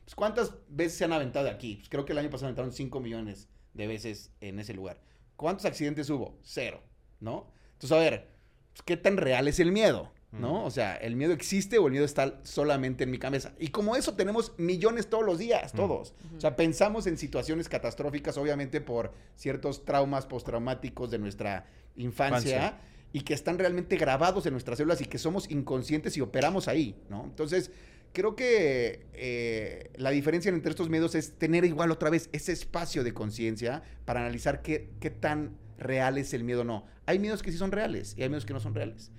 pues 0.04 0.16
¿cuántas 0.16 0.56
veces 0.70 0.98
se 0.98 1.06
han 1.06 1.14
aventado 1.14 1.50
aquí? 1.50 1.76
Pues 1.76 1.90
creo 1.90 2.06
que 2.06 2.14
el 2.14 2.20
año 2.20 2.30
pasado 2.30 2.48
aventaron 2.48 2.72
5 2.72 3.00
millones 3.00 3.50
de 3.74 3.88
veces 3.88 4.32
en 4.40 4.60
ese 4.60 4.74
lugar. 4.74 5.02
¿Cuántos 5.36 5.65
accidentes 5.65 6.10
hubo? 6.10 6.38
Cero, 6.44 6.82
¿no? 7.19 7.52
Entonces, 7.74 7.92
a 7.92 8.00
ver, 8.00 8.30
pues, 8.71 8.84
¿qué 8.84 8.98
tan 8.98 9.17
real 9.17 9.48
es 9.48 9.60
el 9.60 9.71
miedo? 9.71 10.12
¿No? 10.40 10.65
O 10.65 10.71
sea, 10.71 10.96
el 10.96 11.15
miedo 11.15 11.34
existe 11.34 11.77
o 11.77 11.88
el 11.88 11.92
miedo 11.92 12.06
está 12.06 12.40
solamente 12.44 13.04
en 13.04 13.12
mi 13.12 13.19
cabeza. 13.19 13.54
Y 13.60 13.67
como 13.69 13.96
eso 13.96 14.15
tenemos 14.15 14.54
millones 14.58 15.08
todos 15.08 15.25
los 15.25 15.38
días, 15.38 15.73
todos. 15.73 16.13
O 16.36 16.42
sea, 16.42 16.56
pensamos 16.56 17.08
en 17.08 17.17
situaciones 17.17 17.69
catastróficas, 17.69 18.38
obviamente 18.38 18.81
por 18.81 19.13
ciertos 19.36 19.86
traumas 19.86 20.25
postraumáticos 20.25 21.12
de 21.12 21.19
nuestra 21.19 21.65
infancia, 21.96 22.79
y 23.13 23.21
que 23.21 23.36
están 23.36 23.60
realmente 23.60 23.96
grabados 23.96 24.46
en 24.48 24.54
nuestras 24.54 24.77
células 24.77 25.00
y 25.02 25.06
que 25.06 25.19
somos 25.19 25.50
inconscientes 25.52 26.17
y 26.17 26.21
operamos 26.21 26.67
ahí, 26.67 26.96
¿no? 27.10 27.23
Entonces, 27.25 27.69
creo 28.12 28.36
que 28.36 29.06
eh, 29.13 29.92
la 29.98 30.10
diferencia 30.10 30.50
entre 30.50 30.71
estos 30.71 30.90
miedos 30.90 31.13
es 31.13 31.34
tener 31.38 31.63
igual 31.63 31.92
otra 31.92 32.10
vez 32.10 32.29
ese 32.31 32.52
espacio 32.52 33.04
de 33.04 33.13
conciencia 33.13 33.84
para 34.06 34.21
analizar 34.21 34.63
qué, 34.63 34.90
qué 35.00 35.12
tan 35.12 35.58
real 35.77 36.17
es 36.17 36.34
el 36.34 36.44
miedo 36.44 36.62
o 36.62 36.63
no. 36.63 36.86
Hay 37.06 37.19
miedos 37.19 37.44
que 37.44 37.52
sí 37.52 37.58
son 37.58 37.71
reales 37.71 38.15
y 38.17 38.23
hay 38.23 38.29
miedos 38.29 38.46
que 38.46 38.54
no 38.54 38.60
son 38.60 38.73
reales. 38.73 39.12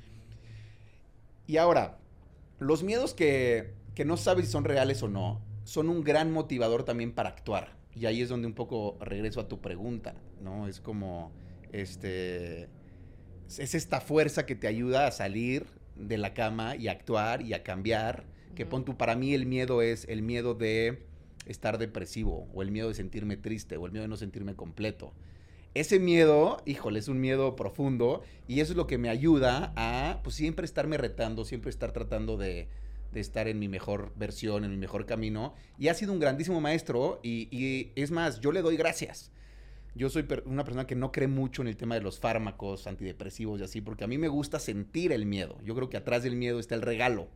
Y 1.47 1.57
ahora, 1.59 1.99
los 2.59 2.83
miedos 2.83 3.15
que, 3.15 3.75
que 3.95 4.05
no 4.05 4.17
sabes 4.17 4.47
si 4.47 4.53
son 4.53 4.65
reales 4.65 5.03
o 5.03 5.09
no, 5.09 5.43
son 5.65 5.89
un 5.89 6.03
gran 6.03 6.33
motivador 6.33 6.85
también 6.85 7.13
para 7.13 7.31
actuar. 7.31 7.77
Y 7.95 8.07
ahí 8.07 8.23
es 8.23 8.29
donde 8.29 8.47
un 8.47 8.55
poco 8.55 8.97
regreso 9.01 9.41
a 9.41 9.49
tu 9.49 9.61
pregunta, 9.61 10.15
¿no? 10.41 10.67
Es 10.67 10.81
como, 10.81 11.33
este, 11.73 12.69
es 13.59 13.75
esta 13.75 14.01
fuerza 14.01 14.47
que 14.47 14.55
te 14.55 14.67
ayuda 14.67 15.07
a 15.07 15.11
salir 15.11 15.67
de 15.97 16.19
la 16.19 16.35
cama 16.35 16.77
y 16.77 16.89
a 16.89 16.93
actuar 16.93 17.43
y 17.43 17.55
a 17.55 17.63
cambiar. 17.63 18.25
Que 18.55 18.67
pon 18.67 18.85
tú, 18.85 18.97
para 18.97 19.17
mí 19.17 19.35
el 19.35 19.47
miedo 19.47 19.83
es 19.83 20.07
el 20.09 20.23
miedo 20.23 20.55
de 20.55 21.07
estar 21.47 21.79
depresivo 21.79 22.49
o 22.55 22.63
el 22.63 22.71
miedo 22.71 22.89
de 22.89 22.95
sentirme 22.95 23.37
triste 23.37 23.77
o 23.77 23.87
el 23.87 23.93
miedo 23.93 24.03
de 24.03 24.09
no 24.09 24.17
sentirme 24.17 24.55
completo. 24.55 25.13
Ese 25.75 25.99
miedo, 25.99 26.62
híjole, 26.66 27.01
es 27.01 27.09
un 27.09 27.20
miedo 27.20 27.57
profundo 27.57 28.22
y 28.47 28.61
eso 28.61 28.72
es 28.72 28.77
lo 28.77 28.87
que 28.87 28.97
me 28.97 29.09
ayuda 29.09 29.72
a 29.75 30.20
pues 30.22 30.37
siempre 30.37 30.64
estarme 30.64 30.99
retando, 30.99 31.45
siempre 31.45 31.68
estar 31.68 31.91
tratando 31.91 32.37
de, 32.37 32.68
estar 33.12 33.49
en 33.49 33.59
mi 33.59 33.66
mejor 33.66 34.12
versión, 34.14 34.64
en 34.64 34.70
mi 34.70 34.77
mejor 34.77 35.05
camino. 35.05 35.53
Y 35.77 35.89
ha 35.89 35.95
sido 35.95 36.12
un 36.12 36.20
grandísimo 36.20 36.61
maestro 36.61 37.18
y, 37.25 37.91
es 37.97 38.12
más, 38.12 38.41
yo 38.41 38.53
le 38.53 38.62
doy 38.62 38.77
gracias. 38.77 39.33
Yo 39.97 40.11
soy 40.11 40.27
una 40.45 40.62
persona 40.62 40.87
que 40.87 40.95
no 40.95 41.11
cree 41.11 41.29
mucho 41.29 41.62
en 41.62 41.68
el 41.68 41.77
tema 41.77 41.97
de 41.97 42.03
los 42.03 42.20
fármacos 42.20 42.87
antidepresivos 42.87 43.61
y 43.61 43.64
así, 43.64 43.81
porque 43.81 44.05
a 44.05 44.09
mí 44.09 44.16
me 44.16 44.29
gusta 44.29 44.61
sentir 44.61 45.11
el 45.11 45.27
miedo. 45.27 45.59
Yo 45.64 45.75
creo 45.75 45.91
que 45.91 45.97
atrás 45.97 46.22
del 46.22 46.37
miedo 46.37 46.61
está 46.61 46.77
el 46.77 46.83
regalo. 46.83 47.29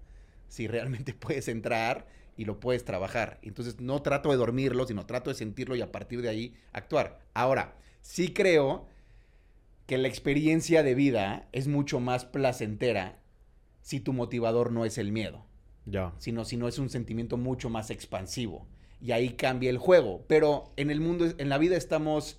Si 0.46 0.68
realmente 0.68 1.12
puedes 1.18 1.48
entrar 1.48 2.06
y 2.36 2.44
lo 2.44 2.60
puedes 2.60 2.84
trabajar. 2.84 3.40
Entonces 3.42 3.80
no 3.80 4.00
trato 4.00 4.30
de 4.30 4.36
dormirlo, 4.36 4.86
sino 4.86 5.06
trato 5.06 5.30
de 5.30 5.34
sentirlo 5.34 5.74
y 5.74 5.82
a 5.82 5.90
partir 5.90 6.22
de 6.22 6.28
ahí 6.28 6.54
actuar. 6.72 7.20
Ahora, 7.34 7.74
sí 8.02 8.32
creo 8.32 8.86
que 9.86 9.98
la 9.98 10.08
experiencia 10.08 10.82
de 10.82 10.94
vida 10.94 11.48
es 11.52 11.66
mucho 11.66 11.98
más 11.98 12.26
placentera 12.26 13.18
si 13.80 14.00
tu 14.00 14.12
motivador 14.12 14.70
no 14.70 14.84
es 14.84 14.98
el 14.98 15.12
miedo. 15.12 15.46
Sino, 16.18 16.44
sino 16.44 16.68
es 16.68 16.78
un 16.78 16.90
sentimiento 16.90 17.38
mucho 17.38 17.70
más 17.70 17.90
expansivo. 17.90 18.66
Y 19.00 19.12
ahí 19.12 19.30
cambia 19.30 19.70
el 19.70 19.78
juego. 19.78 20.26
Pero 20.28 20.72
en 20.76 20.90
el 20.90 21.00
mundo, 21.00 21.26
en 21.38 21.48
la 21.48 21.56
vida 21.56 21.76
estamos, 21.76 22.38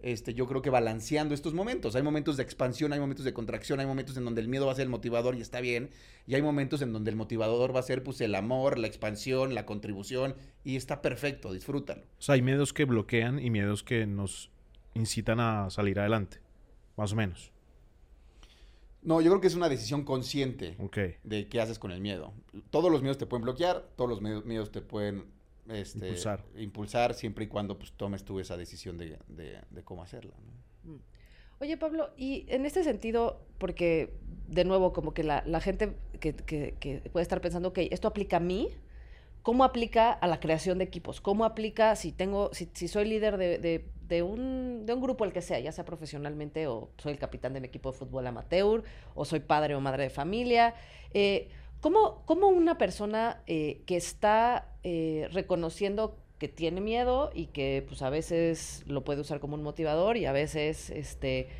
este, 0.00 0.32
yo 0.32 0.46
creo 0.46 0.62
que 0.62 0.70
balanceando 0.70 1.34
estos 1.34 1.52
momentos. 1.52 1.94
Hay 1.96 2.02
momentos 2.02 2.38
de 2.38 2.44
expansión, 2.44 2.94
hay 2.94 3.00
momentos 3.00 3.26
de 3.26 3.34
contracción, 3.34 3.80
hay 3.80 3.86
momentos 3.86 4.16
en 4.16 4.24
donde 4.24 4.40
el 4.40 4.48
miedo 4.48 4.64
va 4.64 4.72
a 4.72 4.76
ser 4.76 4.84
el 4.84 4.88
motivador 4.88 5.34
y 5.34 5.42
está 5.42 5.60
bien. 5.60 5.90
Y 6.26 6.34
hay 6.34 6.40
momentos 6.40 6.80
en 6.80 6.94
donde 6.94 7.10
el 7.10 7.16
motivador 7.16 7.76
va 7.76 7.80
a 7.80 7.82
ser 7.82 8.02
pues 8.02 8.20
el 8.22 8.34
amor, 8.34 8.78
la 8.78 8.86
expansión, 8.86 9.54
la 9.54 9.66
contribución. 9.66 10.34
Y 10.64 10.76
está 10.76 11.02
perfecto, 11.02 11.52
disfrútalo. 11.52 12.04
O 12.18 12.22
sea, 12.22 12.36
hay 12.36 12.42
miedos 12.42 12.72
que 12.72 12.86
bloquean 12.86 13.38
y 13.38 13.50
miedos 13.50 13.82
que 13.82 14.06
nos 14.06 14.50
incitan 14.96 15.40
a 15.40 15.70
salir 15.70 15.98
adelante. 16.00 16.38
Más 16.96 17.12
o 17.12 17.16
menos. 17.16 17.52
No, 19.02 19.20
yo 19.20 19.30
creo 19.30 19.40
que 19.40 19.46
es 19.46 19.54
una 19.54 19.68
decisión 19.68 20.04
consciente 20.04 20.76
de 21.22 21.48
qué 21.48 21.60
haces 21.60 21.78
con 21.78 21.92
el 21.92 22.00
miedo. 22.00 22.32
Todos 22.70 22.90
los 22.90 23.02
miedos 23.02 23.18
te 23.18 23.26
pueden 23.26 23.44
bloquear, 23.44 23.86
todos 23.94 24.10
los 24.10 24.44
miedos 24.44 24.72
te 24.72 24.82
pueden 24.82 25.26
este, 25.68 26.12
impulsar. 26.56 27.14
siempre 27.14 27.44
y 27.44 27.48
cuando 27.48 27.78
pues, 27.78 27.92
tomes 27.92 28.24
tú 28.24 28.40
esa 28.40 28.56
decisión 28.56 28.98
de, 28.98 29.16
cómo 29.84 30.02
hacerla. 30.02 30.34
Mm. 30.82 30.96
Oye, 31.60 31.76
Pablo, 31.76 32.10
y 32.16 32.46
en 32.48 32.66
este 32.66 32.82
sentido, 32.82 33.40
porque 33.58 34.12
de 34.48 34.64
nuevo, 34.64 34.92
como 34.92 35.14
que 35.14 35.22
la, 35.22 35.60
gente 35.60 35.94
que, 36.20 36.32
puede 37.12 37.22
estar 37.22 37.40
pensando, 37.40 37.68
ok, 37.68 37.78
esto 37.90 38.08
aplica 38.08 38.38
a 38.38 38.40
mí, 38.40 38.70
¿cómo 39.46 39.62
aplica 39.62 40.10
a 40.10 40.26
la 40.26 40.40
creación 40.40 40.78
de 40.78 40.84
equipos? 40.84 41.20
¿Cómo 41.20 41.44
aplica 41.44 41.94
si 41.94 42.10
tengo, 42.10 42.50
si, 42.52 42.88
soy 42.88 43.04
líder 43.04 43.38
de, 43.38 44.22
un, 44.24 44.84
grupo 45.00 45.24
el 45.24 45.32
que 45.32 45.40
sea, 45.40 45.60
ya 45.60 45.70
sea 45.70 45.84
profesionalmente 45.84 46.66
o 46.66 46.90
soy 46.98 47.12
el 47.12 47.20
capitán 47.20 47.52
de 47.52 47.60
mi 47.60 47.68
equipo 47.68 47.92
de 47.92 47.96
fútbol 47.96 48.26
amateur 48.26 48.82
o 49.14 49.24
soy 49.24 49.38
padre 49.38 49.76
o 49.76 49.80
madre 49.80 50.02
de 50.02 50.10
familia. 50.10 50.74
Eh, 51.14 51.48
¿cómo, 51.80 52.24
una 52.26 52.76
persona 52.76 53.40
eh, 53.46 53.82
que 53.86 53.96
está 53.96 54.66
eh, 54.82 55.28
reconociendo 55.30 56.16
que 56.40 56.48
tiene 56.48 56.80
miedo 56.80 57.30
y 57.32 57.46
que 57.46 57.84
pues 57.86 58.02
a 58.02 58.10
veces 58.10 58.82
lo 58.88 59.04
puede 59.04 59.20
usar 59.20 59.38
como 59.38 59.54
un 59.54 59.62
motivador 59.62 60.16
y 60.16 60.26
a 60.26 60.32
veces 60.32 60.90
este, 60.90 61.50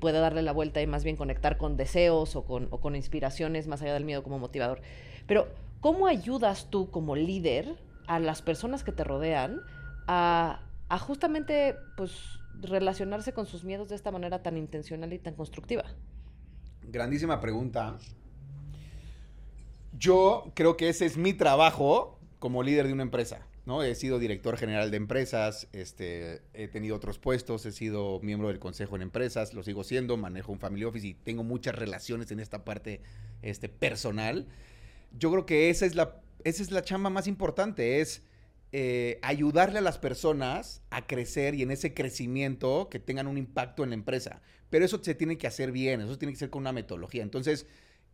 puede 0.00 0.20
darle 0.20 0.40
la 0.40 0.52
vuelta 0.52 0.80
y 0.80 0.86
más 0.86 1.04
bien 1.04 1.16
conectar 1.16 1.58
con 1.58 1.76
deseos 1.76 2.34
o 2.34 2.46
con, 2.46 2.68
o 2.70 2.80
con 2.80 2.96
inspiraciones 2.96 3.66
más 3.66 3.82
allá 3.82 3.92
del 3.92 4.06
miedo 4.06 4.22
como 4.22 4.38
motivador? 4.38 4.80
Pero 5.26 5.48
¿cómo 5.86 6.08
ayudas 6.08 6.68
tú 6.68 6.90
como 6.90 7.14
líder 7.14 7.76
a 8.08 8.18
las 8.18 8.42
personas 8.42 8.82
que 8.82 8.90
te 8.90 9.04
rodean 9.04 9.60
a 10.08 10.58
justamente 10.98 11.76
pues 11.96 12.40
relacionarse 12.60 13.32
con 13.32 13.46
sus 13.46 13.62
miedos 13.62 13.88
de 13.88 13.94
esta 13.94 14.10
manera 14.10 14.42
tan 14.42 14.56
intencional 14.56 15.12
y 15.12 15.20
tan 15.20 15.34
constructiva? 15.34 15.84
Grandísima 16.82 17.40
pregunta. 17.40 17.98
Yo 19.96 20.50
creo 20.56 20.76
que 20.76 20.88
ese 20.88 21.06
es 21.06 21.16
mi 21.16 21.34
trabajo 21.34 22.18
como 22.40 22.64
líder 22.64 22.88
de 22.88 22.92
una 22.92 23.04
empresa. 23.04 23.46
¿no? 23.64 23.84
He 23.84 23.94
sido 23.94 24.18
director 24.18 24.56
general 24.56 24.90
de 24.90 24.96
empresas, 24.96 25.68
este, 25.72 26.42
he 26.52 26.66
tenido 26.66 26.96
otros 26.96 27.20
puestos, 27.20 27.64
he 27.64 27.70
sido 27.70 28.18
miembro 28.22 28.48
del 28.48 28.58
consejo 28.58 28.96
en 28.96 29.02
empresas, 29.02 29.54
lo 29.54 29.62
sigo 29.62 29.84
siendo, 29.84 30.16
manejo 30.16 30.50
un 30.50 30.58
family 30.58 30.82
office 30.82 31.06
y 31.06 31.14
tengo 31.14 31.44
muchas 31.44 31.76
relaciones 31.76 32.32
en 32.32 32.40
esta 32.40 32.64
parte 32.64 33.02
este, 33.42 33.68
personal. 33.68 34.48
Yo 35.12 35.30
creo 35.30 35.46
que 35.46 35.70
esa 35.70 35.86
es 35.86 35.94
la, 35.94 36.20
esa 36.44 36.62
es 36.62 36.70
la 36.70 36.82
chamba 36.82 37.10
más 37.10 37.26
importante, 37.26 38.00
es 38.00 38.22
eh, 38.72 39.18
ayudarle 39.22 39.78
a 39.78 39.82
las 39.82 39.98
personas 39.98 40.82
a 40.90 41.06
crecer 41.06 41.54
y 41.54 41.62
en 41.62 41.70
ese 41.70 41.94
crecimiento 41.94 42.88
que 42.90 42.98
tengan 42.98 43.26
un 43.26 43.38
impacto 43.38 43.84
en 43.84 43.90
la 43.90 43.94
empresa. 43.94 44.42
Pero 44.70 44.84
eso 44.84 45.02
se 45.02 45.14
tiene 45.14 45.38
que 45.38 45.46
hacer 45.46 45.72
bien, 45.72 46.00
eso 46.00 46.18
tiene 46.18 46.32
que 46.32 46.38
ser 46.38 46.50
con 46.50 46.60
una 46.62 46.72
metodología. 46.72 47.22
Entonces, 47.22 47.66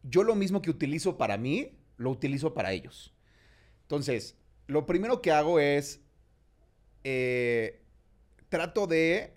yo 0.03 0.22
lo 0.22 0.34
mismo 0.34 0.62
que 0.62 0.70
utilizo 0.70 1.16
para 1.16 1.36
mí, 1.38 1.78
lo 1.97 2.11
utilizo 2.11 2.55
para 2.55 2.72
ellos. 2.72 3.14
Entonces, 3.82 4.36
lo 4.66 4.86
primero 4.86 5.22
que 5.22 5.32
hago 5.32 5.59
es, 5.59 6.01
eh, 7.05 7.82
trato 8.49 8.86
de 8.86 9.34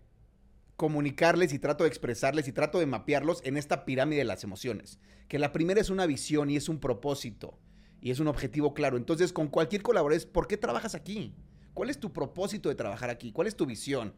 comunicarles 0.76 1.54
y 1.54 1.60
trato 1.60 1.84
de 1.84 1.90
expresarles 1.90 2.48
y 2.48 2.52
trato 2.52 2.80
de 2.80 2.86
mapearlos 2.86 3.42
en 3.44 3.58
esta 3.58 3.86
pirámide 3.86 4.20
de 4.20 4.26
las 4.26 4.44
emociones. 4.44 5.00
Que 5.28 5.40
la 5.40 5.52
primera 5.52 5.82
es 5.82 5.90
una 5.90 6.06
visión 6.06 6.50
y 6.50 6.58
es 6.58 6.70
un 6.70 6.80
propósito 6.80 7.58
y 8.02 8.12
es 8.12 8.20
un 8.20 8.28
objetivo 8.28 8.74
claro. 8.74 8.98
Entonces, 8.98 9.34
con 9.34 9.48
cualquier 9.48 9.82
colaborador 9.82 10.30
¿por 10.30 10.48
qué 10.48 10.58
trabajas 10.58 10.96
aquí? 10.96 11.34
¿Cuál 11.74 11.90
es 11.90 12.00
tu 12.00 12.14
propósito 12.14 12.70
de 12.70 12.76
trabajar 12.76 13.10
aquí? 13.10 13.32
¿Cuál 13.32 13.48
es 13.48 13.56
tu 13.56 13.66
visión? 13.66 14.14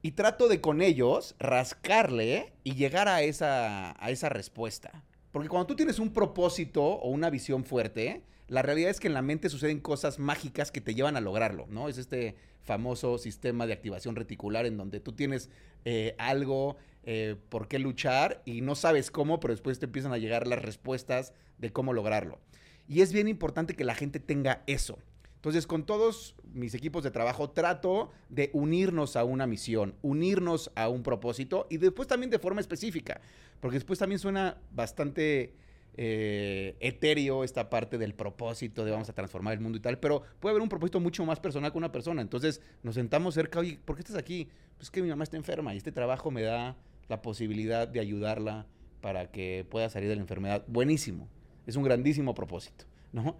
Y 0.00 0.12
trato 0.12 0.48
de 0.48 0.60
con 0.60 0.80
ellos 0.80 1.34
rascarle 1.38 2.52
y 2.62 2.74
llegar 2.74 3.08
a 3.08 3.22
esa, 3.22 4.02
a 4.02 4.10
esa 4.10 4.28
respuesta. 4.28 5.04
Porque 5.32 5.48
cuando 5.48 5.66
tú 5.66 5.76
tienes 5.76 5.98
un 5.98 6.12
propósito 6.12 6.82
o 6.82 7.10
una 7.10 7.30
visión 7.30 7.64
fuerte, 7.64 8.22
la 8.48 8.62
realidad 8.62 8.90
es 8.90 8.98
que 8.98 9.08
en 9.08 9.14
la 9.14 9.22
mente 9.22 9.48
suceden 9.48 9.80
cosas 9.80 10.18
mágicas 10.18 10.72
que 10.72 10.80
te 10.80 10.94
llevan 10.94 11.16
a 11.16 11.20
lograrlo, 11.20 11.66
¿no? 11.68 11.88
Es 11.88 11.98
este 11.98 12.36
famoso 12.62 13.18
sistema 13.18 13.66
de 13.66 13.74
activación 13.74 14.16
reticular 14.16 14.66
en 14.66 14.76
donde 14.76 15.00
tú 15.00 15.12
tienes 15.12 15.50
eh, 15.84 16.14
algo 16.18 16.76
eh, 17.04 17.36
por 17.48 17.68
qué 17.68 17.78
luchar 17.78 18.42
y 18.44 18.60
no 18.62 18.74
sabes 18.74 19.10
cómo, 19.10 19.38
pero 19.40 19.52
después 19.52 19.78
te 19.78 19.86
empiezan 19.86 20.12
a 20.12 20.18
llegar 20.18 20.46
las 20.46 20.62
respuestas 20.62 21.32
de 21.58 21.72
cómo 21.72 21.92
lograrlo. 21.92 22.40
Y 22.88 23.02
es 23.02 23.12
bien 23.12 23.28
importante 23.28 23.74
que 23.74 23.84
la 23.84 23.94
gente 23.94 24.18
tenga 24.18 24.62
eso. 24.66 24.98
Entonces, 25.36 25.66
con 25.66 25.84
todos 25.86 26.34
mis 26.52 26.74
equipos 26.74 27.04
de 27.04 27.10
trabajo 27.10 27.50
trato 27.50 28.10
de 28.28 28.50
unirnos 28.54 29.14
a 29.14 29.24
una 29.24 29.46
misión, 29.46 29.94
unirnos 30.02 30.72
a 30.74 30.88
un 30.88 31.02
propósito 31.02 31.66
y 31.70 31.76
después 31.76 32.08
también 32.08 32.30
de 32.30 32.38
forma 32.38 32.60
específica, 32.60 33.20
porque 33.60 33.76
después 33.76 33.98
también 33.98 34.18
suena 34.18 34.58
bastante 34.72 35.54
eh, 36.00 36.76
etéreo 36.78 37.42
esta 37.42 37.68
parte 37.68 37.98
del 37.98 38.14
propósito 38.14 38.84
de 38.84 38.92
vamos 38.92 39.08
a 39.08 39.14
transformar 39.14 39.54
el 39.54 39.58
mundo 39.58 39.78
y 39.78 39.80
tal, 39.80 39.98
pero 39.98 40.22
puede 40.38 40.52
haber 40.52 40.62
un 40.62 40.68
propósito 40.68 41.00
mucho 41.00 41.26
más 41.26 41.40
personal 41.40 41.72
con 41.72 41.80
una 41.80 41.90
persona. 41.90 42.22
Entonces, 42.22 42.60
nos 42.84 42.94
sentamos 42.94 43.34
cerca, 43.34 43.58
oye, 43.58 43.80
¿por 43.84 43.96
qué 43.96 44.02
estás 44.02 44.14
aquí? 44.14 44.48
Pues 44.76 44.92
que 44.92 45.02
mi 45.02 45.08
mamá 45.08 45.24
está 45.24 45.36
enferma 45.36 45.74
y 45.74 45.76
este 45.76 45.90
trabajo 45.90 46.30
me 46.30 46.42
da 46.42 46.76
la 47.08 47.20
posibilidad 47.20 47.88
de 47.88 47.98
ayudarla 47.98 48.64
para 49.00 49.32
que 49.32 49.66
pueda 49.68 49.90
salir 49.90 50.08
de 50.08 50.14
la 50.14 50.22
enfermedad. 50.22 50.64
Buenísimo. 50.68 51.28
Es 51.66 51.74
un 51.74 51.82
grandísimo 51.82 52.32
propósito, 52.32 52.84
¿no? 53.12 53.36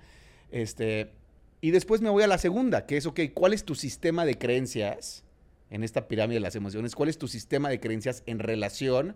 Este, 0.51 1.13
y 1.61 1.71
después 1.71 2.01
me 2.01 2.11
voy 2.11 2.25
a 2.25 2.27
la 2.27 2.39
segunda, 2.39 2.87
que 2.87 2.97
es, 2.97 3.07
ok, 3.07 3.21
¿cuál 3.35 3.53
es 3.53 3.65
tu 3.65 3.77
sistema 3.77 4.25
de 4.25 4.37
creencias 4.37 5.25
en 5.71 5.85
esta 5.85 6.09
pirámide 6.09 6.39
de 6.39 6.41
las 6.41 6.57
emociones? 6.57 6.97
¿Cuál 6.97 7.09
es 7.09 7.19
tu 7.19 7.29
sistema 7.29 7.69
de 7.69 7.79
creencias 7.79 8.25
en 8.27 8.41
relación 8.41 9.15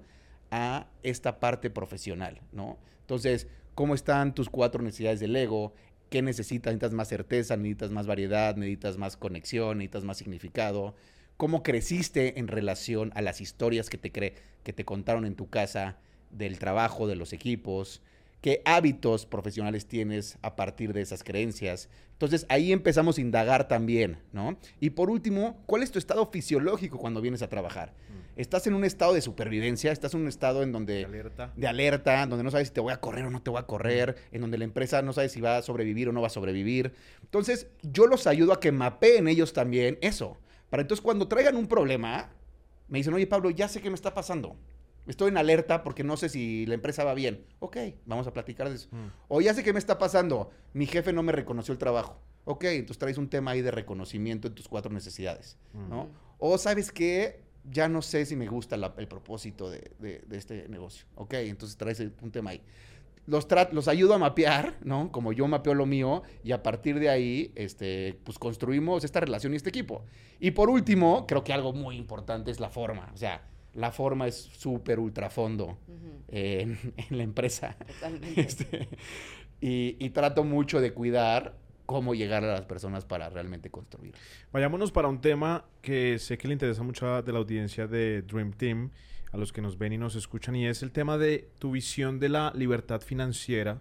a 0.53 0.87
esta 1.03 1.41
parte 1.41 1.71
profesional, 1.71 2.41
¿no? 2.53 2.79
Entonces, 3.01 3.49
¿cómo 3.75 3.95
están 3.95 4.35
tus 4.35 4.49
cuatro 4.49 4.83
necesidades 4.83 5.19
del 5.19 5.35
ego? 5.35 5.73
¿Qué 6.11 6.23
necesitas? 6.23 6.73
¿Necesitas 6.73 6.93
más 6.93 7.09
certeza? 7.09 7.57
¿Necesitas 7.57 7.91
más 7.91 8.07
variedad? 8.07 8.55
¿Necesitas 8.55 8.99
más 8.99 9.17
conexión? 9.17 9.79
¿Necesitas 9.79 10.05
más 10.05 10.19
significado? 10.19 10.95
¿Cómo 11.39 11.63
creciste 11.63 12.39
en 12.39 12.49
relación 12.49 13.11
a 13.15 13.23
las 13.23 13.41
historias 13.41 13.89
que 13.89 13.97
te, 13.97 14.11
que 14.11 14.73
te 14.73 14.85
contaron 14.85 15.25
en 15.25 15.35
tu 15.35 15.49
casa 15.49 15.97
del 16.31 16.59
trabajo, 16.59 17.09
de 17.09 17.17
los 17.17 17.33
equipos? 17.33 18.03
qué 18.43 18.61
hábitos 18.65 19.25
profesionales 19.25 19.87
tienes 19.87 20.37
a 20.43 20.57
partir 20.57 20.93
de 20.93 21.01
esas 21.01 21.23
creencias. 21.23 21.89
Entonces 22.11 22.45
ahí 22.49 22.73
empezamos 22.73 23.17
a 23.17 23.21
indagar 23.21 23.69
también, 23.69 24.19
¿no? 24.33 24.59
Y 24.81 24.91
por 24.91 25.11
último, 25.11 25.63
¿cuál 25.65 25.83
es 25.83 25.93
tu 25.93 25.99
estado 25.99 26.27
fisiológico 26.27 26.99
cuando 26.99 27.21
vienes 27.21 27.43
a 27.43 27.49
trabajar? 27.49 27.95
Mm. 28.37 28.41
estás 28.41 28.67
en 28.67 28.75
un 28.75 28.85
estado 28.85 29.15
de 29.15 29.21
supervivencia, 29.21 29.93
estás 29.93 30.15
en 30.15 30.23
un 30.23 30.29
estado 30.29 30.63
en 30.63 30.73
donde... 30.73 30.95
De 30.95 31.05
alerta. 31.05 31.53
De 31.57 31.67
alerta, 31.67 32.27
donde 32.27 32.45
no 32.45 32.51
sabes 32.51 32.69
si 32.69 32.75
te 32.75 32.81
voy 32.81 32.93
a 32.93 33.01
correr 33.01 33.25
o 33.25 33.31
no 33.31 33.43
te 33.43 33.51
voy 33.51 33.61
a 33.61 33.67
correr, 33.67 34.17
en 34.33 34.41
donde 34.41 34.59
la 34.59 34.65
empresa 34.65 35.03
no 35.03 35.13
sabe 35.13 35.29
si 35.29 35.41
va 35.41 35.59
a 35.59 35.63
sobrevivir 35.63 36.09
o 36.09 36.13
no 36.13 36.21
va 36.21 36.29
a 36.29 36.31
sobrevivir. 36.31 36.95
Entonces, 37.23 37.69
yo 37.83 38.07
los 38.07 38.27
ayudo 38.27 38.53
a 38.53 38.61
que 38.61 38.73
mapeen 38.73 39.29
ellos 39.29 39.53
también 39.53 39.99
eso. 40.01 40.39
Para 40.71 40.83
entonces 40.83 41.03
cuando 41.03 41.29
traigan 41.29 41.57
un 41.57 41.67
problema, 41.67 42.31
me 42.89 42.99
dicen, 42.99 43.13
oye 43.15 43.27
Pablo, 43.27 43.51
ya 43.51 43.69
sé 43.69 43.81
qué 43.81 43.91
me 43.91 43.95
está 43.95 44.15
pasando. 44.15 44.57
Estoy 45.07 45.29
en 45.29 45.37
alerta 45.37 45.83
porque 45.83 46.05
no 46.05 46.17
sé 46.17 46.29
si 46.29 46.65
la 46.67 46.75
empresa 46.75 47.05
va 47.05 47.15
bien. 47.15 47.45
Ok, 47.59 47.77
vamos 48.07 48.27
a 48.27 48.33
platicar 48.33 48.69
de 48.69 48.77
eso. 48.77 48.89
Mm. 48.93 49.09
O 49.29 49.41
ya 49.41 49.53
sé 49.53 49.65
qué 49.65 49.73
me 49.73 49.79
está 49.79 49.99
pasando. 49.99 50.51
Mi 50.73 50.87
jefe 50.87 51.13
no 51.13 51.23
me 51.23 51.33
reconoció 51.33 51.73
el 51.73 51.79
trabajo. 51.79 52.21
Ok, 52.45 52.65
entonces 52.65 52.99
traes 52.99 53.19
un 53.19 53.29
tema 53.29 53.53
ahí 53.53 53.63
de 53.63 53.71
reconocimiento 53.71 54.49
en 54.49 54.55
tus 54.55 54.69
cuatro 54.69 54.93
necesidades, 54.93 55.59
¿no? 55.73 56.09
O 56.39 56.59
sabes 56.59 56.91
que 56.91 57.41
ya 57.71 57.89
no 57.89 58.03
sé 58.03 58.27
si 58.27 58.37
me 58.37 58.47
gusta 58.47 58.77
el 58.97 59.09
propósito 59.09 59.71
de, 59.71 60.25
este 60.31 60.69
negocio. 60.69 61.07
Ok, 61.15 61.35
entonces 61.35 61.77
traes 61.77 62.01
un 62.21 62.31
tema 62.31 62.51
ahí. 62.51 62.63
Los, 63.27 63.47
los 63.71 63.87
ayudo 63.87 64.15
a 64.15 64.19
mapear, 64.19 64.79
¿no? 64.83 65.13
Como 65.13 65.33
yo 65.33 65.47
mapeo 65.47 65.75
lo 65.75 65.87
mío 65.87 66.23
y 66.43 66.51
a 66.53 66.63
partir 66.63 66.99
de 66.99 67.09
ahí, 67.09 67.53
este, 67.55 68.19
pues 68.25 68.39
construimos 68.39 69.05
esta 69.05 69.21
relación 69.21 69.53
y 69.53 69.57
este 69.57 69.69
equipo. 69.69 70.05
Y 70.41 70.51
por 70.51 70.69
último, 70.69 71.25
creo 71.27 71.45
que 71.45 71.53
algo 71.53 71.73
muy 71.73 71.97
importante 71.97 72.51
es 72.51 72.59
la 72.59 72.69
forma. 72.69 73.11
O 73.15 73.17
sea, 73.17 73.43
la 73.75 73.93
forma 73.93 74.27
es 74.27 74.37
súper 74.37 74.99
ultra 74.99 75.31
fondo 75.31 75.79
en, 76.29 76.79
la 77.11 77.23
empresa. 77.23 77.77
Este, 78.37 78.89
y, 79.61 79.97
y, 80.05 80.11
trato 80.11 80.43
mucho 80.43 80.81
de 80.81 80.93
cuidar 80.93 81.57
cómo 81.93 82.15
llegar 82.15 82.43
a 82.45 82.53
las 82.53 82.65
personas 82.65 83.05
para 83.05 83.29
realmente 83.29 83.71
construir. 83.71 84.15
Vayámonos 84.51 84.91
para 84.91 85.09
un 85.09 85.21
tema 85.21 85.67
que 85.83 86.19
sé 86.19 86.39
que 86.39 86.49
le 86.49 86.55
interesa 86.55 86.83
mucho 86.83 87.23
de 87.23 87.33
la 87.33 87.39
audiencia 87.39 87.87
de 87.87 88.23
Dream 88.23 88.53
Team, 88.55 88.91
a 89.31 89.37
los 89.37 89.53
que 89.53 89.61
nos 89.61 89.77
ven 89.77 89.93
y 89.93 89.99
nos 89.99 90.15
escuchan, 90.15 90.57
y 90.57 90.67
es 90.67 90.83
el 90.83 90.91
tema 90.91 91.19
de 91.19 91.51
tu 91.59 91.73
visión 91.73 92.19
de 92.19 92.31
la 92.31 92.51
libertad 92.55 93.01
financiera 93.03 93.81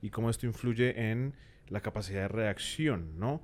y 0.00 0.08
cómo 0.08 0.30
esto 0.30 0.46
influye 0.46 1.10
en 1.10 1.34
la 1.68 1.80
capacidad 1.80 2.22
de 2.22 2.28
reacción, 2.28 3.18
¿no? 3.18 3.42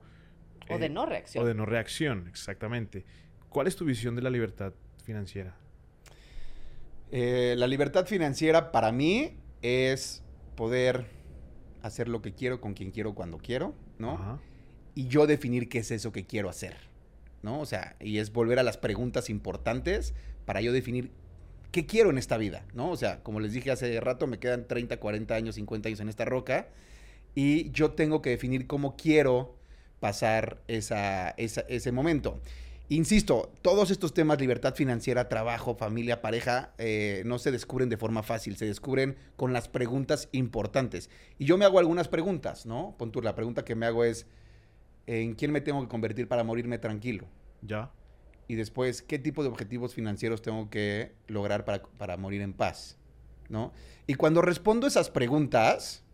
O 0.71 0.79
de 0.79 0.87
eh, 0.87 0.89
no 0.89 1.07
reacción. 1.07 1.45
O 1.45 1.47
de 1.47 1.55
no 1.55 1.67
reacción, 1.67 2.27
exactamente. 2.29 3.05
¿Cuál 3.51 3.67
es 3.67 3.77
tu 3.77 3.85
visión 3.85 4.17
de 4.17 4.23
la 4.23 4.31
libertad 4.31 4.73
financiera? 5.05 5.57
Eh, 7.11 7.55
la 7.57 7.67
libertad 7.67 8.07
financiera 8.07 8.73
para 8.73 8.93
mí 8.93 9.37
es 9.63 10.25
poder 10.57 11.07
hacer 11.83 12.09
lo 12.09 12.21
que 12.21 12.35
quiero 12.35 12.61
con 12.61 12.75
quien 12.75 12.91
quiero 12.91 13.15
cuando 13.15 13.39
quiero, 13.39 13.75
¿no? 13.99 14.41
Y 14.95 15.09
yo 15.09 15.27
definir 15.27 15.69
qué 15.69 15.79
es 15.79 15.91
eso 15.91 16.13
que 16.13 16.27
quiero 16.27 16.49
hacer, 16.49 16.77
¿no? 17.43 17.61
O 17.61 17.67
sea, 17.67 17.97
y 18.01 18.19
es 18.19 18.33
volver 18.33 18.59
a 18.59 18.63
las 18.63 18.77
preguntas 18.79 19.31
importantes 19.31 20.15
para 20.45 20.61
yo 20.61 20.73
definir 20.73 21.11
qué 21.73 21.87
quiero 21.87 22.11
en 22.11 22.19
esta 22.19 22.39
vida, 22.39 22.65
¿no? 22.75 22.91
O 22.91 22.97
sea, 22.97 23.23
como 23.23 23.41
les 23.41 23.53
dije 23.53 23.71
hace 23.71 24.01
rato, 24.01 24.27
me 24.27 24.39
quedan 24.39 24.67
30, 24.67 24.99
40 24.99 25.35
años, 25.35 25.55
50 25.57 25.89
años 25.89 26.01
en 26.01 26.09
esta 26.09 26.25
roca 26.25 26.69
y 27.35 27.71
yo 27.71 27.91
tengo 27.91 28.23
que 28.23 28.31
definir 28.31 28.67
cómo 28.67 28.97
quiero 28.97 29.57
pasar 30.01 30.63
esa, 30.69 31.31
ese 31.31 31.93
momento. 31.93 32.41
Insisto, 32.89 33.53
todos 33.63 33.91
estos 33.91 34.15
temas, 34.15 34.41
libertad 34.41 34.75
financiera, 34.77 35.29
trabajo, 35.29 35.75
familia, 35.75 36.23
pareja, 36.23 36.73
eh, 36.79 37.23
no 37.27 37.39
se 37.41 37.51
descubren 37.51 37.89
de 37.89 37.97
forma 37.97 38.23
fácil, 38.23 38.57
se 38.57 38.67
descubren 38.67 39.17
con 39.35 39.53
las 39.53 39.69
preguntas 39.69 40.29
importantes. 40.31 41.11
Y 41.37 41.47
yo 41.47 41.59
me 41.59 41.65
hago 41.65 41.81
algunas 41.81 42.07
preguntas, 42.07 42.65
¿no? 42.65 42.95
Pon 42.97 43.11
la 43.25 43.35
pregunta 43.35 43.65
que 43.65 43.75
me 43.75 43.87
hago 43.87 44.05
es, 44.05 44.27
¿en 45.07 45.35
quién 45.35 45.51
me 45.51 45.61
tengo 45.61 45.83
que 45.83 45.89
convertir 45.89 46.29
para 46.29 46.45
morirme 46.45 46.79
tranquilo? 46.79 47.27
Ya. 47.61 47.91
Y 48.47 48.55
después, 48.55 49.03
¿qué 49.03 49.19
tipo 49.19 49.43
de 49.43 49.49
objetivos 49.49 49.93
financieros 49.93 50.41
tengo 50.41 50.71
que 50.71 51.13
lograr 51.27 51.65
para, 51.65 51.83
para 51.83 52.17
morir 52.17 52.41
en 52.41 52.53
paz? 52.53 52.99
¿No? 53.49 53.73
Y 54.07 54.15
cuando 54.15 54.43
respondo 54.43 54.87
esas 54.87 55.11
preguntas, 55.11 56.05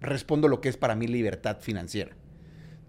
respondo 0.00 0.46
lo 0.48 0.60
que 0.60 0.68
es 0.68 0.76
para 0.76 0.94
mí 0.94 1.06
libertad 1.06 1.58
financiera. 1.60 2.14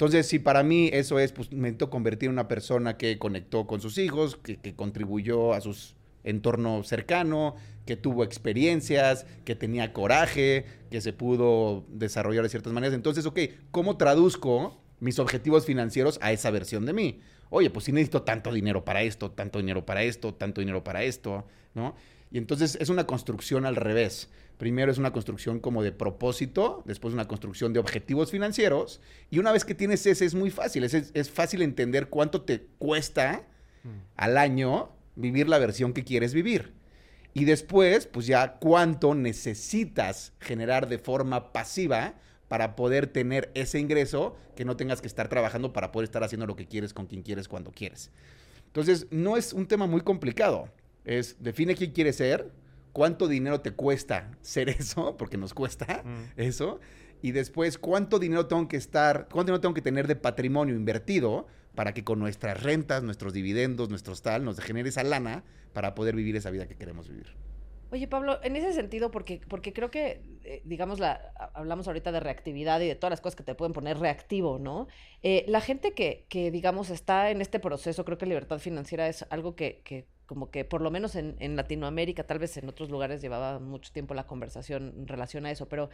Entonces, 0.01 0.25
si 0.25 0.39
para 0.39 0.63
mí 0.63 0.89
eso 0.91 1.19
es, 1.19 1.31
pues 1.31 1.51
intento 1.51 1.91
convertir 1.91 2.25
en 2.25 2.33
una 2.33 2.47
persona 2.47 2.97
que 2.97 3.19
conectó 3.19 3.67
con 3.67 3.81
sus 3.81 3.99
hijos, 3.99 4.35
que, 4.35 4.73
contribuyó 4.75 5.53
a 5.53 5.61
su 5.61 5.77
entorno 6.23 6.83
cercano, 6.83 7.53
que 7.85 7.97
tuvo 7.97 8.23
experiencias, 8.23 9.27
que 9.45 9.53
tenía 9.53 9.93
coraje, 9.93 10.65
que 10.89 11.01
se 11.01 11.13
pudo 11.13 11.85
desarrollar 11.87 12.41
de 12.41 12.49
ciertas 12.49 12.73
maneras. 12.73 12.95
Entonces, 12.95 13.27
ok, 13.27 13.41
¿cómo 13.69 13.97
traduzco 13.97 14.81
mis 14.99 15.19
objetivos 15.19 15.67
financieros 15.67 16.17
a 16.23 16.31
esa 16.31 16.49
versión 16.49 16.87
de 16.87 16.93
mí? 16.93 17.19
Oye, 17.51 17.69
pues 17.69 17.85
si 17.85 17.91
necesito 17.91 18.23
tanto 18.23 18.51
dinero 18.51 18.83
para 18.83 19.03
esto, 19.03 19.29
tanto 19.29 19.59
dinero 19.59 19.85
para 19.85 20.01
esto, 20.01 20.33
tanto 20.33 20.61
dinero 20.61 20.83
para 20.83 21.03
esto, 21.03 21.45
¿no? 21.75 21.93
Y 22.31 22.39
entonces 22.39 22.75
es 22.81 22.89
una 22.89 23.05
construcción 23.05 23.67
al 23.67 23.75
revés. 23.75 24.29
Primero 24.61 24.91
es 24.91 24.99
una 24.99 25.11
construcción 25.11 25.59
como 25.59 25.81
de 25.81 25.91
propósito, 25.91 26.83
después 26.85 27.15
una 27.15 27.27
construcción 27.27 27.73
de 27.73 27.79
objetivos 27.79 28.29
financieros. 28.29 29.01
Y 29.31 29.39
una 29.39 29.51
vez 29.51 29.65
que 29.65 29.73
tienes 29.73 30.05
ese, 30.05 30.23
es 30.23 30.35
muy 30.35 30.51
fácil. 30.51 30.83
Es, 30.83 31.31
fácil 31.31 31.63
entender 31.63 32.09
cuánto 32.09 32.43
te 32.43 32.67
cuesta 32.77 33.47
mm. 33.83 33.89
al 34.17 34.37
año 34.37 34.91
vivir 35.15 35.49
la 35.49 35.57
versión 35.57 35.93
que 35.93 36.03
quieres 36.03 36.35
vivir. 36.35 36.73
Y 37.33 37.45
después, 37.45 38.05
pues 38.05 38.27
ya 38.27 38.59
cuánto 38.59 39.15
necesitas 39.15 40.33
generar 40.39 40.87
de 40.87 40.99
forma 40.99 41.53
pasiva 41.53 42.13
para 42.47 42.75
poder 42.75 43.07
tener 43.07 43.49
ese 43.55 43.79
ingreso 43.79 44.37
que 44.55 44.63
no 44.63 44.77
tengas 44.77 45.01
que 45.01 45.07
estar 45.07 45.27
trabajando 45.27 45.73
para 45.73 45.91
poder 45.91 46.03
estar 46.03 46.23
haciendo 46.23 46.45
lo 46.45 46.55
que 46.55 46.67
quieres 46.67 46.93
con 46.93 47.07
quien 47.07 47.23
quieres 47.23 47.47
cuando 47.47 47.71
quieres. 47.71 48.11
Entonces, 48.67 49.07
no 49.09 49.37
es 49.37 49.53
un 49.53 49.65
tema 49.65 49.87
muy 49.87 50.01
complicado. 50.01 50.69
Es 51.03 51.41
define 51.41 51.73
quién 51.73 51.93
quieres 51.93 52.17
ser, 52.17 52.51
cuánto 52.93 53.27
dinero 53.27 53.61
te 53.61 53.71
cuesta 53.71 54.31
ser 54.41 54.69
eso, 54.69 55.15
porque 55.17 55.37
nos 55.37 55.53
cuesta 55.53 56.03
mm. 56.03 56.39
eso, 56.39 56.79
y 57.21 57.31
después 57.31 57.77
cuánto 57.77 58.19
dinero 58.19 58.47
tengo 58.47 58.67
que 58.67 58.77
estar, 58.77 59.27
cuánto 59.31 59.51
dinero 59.51 59.61
tengo 59.61 59.73
que 59.73 59.81
tener 59.81 60.07
de 60.07 60.15
patrimonio 60.15 60.75
invertido 60.75 61.47
para 61.75 61.93
que 61.93 62.03
con 62.03 62.19
nuestras 62.19 62.61
rentas, 62.61 63.03
nuestros 63.03 63.33
dividendos, 63.33 63.89
nuestros 63.89 64.21
tal, 64.21 64.43
nos 64.43 64.59
genere 64.59 64.89
esa 64.89 65.03
lana 65.03 65.43
para 65.73 65.95
poder 65.95 66.15
vivir 66.15 66.35
esa 66.35 66.51
vida 66.51 66.67
que 66.67 66.75
queremos 66.75 67.07
vivir. 67.07 67.27
Oye, 67.91 68.07
Pablo, 68.07 68.39
en 68.41 68.55
ese 68.55 68.71
sentido, 68.71 69.11
porque, 69.11 69.41
porque 69.49 69.73
creo 69.73 69.91
que, 69.91 70.21
eh, 70.45 70.61
digamos, 70.63 70.99
la, 70.99 71.33
hablamos 71.53 71.87
ahorita 71.87 72.13
de 72.13 72.21
reactividad 72.21 72.79
y 72.79 72.87
de 72.87 72.95
todas 72.95 73.11
las 73.11 73.19
cosas 73.19 73.35
que 73.35 73.43
te 73.43 73.53
pueden 73.53 73.73
poner 73.73 73.97
reactivo, 73.97 74.59
¿no? 74.59 74.87
Eh, 75.23 75.43
la 75.49 75.59
gente 75.59 75.91
que, 75.91 76.25
que, 76.29 76.51
digamos, 76.51 76.89
está 76.89 77.31
en 77.31 77.41
este 77.41 77.59
proceso, 77.59 78.05
creo 78.05 78.17
que 78.17 78.25
libertad 78.25 78.59
financiera 78.59 79.09
es 79.09 79.25
algo 79.29 79.55
que, 79.57 79.81
que 79.83 80.07
como 80.31 80.49
que 80.49 80.63
por 80.63 80.81
lo 80.81 80.91
menos 80.91 81.17
en, 81.17 81.35
en, 81.39 81.57
Latinoamérica, 81.57 82.23
tal 82.23 82.39
vez 82.39 82.55
en 82.55 82.69
otros 82.69 82.89
lugares 82.89 83.21
llevaba 83.21 83.59
mucho 83.59 83.91
tiempo 83.91 84.13
la 84.13 84.27
conversación 84.27 84.93
en 84.97 85.05
relación 85.05 85.45
a 85.45 85.51
eso, 85.51 85.67
pero 85.67 85.89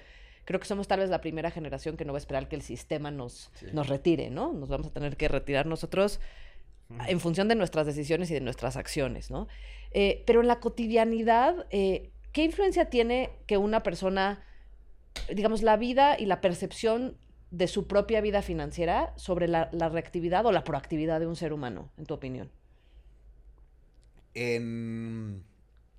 creo 0.45 0.59
que 0.59 0.67
somos 0.67 0.87
tal 0.87 0.99
vez 0.99 1.09
la 1.09 1.21
primera 1.21 1.49
generación 1.49 1.97
que 1.97 2.05
no 2.05 2.13
va 2.13 2.17
a 2.17 2.19
esperar 2.19 2.47
que 2.47 2.55
el 2.55 2.61
sistema 2.61 3.09
nos, 3.09 3.49
nos 3.73 3.87
retire, 3.87 4.29
¿no? 4.29 4.53
Nos 4.53 4.69
vamos 4.69 4.85
a 4.85 4.89
tener 4.91 5.17
que 5.17 5.27
retirar 5.27 5.65
nosotros 5.65 6.19
en 7.07 7.19
función 7.19 7.47
de 7.47 7.55
nuestras 7.55 7.87
decisiones 7.87 8.29
y 8.29 8.35
de 8.35 8.41
nuestras 8.41 8.77
acciones, 8.77 9.31
¿no? 9.31 9.47
Eh, 9.89 10.23
pero 10.27 10.41
en 10.41 10.47
la 10.47 10.59
cotidianidad, 10.59 11.65
eh, 11.71 12.11
¿qué 12.31 12.43
influencia 12.43 12.91
tiene 12.91 13.31
que 13.47 13.57
una 13.57 13.81
persona, 13.81 14.43
digamos, 15.33 15.63
la 15.63 15.77
vida 15.77 16.15
y 16.19 16.27
la 16.27 16.41
percepción 16.41 17.17
de 17.49 17.67
su 17.67 17.87
propia 17.87 18.21
vida 18.21 18.43
financiera 18.43 19.13
sobre 19.15 19.47
la, 19.47 19.69
la 19.71 19.89
reactividad 19.89 20.45
o 20.45 20.51
la 20.51 20.63
proactividad 20.63 21.19
de 21.19 21.25
un 21.25 21.35
ser 21.35 21.53
humano, 21.53 21.89
en 21.97 22.05
tu 22.05 22.13
opinión? 22.13 22.51
En 24.37 25.43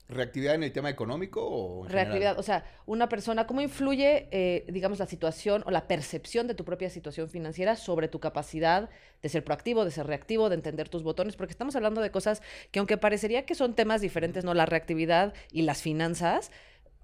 reactividad 0.08 0.54
en 0.54 0.62
el 0.62 0.72
tema 0.72 0.88
económico 0.88 1.46
o 1.46 1.86
reactividad, 1.86 2.38
o 2.38 2.42
sea, 2.42 2.64
una 2.86 3.10
persona, 3.10 3.46
¿cómo 3.46 3.60
influye, 3.60 4.28
eh, 4.30 4.64
digamos, 4.68 4.98
la 4.98 5.06
situación 5.06 5.62
o 5.66 5.70
la 5.70 5.86
percepción 5.86 6.46
de 6.46 6.54
tu 6.54 6.64
propia 6.64 6.88
situación 6.88 7.28
financiera 7.28 7.76
sobre 7.76 8.08
tu 8.08 8.18
capacidad 8.18 8.88
de 9.20 9.28
ser 9.28 9.44
proactivo, 9.44 9.84
de 9.84 9.90
ser 9.90 10.06
reactivo, 10.06 10.48
de 10.48 10.54
entender 10.54 10.88
tus 10.88 11.02
botones? 11.02 11.36
Porque 11.36 11.52
estamos 11.52 11.76
hablando 11.76 12.00
de 12.00 12.10
cosas 12.10 12.42
que 12.70 12.78
aunque 12.78 12.96
parecería 12.96 13.44
que 13.44 13.54
son 13.54 13.74
temas 13.74 14.00
diferentes, 14.00 14.44
¿no? 14.44 14.54
La 14.54 14.64
reactividad 14.64 15.34
y 15.52 15.62
las 15.62 15.82
finanzas, 15.82 16.50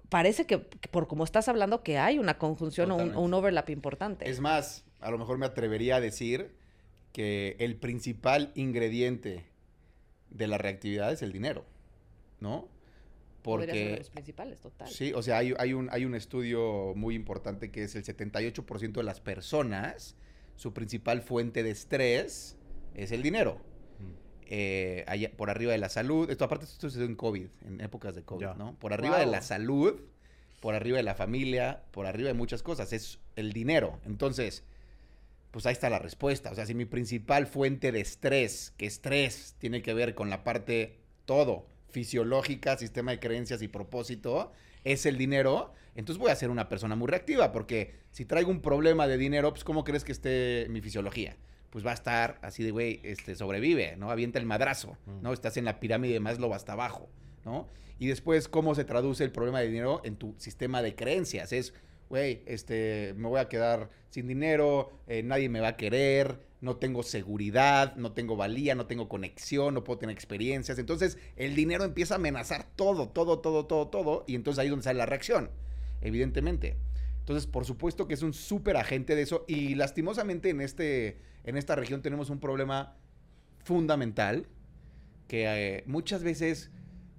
parece 0.09 0.47
que, 0.47 0.57
por 0.57 1.07
como 1.07 1.25
estás 1.25 1.47
hablando 1.47 1.83
que 1.83 1.99
hay 1.99 2.17
una 2.17 2.39
conjunción 2.39 2.89
o 2.91 2.95
un, 2.95 3.33
overlap 3.33 3.69
importante. 3.69 4.27
Es 4.27 4.39
más, 4.39 4.83
a 4.99 5.11
lo 5.11 5.19
mejor 5.19 5.37
me 5.37 5.45
atrevería 5.45 5.97
a 5.97 6.01
decir 6.01 6.55
que 7.11 7.55
el 7.59 7.75
principal 7.75 8.51
ingrediente 8.55 9.45
de 10.35 10.47
la 10.47 10.57
reactividad 10.57 11.11
es 11.11 11.21
el 11.21 11.31
dinero, 11.31 11.65
¿no? 12.39 12.67
Porque... 13.41 13.71
Ser 13.71 13.97
los 13.99 14.09
principales, 14.09 14.59
total. 14.59 14.89
Sí, 14.89 15.13
o 15.13 15.21
sea, 15.21 15.37
hay, 15.37 15.53
hay, 15.57 15.73
un, 15.73 15.89
hay 15.91 16.05
un 16.05 16.15
estudio 16.15 16.93
muy 16.95 17.15
importante 17.15 17.71
que 17.71 17.83
es 17.83 17.95
el 17.95 18.03
78% 18.03 18.91
de 18.91 19.03
las 19.03 19.21
personas, 19.21 20.15
su 20.55 20.73
principal 20.73 21.21
fuente 21.21 21.63
de 21.63 21.71
estrés 21.71 22.57
es 22.95 23.11
el 23.11 23.21
dinero. 23.21 23.59
Eh, 24.47 25.33
por 25.37 25.49
arriba 25.49 25.71
de 25.71 25.79
la 25.79 25.89
salud, 25.89 26.29
esto 26.29 26.45
aparte 26.45 26.65
esto 26.65 26.89
sucedió 26.89 27.07
en 27.07 27.15
COVID, 27.15 27.47
en 27.65 27.81
épocas 27.81 28.13
de 28.13 28.23
COVID, 28.23 28.49
¿no? 28.57 28.75
Por 28.75 28.93
arriba 28.93 29.19
de 29.19 29.25
la 29.25 29.41
salud, 29.41 30.01
por 30.59 30.75
arriba 30.75 30.97
de 30.97 31.03
la 31.03 31.15
familia, 31.15 31.83
por 31.91 32.05
arriba 32.05 32.27
de 32.27 32.35
muchas 32.35 32.61
cosas, 32.61 32.93
es 32.93 33.19
el 33.35 33.53
dinero. 33.53 33.99
Entonces, 34.05 34.63
pues 35.55 35.65
ahí 35.67 35.71
está 35.71 35.89
la 35.89 35.99
respuesta. 35.99 36.51
O 36.51 36.55
sea, 36.55 36.65
si 36.65 36.73
mi 36.73 36.83
principal 36.83 37.47
fuente 37.47 37.93
de 37.93 38.01
estrés, 38.01 38.73
que 38.75 38.85
estrés 38.85 39.55
tiene 39.57 39.81
que 39.81 39.93
ver 39.93 40.13
con 40.13 40.29
la 40.29 40.43
parte 40.43 40.99
todo, 41.23 41.65
fisiológica, 41.91 42.77
sistema 42.77 43.11
de 43.11 43.21
creencias 43.21 43.61
y 43.61 43.69
propósito, 43.69 44.51
es 44.83 45.05
el 45.05 45.17
dinero, 45.17 45.71
entonces 45.95 46.19
voy 46.19 46.31
a 46.31 46.35
ser 46.35 46.49
una 46.49 46.67
persona 46.67 46.97
muy 46.97 47.07
reactiva, 47.07 47.53
porque 47.53 47.93
si 48.11 48.25
traigo 48.25 48.51
un 48.51 48.59
problema 48.61 49.07
de 49.07 49.17
dinero, 49.17 49.51
pues 49.51 49.63
¿cómo 49.63 49.85
crees 49.85 50.03
que 50.03 50.11
esté 50.11 50.67
mi 50.69 50.81
fisiología? 50.81 51.37
Pues 51.69 51.85
va 51.85 51.91
a 51.91 51.93
estar 51.93 52.37
así 52.41 52.61
de, 52.61 52.71
güey, 52.71 52.99
este, 53.03 53.33
sobrevive, 53.37 53.95
¿no? 53.95 54.11
Avienta 54.11 54.39
el 54.39 54.45
madrazo, 54.45 54.97
¿no? 55.21 55.29
Mm. 55.29 55.33
Estás 55.33 55.55
en 55.55 55.63
la 55.63 55.79
pirámide 55.79 56.15
de 56.15 56.19
Maslow 56.19 56.53
hasta 56.53 56.73
abajo, 56.73 57.09
¿no? 57.45 57.69
Y 57.97 58.07
después, 58.07 58.49
¿cómo 58.49 58.75
se 58.75 58.83
traduce 58.83 59.23
el 59.23 59.31
problema 59.31 59.61
de 59.61 59.67
dinero 59.67 60.01
en 60.03 60.17
tu 60.17 60.35
sistema 60.37 60.81
de 60.81 60.95
creencias? 60.95 61.53
Es, 61.53 61.73
güey, 62.09 62.43
este, 62.45 63.13
me 63.17 63.27
voy 63.27 63.39
a 63.39 63.49
quedar 63.49 63.89
sin 64.09 64.27
dinero, 64.27 64.91
eh, 65.07 65.23
nadie 65.23 65.49
me 65.49 65.59
va 65.59 65.69
a 65.69 65.77
querer, 65.77 66.39
no 66.61 66.77
tengo 66.77 67.03
seguridad, 67.03 67.95
no 67.95 68.13
tengo 68.13 68.35
valía, 68.35 68.75
no 68.75 68.87
tengo 68.87 69.07
conexión, 69.07 69.73
no 69.73 69.83
puedo 69.83 69.99
tener 69.99 70.13
experiencias. 70.13 70.79
Entonces, 70.79 71.17
el 71.35 71.55
dinero 71.55 71.83
empieza 71.83 72.15
a 72.15 72.17
amenazar 72.17 72.65
todo, 72.75 73.09
todo, 73.09 73.39
todo, 73.39 73.65
todo, 73.65 73.87
todo, 73.87 74.23
y 74.27 74.35
entonces 74.35 74.59
ahí 74.59 74.67
es 74.67 74.71
donde 74.71 74.83
sale 74.83 74.97
la 74.97 75.05
reacción, 75.05 75.49
evidentemente. 76.01 76.77
Entonces, 77.19 77.47
por 77.47 77.65
supuesto 77.65 78.07
que 78.07 78.13
es 78.13 78.21
un 78.21 78.33
súper 78.33 78.77
agente 78.77 79.15
de 79.15 79.23
eso, 79.23 79.45
y 79.47 79.75
lastimosamente 79.75 80.49
en, 80.49 80.61
este, 80.61 81.19
en 81.43 81.57
esta 81.57 81.75
región 81.75 82.01
tenemos 82.01 82.29
un 82.29 82.39
problema 82.39 82.97
fundamental 83.63 84.47
que 85.27 85.45
eh, 85.47 85.83
muchas 85.87 86.23
veces 86.23 86.71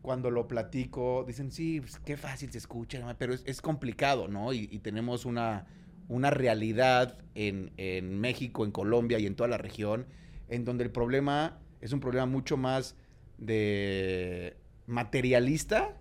cuando 0.06 0.30
lo 0.30 0.46
platico, 0.46 1.24
dicen, 1.26 1.50
sí, 1.50 1.80
pues, 1.80 1.98
qué 1.98 2.16
fácil 2.16 2.52
se 2.52 2.58
escucha, 2.58 3.16
pero 3.18 3.34
es, 3.34 3.60
complicado, 3.60 4.28
¿no? 4.28 4.52
Y, 4.52 4.78
tenemos 4.78 5.24
una, 5.24 5.66
una 6.06 6.30
realidad 6.30 7.18
en, 7.34 7.72
en, 7.76 8.20
México, 8.20 8.64
en 8.64 8.70
Colombia 8.70 9.18
y 9.18 9.26
en 9.26 9.34
toda 9.34 9.48
la 9.48 9.58
región, 9.58 10.06
en 10.48 10.64
donde 10.64 10.84
el 10.84 10.92
problema 10.92 11.58
es 11.80 11.92
un 11.92 11.98
problema 11.98 12.24
mucho 12.24 12.56
más 12.56 12.94
de 13.36 14.56
materialista 14.86 15.96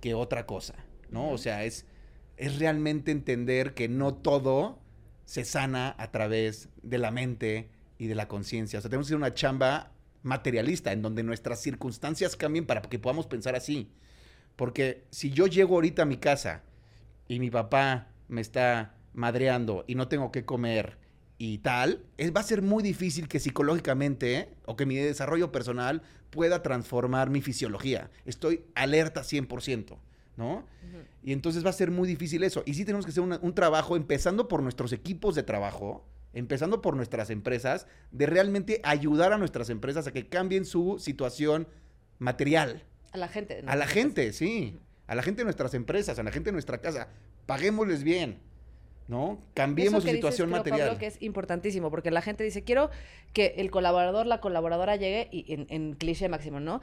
que 0.00 0.14
otra 0.14 0.46
cosa, 0.46 0.76
¿no? 1.10 1.28
O 1.32 1.36
sea, 1.36 1.64
es, 1.64 1.84
es 2.36 2.60
realmente 2.60 3.10
entender 3.10 3.74
que 3.74 3.88
no 3.88 4.14
todo 4.14 4.78
se 5.24 5.44
sana 5.44 5.96
a 5.98 6.12
través 6.12 6.68
de 6.84 6.98
la 6.98 7.10
mente 7.10 7.70
y 7.98 8.06
de 8.06 8.14
la 8.14 8.28
conciencia. 8.28 8.78
O 8.78 8.82
sea, 8.82 8.88
tenemos 8.88 9.08
que 9.08 9.14
hacer 9.14 9.16
una 9.16 9.34
chamba 9.34 9.97
materialista, 10.22 10.92
en 10.92 11.02
donde 11.02 11.22
nuestras 11.22 11.60
circunstancias 11.60 12.36
cambien 12.36 12.66
para 12.66 12.82
que 12.82 12.98
podamos 12.98 13.26
pensar 13.26 13.54
así. 13.54 13.90
Porque 14.56 15.04
si 15.10 15.30
yo 15.30 15.46
llego 15.46 15.76
ahorita 15.76 16.02
a 16.02 16.06
mi 16.06 16.16
casa 16.16 16.62
y 17.28 17.38
mi 17.38 17.50
papá 17.50 18.08
me 18.28 18.40
está 18.40 18.94
madreando 19.14 19.84
y 19.86 19.94
no 19.94 20.08
tengo 20.08 20.32
que 20.32 20.44
comer 20.44 20.98
y 21.38 21.58
tal, 21.58 22.04
es, 22.16 22.34
va 22.34 22.40
a 22.40 22.44
ser 22.44 22.62
muy 22.62 22.82
difícil 22.82 23.28
que 23.28 23.38
psicológicamente 23.38 24.48
o 24.66 24.76
que 24.76 24.86
mi 24.86 24.96
desarrollo 24.96 25.52
personal 25.52 26.02
pueda 26.30 26.62
transformar 26.62 27.30
mi 27.30 27.40
fisiología. 27.40 28.10
Estoy 28.26 28.64
alerta 28.74 29.22
100%, 29.22 29.96
¿no? 30.36 30.66
Y 31.22 31.32
entonces 31.32 31.64
va 31.64 31.70
a 31.70 31.74
ser 31.74 31.90
muy 31.90 32.08
difícil 32.08 32.42
eso. 32.42 32.62
Y 32.66 32.74
sí 32.74 32.84
tenemos 32.84 33.04
que 33.04 33.12
hacer 33.12 33.22
un 33.22 33.54
trabajo, 33.54 33.96
empezando 33.96 34.48
por 34.48 34.62
nuestros 34.62 34.92
equipos 34.92 35.34
de 35.34 35.42
trabajo, 35.44 36.04
empezando 36.38 36.80
por 36.80 36.96
nuestras 36.96 37.30
empresas, 37.30 37.86
de 38.10 38.26
realmente 38.26 38.80
ayudar 38.84 39.32
a 39.32 39.38
nuestras 39.38 39.70
empresas 39.70 40.06
a 40.06 40.12
que 40.12 40.28
cambien 40.28 40.64
su 40.64 40.98
situación 40.98 41.68
material. 42.18 42.84
A 43.12 43.18
la 43.18 43.28
gente. 43.28 43.64
A 43.66 43.76
la 43.76 43.86
gente, 43.86 44.32
sí. 44.32 44.78
A 45.06 45.14
la 45.14 45.22
gente 45.22 45.40
de 45.40 45.44
nuestras 45.44 45.74
empresas, 45.74 46.18
a 46.18 46.22
la 46.22 46.30
gente 46.30 46.48
de 46.48 46.52
nuestra 46.52 46.78
casa. 46.78 47.08
Paguémosles 47.46 48.02
bien. 48.02 48.40
¿no? 49.08 49.42
Cambiemos 49.54 50.04
su 50.04 50.10
situación 50.10 50.50
material. 50.50 50.88
Pablo, 50.88 50.98
que 50.98 51.06
es 51.06 51.20
importantísimo, 51.22 51.90
porque 51.90 52.10
la 52.10 52.20
gente 52.20 52.44
dice, 52.44 52.62
quiero 52.62 52.90
que 53.32 53.54
el 53.56 53.70
colaborador, 53.70 54.26
la 54.26 54.40
colaboradora 54.40 54.96
llegue, 54.96 55.28
y 55.32 55.46
en, 55.48 55.94
cliché 55.94 56.28
máximo, 56.28 56.60
¿no? 56.60 56.82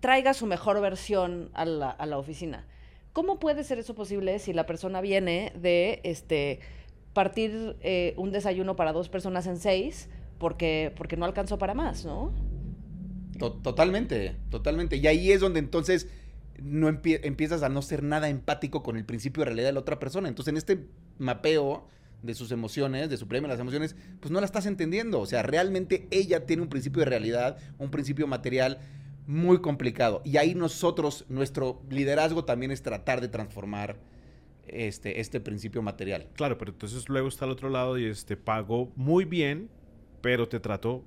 Traiga 0.00 0.32
su 0.32 0.46
mejor 0.46 0.80
versión 0.80 1.50
a 1.52 1.66
la, 1.66 1.90
a 1.90 2.06
la 2.06 2.16
oficina. 2.16 2.66
¿Cómo 3.12 3.38
puede 3.38 3.62
ser 3.62 3.78
eso 3.78 3.94
posible 3.94 4.38
si 4.38 4.54
la 4.54 4.64
persona 4.64 5.02
viene 5.02 5.52
de, 5.54 6.00
este, 6.02 6.60
partir 7.16 7.78
eh, 7.80 8.12
un 8.18 8.30
desayuno 8.30 8.76
para 8.76 8.92
dos 8.92 9.08
personas 9.08 9.46
en 9.46 9.56
seis 9.56 10.10
porque, 10.36 10.92
porque 10.98 11.16
no 11.16 11.24
alcanzó 11.24 11.56
para 11.56 11.72
más, 11.72 12.04
¿no? 12.04 12.30
Totalmente, 13.38 14.36
totalmente. 14.50 14.96
Y 14.96 15.06
ahí 15.06 15.32
es 15.32 15.40
donde 15.40 15.58
entonces 15.58 16.08
no 16.62 16.88
empiezas 16.88 17.62
a 17.62 17.70
no 17.70 17.80
ser 17.80 18.02
nada 18.02 18.28
empático 18.28 18.82
con 18.82 18.98
el 18.98 19.06
principio 19.06 19.40
de 19.40 19.46
realidad 19.46 19.68
de 19.68 19.72
la 19.72 19.80
otra 19.80 19.98
persona. 19.98 20.28
Entonces, 20.28 20.52
en 20.52 20.58
este 20.58 20.88
mapeo 21.16 21.86
de 22.22 22.34
sus 22.34 22.52
emociones, 22.52 23.08
de 23.08 23.16
su 23.16 23.26
premio, 23.26 23.48
las 23.48 23.60
emociones, 23.60 23.96
pues 24.20 24.30
no 24.30 24.38
la 24.40 24.46
estás 24.46 24.66
entendiendo. 24.66 25.18
O 25.18 25.24
sea, 25.24 25.42
realmente 25.42 26.08
ella 26.10 26.44
tiene 26.44 26.64
un 26.64 26.68
principio 26.68 27.00
de 27.00 27.06
realidad, 27.06 27.56
un 27.78 27.90
principio 27.90 28.26
material 28.26 28.78
muy 29.26 29.62
complicado. 29.62 30.20
Y 30.22 30.36
ahí 30.36 30.54
nosotros, 30.54 31.24
nuestro 31.30 31.80
liderazgo 31.88 32.44
también 32.44 32.72
es 32.72 32.82
tratar 32.82 33.22
de 33.22 33.28
transformar 33.28 33.96
este, 34.68 35.20
este 35.20 35.40
principio 35.40 35.82
material. 35.82 36.28
Claro, 36.34 36.58
pero 36.58 36.72
entonces 36.72 37.08
luego 37.08 37.28
está 37.28 37.44
al 37.44 37.50
otro 37.50 37.68
lado 37.68 37.98
y 37.98 38.04
este 38.04 38.36
pago 38.36 38.92
muy 38.96 39.24
bien, 39.24 39.68
pero 40.20 40.48
te 40.48 40.60
trato 40.60 41.04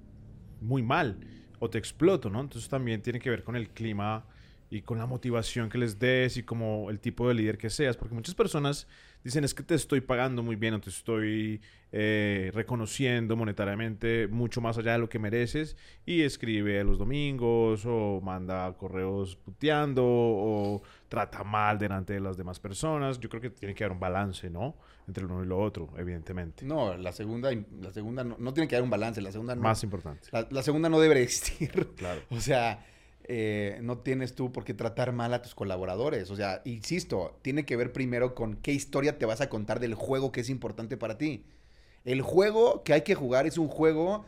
muy 0.62 0.84
mal 0.84 1.20
o 1.60 1.70
te 1.70 1.78
exploto, 1.78 2.30
¿no? 2.30 2.42
Entonces 2.42 2.70
también 2.70 3.02
tiene 3.02 3.20
que 3.20 3.30
ver 3.30 3.44
con 3.44 3.56
el 3.56 3.70
clima 3.70 4.26
y 4.70 4.82
con 4.82 5.00
la 5.00 5.08
motivación 5.08 5.70
que 5.70 5.78
les 5.78 5.98
des 5.98 6.38
y 6.38 6.44
como 6.44 6.90
el 6.90 7.00
tipo 7.00 7.28
de 7.28 7.34
líder 7.34 7.58
que 7.58 7.70
seas, 7.70 7.98
porque 7.98 8.14
muchas 8.14 8.36
personas 8.36 8.88
dicen 9.24 9.44
es 9.44 9.54
que 9.54 9.64
te 9.64 9.76
estoy 9.76 10.02
pagando 10.02 10.44
muy 10.44 10.56
bien 10.56 10.76
o 10.76 10.80
te 10.80 10.90
estoy 10.90 11.62
eh, 11.92 12.52
reconociendo 12.54 13.36
monetariamente 13.36 14.28
mucho 14.28 14.62
más 14.62 14.78
allá 14.78 14.94
de 14.94 15.00
lo 15.00 15.10
que 15.10 15.18
mereces 15.18 15.76
y 16.06 16.22
escribe 16.22 16.84
los 16.84 17.00
domingos 17.00 17.84
o 17.86 18.22
manda 18.22 18.72
correos 18.78 19.36
puteando 19.36 20.04
o 20.06 20.84
trata 21.10 21.44
mal 21.44 21.80
delante 21.80 22.14
de 22.14 22.20
las 22.20 22.38
demás 22.38 22.60
personas. 22.60 23.20
Yo 23.20 23.28
creo 23.28 23.42
que 23.42 23.50
tiene 23.50 23.74
que 23.74 23.84
haber 23.84 23.94
un 23.94 24.00
balance, 24.00 24.50
¿no? 24.52 24.78
Entre 25.08 25.24
lo 25.24 25.34
uno 25.34 25.44
y 25.44 25.48
lo 25.48 25.58
otro, 25.58 25.90
evidentemente. 25.98 26.64
No, 26.64 26.96
la 26.96 27.12
segunda, 27.12 27.50
la 27.82 27.92
segunda 27.92 28.24
no, 28.24 28.54
tiene 28.54 28.68
que 28.68 28.76
haber 28.76 28.84
un 28.84 28.92
balance, 28.92 29.20
la 29.20 29.32
segunda 29.32 29.56
Más 29.56 29.84
importante. 29.84 30.28
La, 30.32 30.48
la 30.52 30.62
segunda 30.62 30.90
no 30.90 31.00
debe 31.00 31.24
existir. 31.24 31.90
Claro. 31.98 32.22
o 32.30 32.40
sea 32.40 32.86
eh, 33.32 33.78
no 33.84 34.00
tienes 34.00 34.34
tú 34.34 34.52
por 34.52 34.64
qué 34.64 34.74
tratar 34.74 35.12
mal 35.14 35.36
a 35.36 35.44
tus 35.44 35.54
colaboradores. 35.54 36.32
O 36.32 36.36
sea, 36.36 36.64
insisto, 36.66 37.38
tiene 37.44 37.64
que 37.64 37.76
ver 37.76 37.94
primero 37.94 38.34
con 38.34 38.56
qué 38.56 38.72
historia 38.72 39.20
te 39.20 39.28
vas 39.28 39.40
a 39.40 39.50
contar 39.50 39.80
del 39.80 39.94
juego 39.94 40.32
que 40.32 40.42
es 40.42 40.50
importante 40.50 40.98
para 40.98 41.20
ti. 41.20 41.46
El 42.06 42.24
juego 42.24 42.84
que 42.84 42.94
hay 42.94 43.04
que 43.04 43.14
jugar 43.14 43.46
es 43.46 43.60
un 43.60 43.68
juego 43.68 44.26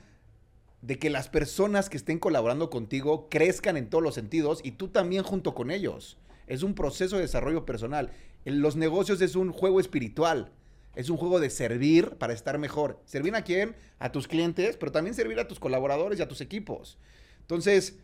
de 0.83 0.99
que 0.99 1.09
las 1.09 1.29
personas 1.29 1.89
que 1.89 1.97
estén 1.97 2.19
colaborando 2.19 2.69
contigo 2.69 3.27
crezcan 3.27 3.75
en 3.75 3.89
todos 3.89 4.03
los 4.03 4.13
sentidos 4.13 4.61
y 4.63 4.73
tú 4.73 4.89
también 4.89 5.23
junto 5.23 5.55
con 5.55 5.71
ellos. 5.71 6.19
Es 6.45 6.61
un 6.61 6.75
proceso 6.75 7.15
de 7.15 7.23
desarrollo 7.23 7.65
personal. 7.65 8.11
En 8.45 8.61
los 8.61 8.75
negocios 8.75 9.19
es 9.21 9.35
un 9.35 9.51
juego 9.51 9.79
espiritual. 9.79 10.51
Es 10.93 11.09
un 11.09 11.17
juego 11.17 11.39
de 11.39 11.49
servir 11.49 12.17
para 12.19 12.33
estar 12.33 12.59
mejor. 12.59 13.01
¿Servir 13.05 13.33
a 13.33 13.43
quién? 13.43 13.75
A 13.97 14.11
tus 14.11 14.27
clientes, 14.27 14.77
pero 14.77 14.91
también 14.91 15.15
servir 15.15 15.39
a 15.39 15.47
tus 15.47 15.59
colaboradores 15.59 16.19
y 16.19 16.21
a 16.21 16.27
tus 16.27 16.41
equipos. 16.41 16.99
Entonces, 17.39 17.97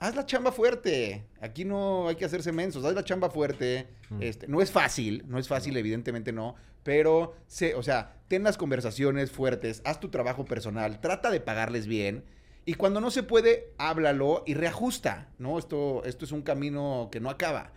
haz 0.00 0.16
la 0.16 0.26
chamba 0.26 0.50
fuerte. 0.50 1.26
Aquí 1.40 1.64
no 1.64 2.08
hay 2.08 2.16
que 2.16 2.24
hacerse 2.24 2.50
mensos, 2.50 2.84
haz 2.84 2.94
la 2.94 3.04
chamba 3.04 3.30
fuerte. 3.30 3.86
Mm. 4.08 4.22
Este, 4.22 4.48
no 4.48 4.60
es 4.60 4.72
fácil, 4.72 5.24
no 5.28 5.38
es 5.38 5.46
fácil, 5.46 5.76
evidentemente 5.76 6.32
no, 6.32 6.56
pero, 6.82 7.34
sé, 7.46 7.74
o 7.74 7.82
sea, 7.82 8.16
ten 8.26 8.42
las 8.42 8.56
conversaciones 8.56 9.30
fuertes, 9.30 9.82
haz 9.84 10.00
tu 10.00 10.08
trabajo 10.08 10.46
personal, 10.46 11.00
trata 11.00 11.30
de 11.30 11.40
pagarles 11.40 11.86
bien. 11.86 12.24
Y 12.64 12.74
cuando 12.74 13.00
no 13.00 13.10
se 13.10 13.22
puede, 13.22 13.72
háblalo 13.78 14.42
y 14.46 14.54
reajusta, 14.54 15.28
¿no? 15.38 15.58
Esto, 15.58 16.02
esto 16.04 16.24
es 16.24 16.32
un 16.32 16.42
camino 16.42 17.08
que 17.12 17.20
no 17.20 17.30
acaba. 17.30 17.72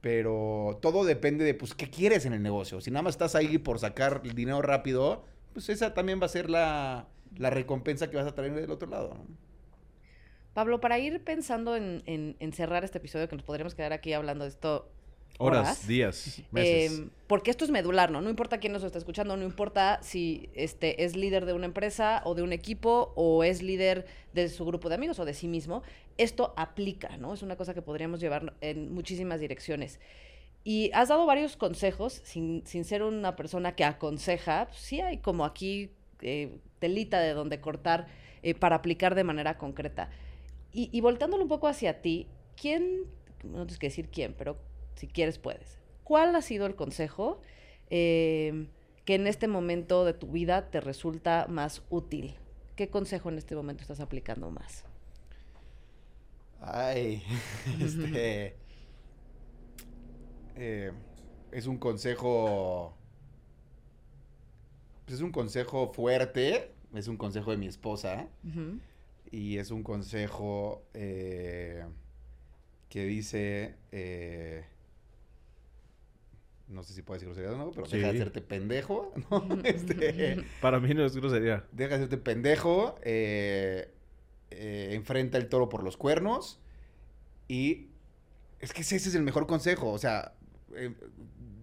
Pero 0.00 0.78
todo 0.82 1.04
depende 1.04 1.44
de, 1.44 1.54
pues, 1.54 1.74
qué 1.74 1.88
quieres 1.88 2.26
en 2.26 2.32
el 2.32 2.42
negocio. 2.42 2.80
Si 2.80 2.90
nada 2.90 3.02
más 3.02 3.14
estás 3.14 3.34
ahí 3.34 3.58
por 3.58 3.78
sacar 3.78 4.20
el 4.24 4.34
dinero 4.34 4.60
rápido, 4.60 5.24
pues 5.52 5.68
esa 5.68 5.94
también 5.94 6.20
va 6.20 6.26
a 6.26 6.30
ser 6.30 6.50
la, 6.50 7.08
la 7.36 7.50
recompensa 7.50 8.10
que 8.10 8.16
vas 8.16 8.26
a 8.26 8.34
traer 8.34 8.54
del 8.54 8.70
otro 8.70 8.88
lado, 8.88 9.14
¿no? 9.14 9.51
Pablo, 10.54 10.80
para 10.80 10.98
ir 10.98 11.22
pensando 11.24 11.76
en, 11.76 12.52
cerrar 12.52 12.84
este 12.84 12.98
episodio, 12.98 13.28
que 13.28 13.36
nos 13.36 13.44
podríamos 13.44 13.74
quedar 13.74 13.92
aquí 13.92 14.12
hablando 14.12 14.44
de 14.44 14.50
esto. 14.50 14.88
Horas, 15.38 15.88
días, 15.88 16.42
meses. 16.50 16.92
Em, 16.92 17.10
porque 17.26 17.50
esto 17.50 17.64
es 17.64 17.70
medular, 17.70 18.10
¿no? 18.10 18.20
No 18.20 18.28
importa 18.28 18.58
quién 18.58 18.72
nos 18.72 18.84
está 18.84 18.98
escuchando, 18.98 19.34
no 19.36 19.44
importa 19.44 19.98
si 20.02 20.50
este, 20.54 21.04
es 21.04 21.16
líder 21.16 21.46
de 21.46 21.54
una 21.54 21.64
empresa 21.64 22.20
o 22.26 22.34
de 22.34 22.42
un 22.42 22.52
equipo 22.52 23.12
o 23.16 23.42
es 23.42 23.62
líder 23.62 24.04
de 24.34 24.50
su 24.50 24.66
grupo 24.66 24.90
de 24.90 24.96
amigos 24.96 25.18
o 25.18 25.24
de 25.24 25.32
sí 25.32 25.48
mismo. 25.48 25.82
Esto 26.18 26.52
aplica, 26.56 27.16
¿no? 27.16 27.32
Es 27.32 27.42
una 27.42 27.56
cosa 27.56 27.72
que 27.72 27.80
podríamos 27.80 28.20
llevar 28.20 28.52
en 28.60 28.92
muchísimas 28.92 29.40
direcciones. 29.40 29.98
Y 30.64 30.90
has 30.92 31.08
dado 31.08 31.26
varios 31.26 31.56
consejos, 31.56 32.20
sin, 32.24 32.62
ser 32.64 33.02
una 33.02 33.34
persona 33.34 33.74
que 33.74 33.84
aconseja, 33.84 34.66
pues 34.66 34.80
sí 34.80 35.00
hay 35.00 35.16
como 35.16 35.44
aquí 35.44 35.90
eh, 36.20 36.58
telita 36.78 37.20
de 37.20 37.32
donde 37.32 37.60
cortar 37.60 38.06
eh, 38.42 38.54
para 38.54 38.76
aplicar 38.76 39.14
de 39.14 39.24
manera 39.24 39.58
concreta. 39.58 40.10
Y, 40.72 40.88
y 40.92 41.00
voltándolo 41.00 41.42
un 41.42 41.48
poco 41.48 41.68
hacia 41.68 42.00
ti, 42.00 42.28
¿quién, 42.56 43.04
no 43.44 43.66
tienes 43.66 43.78
que 43.78 43.88
decir 43.88 44.08
quién, 44.08 44.34
pero 44.36 44.56
si 44.94 45.06
quieres 45.06 45.38
puedes, 45.38 45.78
¿cuál 46.04 46.34
ha 46.36 46.42
sido 46.42 46.66
el 46.66 46.74
consejo 46.74 47.40
em, 47.90 48.68
que 49.04 49.14
en 49.14 49.26
este 49.26 49.48
momento 49.48 50.04
de 50.04 50.14
tu 50.14 50.28
vida 50.28 50.70
te 50.70 50.80
resulta 50.80 51.46
más 51.48 51.82
útil? 51.90 52.34
¿Qué 52.76 52.88
consejo 52.88 53.28
en 53.28 53.38
este 53.38 53.54
momento 53.54 53.82
estás 53.82 54.00
aplicando 54.00 54.50
más? 54.50 54.84
Ay, 56.60 57.22
este... 57.80 58.56
Eh, 60.56 60.92
es 61.50 61.66
un 61.66 61.78
consejo... 61.78 62.94
Pues 65.04 65.16
es 65.16 65.22
un 65.22 65.32
consejo 65.32 65.92
fuerte, 65.92 66.72
es 66.94 67.08
un 67.08 67.16
consejo 67.16 67.50
de 67.50 67.56
mi 67.56 67.66
esposa. 67.66 68.28
Y 69.32 69.58
es 69.58 69.72
un 69.72 69.82
consejo 69.82 70.84
eh, 70.94 71.84
que 72.88 73.04
dice... 73.04 73.74
Eh, 73.90 74.64
no 76.72 76.82
sé 76.82 76.94
si 76.94 77.02
puedo 77.02 77.20
decir 77.20 77.28
grosería 77.28 77.52
o 77.52 77.56
no, 77.56 77.70
pero 77.70 77.86
deja 77.86 78.12
de 78.12 78.20
hacerte 78.20 78.40
pendejo, 78.40 79.12
¿no? 79.30 79.46
Este, 79.64 80.44
Para 80.60 80.80
mí 80.80 80.94
no 80.94 81.04
es 81.04 81.14
grosería. 81.14 81.64
Deja 81.72 81.90
de 81.90 81.94
hacerte 81.96 82.16
pendejo, 82.16 82.96
eh, 83.02 83.92
eh, 84.50 84.90
enfrenta 84.92 85.38
el 85.38 85.48
toro 85.48 85.68
por 85.68 85.82
los 85.82 85.96
cuernos 85.96 86.60
y 87.48 87.88
es 88.60 88.72
que 88.72 88.82
ese 88.82 88.96
es 88.96 89.14
el 89.14 89.22
mejor 89.22 89.46
consejo, 89.46 89.90
o 89.90 89.98
sea, 89.98 90.34
eh, 90.74 90.94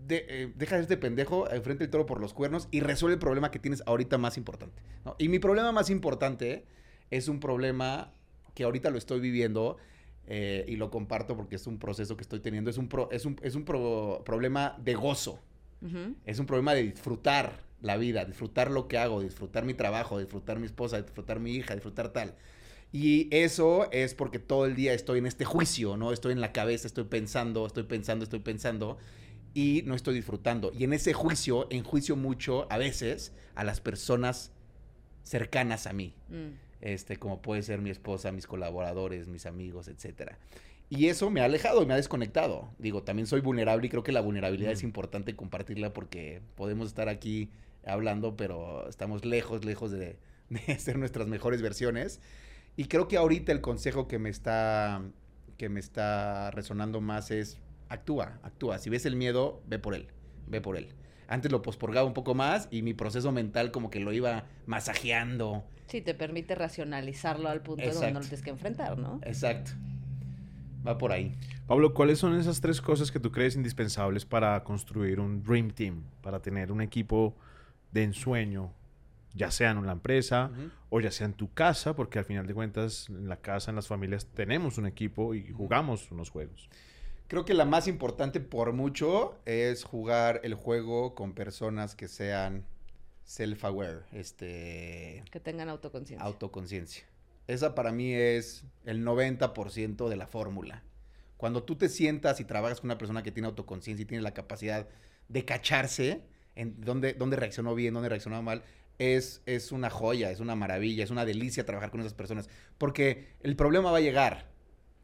deja 0.08 0.76
de 0.76 0.82
hacerte 0.82 0.98
pendejo, 0.98 1.50
enfrenta 1.50 1.84
el 1.84 1.90
toro 1.90 2.06
por 2.06 2.20
los 2.20 2.34
cuernos 2.34 2.68
y 2.72 2.82
resuelve 2.82 3.14
el 3.14 3.20
problema 3.20 3.52
que 3.52 3.60
tienes 3.60 3.84
ahorita 3.86 4.18
más 4.18 4.38
importante. 4.38 4.82
Y 5.18 5.30
mi 5.30 5.40
problema 5.40 5.72
más 5.72 5.90
importante 5.90 6.66
es 7.12 7.28
un 7.28 7.40
problema 7.40 8.12
que 8.54 8.64
ahorita 8.64 8.90
lo 8.90 8.98
estoy 8.98 9.20
viviendo 9.20 9.78
eh, 10.28 10.66
y 10.68 10.76
lo 10.76 10.92
comparto 10.92 11.36
porque 11.36 11.56
es 11.56 11.66
un 11.66 11.80
proceso 11.80 12.16
que 12.16 12.24
estoy 12.24 12.40
teniendo, 12.40 12.70
es 12.70 12.78
un, 12.78 12.90
es 13.12 13.26
un, 13.26 13.40
es 13.42 13.56
un 13.56 13.66
problema 13.66 14.78
de 14.84 14.94
gozo, 14.94 15.40
es 16.26 16.40
un 16.40 16.46
problema 16.46 16.74
de 16.74 16.84
disfrutar 16.84 17.64
la 17.82 17.96
vida, 17.96 18.26
disfrutar 18.26 18.70
lo 18.70 18.88
que 18.88 18.98
hago, 18.98 19.22
disfrutar 19.22 19.64
mi 19.64 19.74
trabajo, 19.74 20.20
disfrutar 20.20 20.60
mi 20.60 20.66
esposa, 20.66 21.02
disfrutar 21.02 21.40
mi 21.40 21.54
hija, 21.54 21.74
disfrutar 21.74 22.10
tal. 22.10 22.36
Y 22.92 23.34
eso 23.36 23.90
es 23.92 24.14
porque 24.14 24.40
todo 24.40 24.66
el 24.66 24.76
día 24.76 24.94
estoy 24.94 25.20
en 25.20 25.26
este 25.26 25.46
juicio, 25.46 25.96
¿no? 25.96 26.12
Estoy 26.12 26.34
en 26.34 26.42
la 26.42 26.52
cabeza, 26.52 26.86
estoy 26.86 27.06
pensando, 27.06 27.66
estoy 27.66 27.84
pensando, 27.84 28.24
estoy 28.24 28.40
pensando 28.40 28.98
y 29.54 29.84
no 29.86 29.96
estoy 29.96 30.16
disfrutando. 30.16 30.72
Y 30.78 30.84
en 30.84 30.94
ese 30.94 31.14
juicio, 31.14 31.68
enjuicio 31.70 32.16
mucho 32.16 32.68
a 32.70 32.78
veces 32.78 33.32
a 33.56 33.64
las 33.64 33.80
personas 33.80 34.52
cercanas 35.24 35.88
a 35.88 35.94
mí. 35.94 36.14
Mm 36.30 36.69
este, 36.82 37.18
como 37.18 37.42
puede 37.42 37.62
ser 37.64 37.82
mi 37.82 37.90
esposa, 37.90 38.32
mis 38.32 38.48
colaboradores, 38.48 39.28
mis 39.28 39.46
amigos, 39.46 39.88
etcétera. 39.88 40.38
Y 40.90 41.08
eso 41.08 41.30
me 41.30 41.42
ha 41.42 41.46
alejado 41.46 41.84
y 41.84 41.86
me 41.86 41.94
ha 41.94 41.98
desconectado. 41.98 42.70
Digo, 42.80 43.04
también 43.04 43.28
soy 43.28 43.42
vulnerable 43.42 43.86
y 43.86 43.90
creo 43.90 44.04
que 44.04 44.12
la 44.12 44.22
vulnerabilidad 44.22 44.72
es 44.72 44.84
importante 44.84 45.36
compartirla 45.36 45.94
porque 45.94 46.42
podemos 46.56 46.88
estar 46.88 47.10
aquí 47.10 47.52
hablando, 47.86 48.36
pero 48.36 48.90
estamos 48.90 49.24
lejos, 49.24 49.66
lejos 49.66 49.92
de, 49.92 50.18
de 50.50 50.80
ser 50.80 50.98
nuestras 50.98 51.28
mejores 51.28 51.62
versiones. 51.62 52.22
Y 52.76 52.86
creo 52.86 53.08
que 53.08 53.18
ahorita 53.18 53.52
el 53.52 53.62
consejo 53.62 54.08
que 54.08 54.20
me 54.20 54.30
está 54.30 55.04
que 55.58 55.68
me 55.68 55.82
está 55.82 56.52
resonando 56.52 57.02
más 57.02 57.32
es 57.32 57.60
actúa, 57.90 58.40
actúa. 58.44 58.80
Si 58.80 58.90
ves 58.90 59.06
el 59.06 59.18
miedo, 59.18 59.62
ve 59.68 59.78
por 59.78 59.94
él, 59.94 60.08
ve 60.48 60.62
por 60.62 60.78
él. 60.78 60.88
Antes 61.28 61.52
lo 61.52 61.62
posporgaba 61.62 62.08
un 62.08 62.14
poco 62.14 62.34
más 62.34 62.70
y 62.72 62.82
mi 62.82 62.94
proceso 62.94 63.32
mental 63.34 63.72
como 63.72 63.92
que 63.92 64.00
lo 64.00 64.14
iba 64.14 64.46
masajeando 64.66 65.66
Sí, 65.90 66.02
te 66.02 66.14
permite 66.14 66.54
racionalizarlo 66.56 67.50
al 67.50 67.62
punto 67.62 67.84
de 67.84 67.92
donde 67.92 68.12
no 68.12 68.20
lo 68.20 68.26
tienes 68.26 68.44
que 68.44 68.52
enfrentar, 68.52 68.98
¿no? 68.98 69.20
Exacto. 69.24 69.72
Va 70.88 70.98
por 70.98 71.12
ahí. 71.12 71.36
Pablo, 71.68 71.94
¿cuáles 71.94 72.20
son 72.20 72.36
esas 72.38 72.62
tres 72.62 72.80
cosas 72.80 73.12
que 73.12 73.20
tú 73.20 73.32
crees 73.32 73.56
indispensables 73.56 74.26
para 74.26 74.64
construir 74.64 75.20
un 75.20 75.44
Dream 75.44 75.72
Team? 75.72 76.04
Para 76.22 76.42
tener 76.42 76.72
un 76.72 76.82
equipo 76.82 77.36
de 77.92 78.04
ensueño, 78.04 78.72
ya 79.34 79.52
sea 79.52 79.72
en 79.72 79.80
una 79.80 79.92
empresa 79.92 80.52
o 80.90 81.00
ya 81.00 81.12
sea 81.12 81.26
en 81.26 81.34
tu 81.34 81.52
casa, 81.54 81.96
porque 81.96 82.20
al 82.20 82.26
final 82.26 82.46
de 82.48 82.54
cuentas 82.54 83.10
en 83.10 83.28
la 83.28 83.38
casa, 83.38 83.72
en 83.72 83.76
las 83.76 83.88
familias, 83.88 84.28
tenemos 84.28 84.78
un 84.78 84.86
equipo 84.86 85.34
y 85.34 85.52
jugamos 85.52 86.12
unos 86.12 86.30
juegos. 86.30 86.70
Creo 87.28 87.46
que 87.46 87.54
la 87.54 87.66
más 87.66 87.88
importante 87.88 88.40
por 88.40 88.74
mucho 88.74 89.40
es 89.46 89.84
jugar 89.84 90.42
el 90.44 90.54
juego 90.54 91.14
con 91.14 91.34
personas 91.34 91.96
que 91.96 92.08
sean 92.08 92.66
self-aware, 93.30 94.06
este... 94.12 95.24
Que 95.30 95.40
tengan 95.40 95.70
autoconciencia. 95.70 96.26
Autoconciencia. 96.26 97.04
Esa 97.48 97.76
para 97.76 97.92
mí 97.92 98.14
es 98.14 98.66
el 98.86 99.06
90% 99.06 100.10
de 100.10 100.16
la 100.16 100.26
fórmula. 100.26 100.84
Cuando 101.38 101.64
tú 101.64 101.76
te 101.76 101.90
sientas 101.90 102.40
y 102.40 102.46
trabajas 102.46 102.82
con 102.82 102.88
una 102.88 102.98
persona 102.98 103.22
que 103.22 103.32
tiene 103.32 103.48
autoconciencia 103.48 104.04
y 104.04 104.06
tiene 104.06 104.24
la 104.24 104.34
capacidad 104.34 104.88
de 105.28 105.46
cacharse 105.46 106.24
en 106.56 106.82
dónde, 106.82 107.14
dónde 107.14 107.38
reaccionó 107.38 107.76
bien, 107.76 107.94
dónde 107.94 108.10
reaccionó 108.10 108.42
mal, 108.42 108.64
es, 108.98 109.44
es 109.46 109.72
una 109.72 109.92
joya, 109.92 110.32
es 110.32 110.40
una 110.40 110.56
maravilla, 110.56 111.04
es 111.04 111.12
una 111.12 111.24
delicia 111.24 111.66
trabajar 111.66 111.92
con 111.92 112.02
esas 112.02 112.16
personas. 112.16 112.50
Porque 112.80 113.28
el 113.42 113.56
problema 113.56 113.92
va 113.92 114.00
a 114.00 114.02
llegar, 114.02 114.48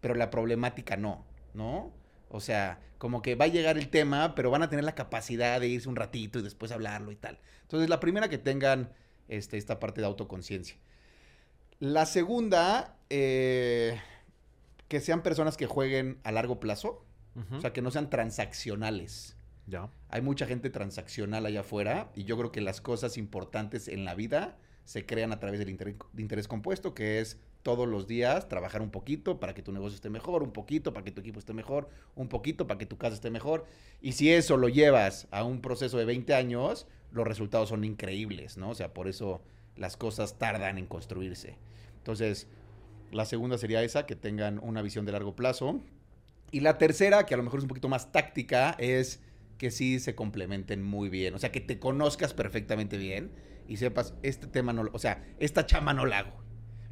pero 0.01 0.15
la 0.15 0.31
problemática 0.31 0.97
no, 0.97 1.25
¿no? 1.53 1.93
O 2.29 2.39
sea, 2.39 2.79
como 2.97 3.21
que 3.21 3.35
va 3.35 3.45
a 3.45 3.49
llegar 3.49 3.77
el 3.77 3.89
tema, 3.89 4.35
pero 4.35 4.51
van 4.51 4.63
a 4.63 4.69
tener 4.69 4.85
la 4.85 4.95
capacidad 4.95 5.59
de 5.59 5.67
irse 5.67 5.89
un 5.89 5.95
ratito 5.95 6.39
y 6.39 6.41
después 6.41 6.71
hablarlo 6.71 7.11
y 7.11 7.15
tal. 7.15 7.39
Entonces, 7.61 7.89
la 7.89 7.99
primera 7.99 8.29
que 8.29 8.37
tengan 8.37 8.89
este, 9.27 9.57
esta 9.57 9.79
parte 9.79 10.01
de 10.01 10.07
autoconciencia. 10.07 10.77
La 11.79 12.05
segunda, 12.05 12.97
eh, 13.09 13.99
que 14.87 15.01
sean 15.01 15.23
personas 15.23 15.57
que 15.57 15.65
jueguen 15.65 16.19
a 16.23 16.31
largo 16.31 16.59
plazo, 16.59 17.05
o 17.51 17.59
sea, 17.59 17.73
que 17.73 17.81
no 17.81 17.91
sean 17.91 18.09
transaccionales. 18.09 19.35
Ya. 19.67 19.89
Hay 20.07 20.21
mucha 20.21 20.45
gente 20.45 20.69
transaccional 20.69 21.45
allá 21.45 21.61
afuera 21.61 22.09
y 22.15 22.23
yo 22.23 22.37
creo 22.37 22.53
que 22.53 22.61
las 22.61 22.79
cosas 22.79 23.17
importantes 23.17 23.89
en 23.89 24.05
la 24.05 24.15
vida 24.15 24.57
se 24.85 25.05
crean 25.05 25.33
a 25.33 25.39
través 25.39 25.59
del 25.59 25.69
interés 25.69 26.47
compuesto, 26.47 26.93
que 26.93 27.19
es 27.19 27.37
todos 27.65 27.87
los 27.87 28.05
días 28.05 28.47
trabajar 28.47 28.83
un 28.83 28.91
poquito 28.91 29.39
para 29.39 29.55
que 29.55 29.63
tu 29.63 29.71
negocio 29.71 29.95
esté 29.95 30.11
mejor, 30.11 30.43
un 30.43 30.51
poquito 30.51 30.93
para 30.93 31.03
que 31.03 31.09
tu 31.09 31.21
equipo 31.21 31.39
esté 31.39 31.51
mejor, 31.51 31.89
un 32.13 32.27
poquito 32.27 32.67
para 32.67 32.77
que 32.77 32.85
tu 32.85 32.99
casa 32.99 33.15
esté 33.15 33.31
mejor. 33.31 33.65
Y 34.01 34.11
si 34.11 34.31
eso 34.31 34.55
lo 34.55 34.69
llevas 34.69 35.27
a 35.31 35.43
un 35.43 35.61
proceso 35.61 35.97
de 35.97 36.05
20 36.05 36.35
años, 36.35 36.85
los 37.11 37.25
resultados 37.25 37.69
son 37.69 37.83
increíbles, 37.83 38.55
¿no? 38.57 38.69
O 38.69 38.75
sea, 38.75 38.93
por 38.93 39.07
eso 39.07 39.41
las 39.75 39.97
cosas 39.97 40.37
tardan 40.37 40.77
en 40.77 40.85
construirse. 40.85 41.57
Entonces, 41.97 42.47
la 43.11 43.25
segunda 43.25 43.57
sería 43.57 43.81
esa, 43.81 44.05
que 44.05 44.15
tengan 44.15 44.59
una 44.61 44.83
visión 44.83 45.07
de 45.07 45.13
largo 45.13 45.35
plazo. 45.35 45.81
Y 46.51 46.59
la 46.59 46.77
tercera, 46.77 47.25
que 47.25 47.33
a 47.33 47.37
lo 47.37 47.41
mejor 47.43 47.61
es 47.61 47.63
un 47.63 47.69
poquito 47.69 47.89
más 47.89 48.11
táctica, 48.11 48.75
es 48.77 49.23
que 49.57 49.71
sí 49.71 49.99
se 49.99 50.13
complementen 50.13 50.83
muy 50.83 51.09
bien. 51.09 51.33
O 51.33 51.39
sea, 51.39 51.51
que 51.51 51.61
te 51.61 51.79
conozcas 51.79 52.35
perfectamente 52.35 52.99
bien 52.99 53.31
y 53.67 53.77
sepas, 53.77 54.13
este 54.21 54.45
tema 54.45 54.71
no, 54.71 54.87
o 54.93 54.99
sea, 54.99 55.25
esta 55.39 55.65
chama 55.65 55.95
no 55.95 56.05
la 56.05 56.19
hago. 56.19 56.44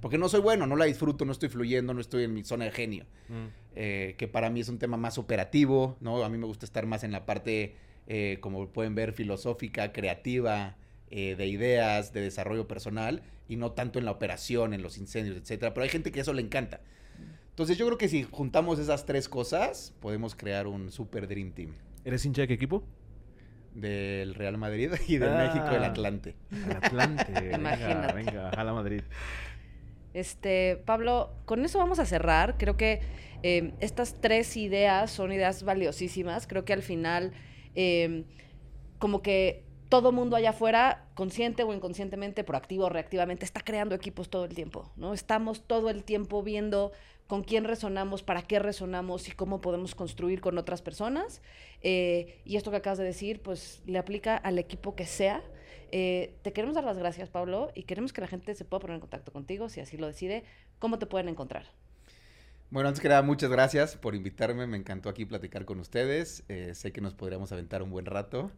Porque 0.03 0.17
no 0.17 0.27
soy 0.27 0.41
bueno, 0.41 0.67
no 0.67 0.75
la 0.75 0.83
disfruto, 0.83 1.23
no 1.23 1.31
estoy 1.31 1.47
fluyendo, 1.47 1.93
no 1.93 2.01
estoy 2.01 2.25
en 2.25 2.33
mi 2.33 2.43
zona 2.43 2.65
de 2.65 2.71
genio. 2.71 3.05
Mm. 3.29 3.45
Eh, 3.77 4.15
que 4.17 4.27
para 4.27 4.49
mí 4.49 4.59
es 4.59 4.67
un 4.67 4.77
tema 4.77 4.97
más 4.97 5.17
operativo, 5.17 5.95
¿no? 6.01 6.25
A 6.25 6.29
mí 6.29 6.37
me 6.37 6.45
gusta 6.45 6.65
estar 6.65 6.85
más 6.85 7.05
en 7.05 7.13
la 7.13 7.25
parte, 7.25 7.77
eh, 8.07 8.37
como 8.41 8.67
pueden 8.67 8.95
ver, 8.95 9.13
filosófica, 9.13 9.93
creativa, 9.93 10.75
eh, 11.09 11.35
de 11.37 11.47
ideas, 11.47 12.11
de 12.11 12.19
desarrollo 12.19 12.67
personal, 12.67 13.23
y 13.47 13.55
no 13.55 13.71
tanto 13.71 13.97
en 13.97 14.03
la 14.03 14.11
operación, 14.11 14.73
en 14.73 14.81
los 14.81 14.97
incendios, 14.97 15.37
etcétera. 15.37 15.73
Pero 15.73 15.85
hay 15.85 15.89
gente 15.89 16.11
que 16.11 16.19
eso 16.19 16.33
le 16.33 16.41
encanta. 16.41 16.81
Entonces 17.51 17.77
yo 17.77 17.85
creo 17.85 17.97
que 17.97 18.09
si 18.09 18.23
juntamos 18.23 18.79
esas 18.79 19.05
tres 19.05 19.29
cosas, 19.29 19.93
podemos 20.01 20.35
crear 20.35 20.67
un 20.67 20.91
super 20.91 21.29
Dream 21.29 21.53
Team. 21.53 21.69
¿Eres 22.03 22.25
hincha 22.25 22.41
de 22.41 22.49
qué 22.49 22.55
equipo? 22.55 22.83
Del 23.73 24.35
Real 24.35 24.57
Madrid 24.57 24.91
y 25.07 25.17
del 25.17 25.29
ah. 25.29 25.45
México, 25.45 25.73
el 25.73 25.83
Atlante. 25.85 26.35
El 26.51 26.75
Atlante. 26.75 27.31
venga, 27.41 28.11
venga, 28.13 28.49
a 28.49 28.63
la 28.65 28.73
Madrid. 28.73 29.01
Este, 30.13 30.81
Pablo, 30.85 31.31
con 31.45 31.63
eso 31.65 31.79
vamos 31.79 31.99
a 31.99 32.05
cerrar. 32.05 32.57
Creo 32.57 32.77
que 32.77 33.01
em, 33.41 33.73
estas 33.79 34.15
tres 34.21 34.55
ideas 34.57 35.11
son 35.11 35.31
ideas 35.31 35.63
valiosísimas. 35.63 36.47
Creo 36.47 36.65
que 36.65 36.73
al 36.73 36.81
final, 36.81 37.33
em, 37.75 38.25
como 38.99 39.21
que 39.21 39.63
todo 39.89 40.11
mundo 40.11 40.35
allá 40.35 40.51
afuera, 40.51 41.05
consciente 41.13 41.63
o 41.63 41.73
inconscientemente, 41.73 42.43
proactivo 42.43 42.85
o 42.85 42.89
reactivamente, 42.89 43.45
está 43.45 43.61
creando 43.61 43.93
equipos 43.93 44.29
todo 44.29 44.45
el 44.45 44.55
tiempo, 44.55 44.91
¿no? 44.95 45.13
Estamos 45.13 45.67
todo 45.67 45.89
el 45.89 46.03
tiempo 46.03 46.41
viendo 46.41 46.91
con 47.27 47.43
quién 47.43 47.63
resonamos, 47.63 48.23
para 48.23 48.41
qué 48.41 48.59
resonamos 48.59 49.27
y 49.27 49.31
cómo 49.31 49.61
podemos 49.61 49.95
construir 49.95 50.41
con 50.41 50.57
otras 50.57 50.81
personas. 50.81 51.41
Eh, 51.81 52.41
y 52.45 52.57
esto 52.57 52.71
que 52.71 52.77
acabas 52.77 52.97
de 52.97 53.05
decir, 53.05 53.41
pues 53.41 53.81
le 53.85 53.97
aplica 53.97 54.35
al 54.35 54.59
equipo 54.59 54.95
que 54.95 55.05
sea. 55.05 55.43
Eh, 55.95 56.33
te 56.41 56.53
queremos 56.53 56.73
dar 56.73 56.85
las 56.85 56.97
gracias, 56.97 57.29
Pablo, 57.29 57.71
y 57.75 57.83
queremos 57.83 58.13
que 58.13 58.21
la 58.21 58.25
gente 58.25 58.55
se 58.55 58.65
pueda 58.65 58.79
poner 58.79 58.95
en 58.95 59.01
contacto 59.01 59.31
contigo, 59.31 59.69
si 59.69 59.79
así 59.79 59.95
lo 59.95 60.07
decide. 60.07 60.43
¿Cómo 60.79 60.97
te 60.97 61.05
pueden 61.05 61.29
encontrar? 61.29 61.67
Bueno, 62.71 62.89
antes 62.89 62.99
que 62.99 63.09
nada, 63.09 63.21
muchas 63.21 63.51
gracias 63.51 63.95
por 63.95 64.15
invitarme. 64.15 64.65
Me 64.65 64.75
encantó 64.75 65.07
aquí 65.07 65.23
platicar 65.25 65.65
con 65.65 65.79
ustedes. 65.79 66.45
Eh, 66.49 66.73
sé 66.73 66.91
que 66.91 66.99
nos 66.99 67.13
podríamos 67.13 67.51
aventar 67.51 67.83
un 67.83 67.91
buen 67.91 68.07
rato. 68.07 68.49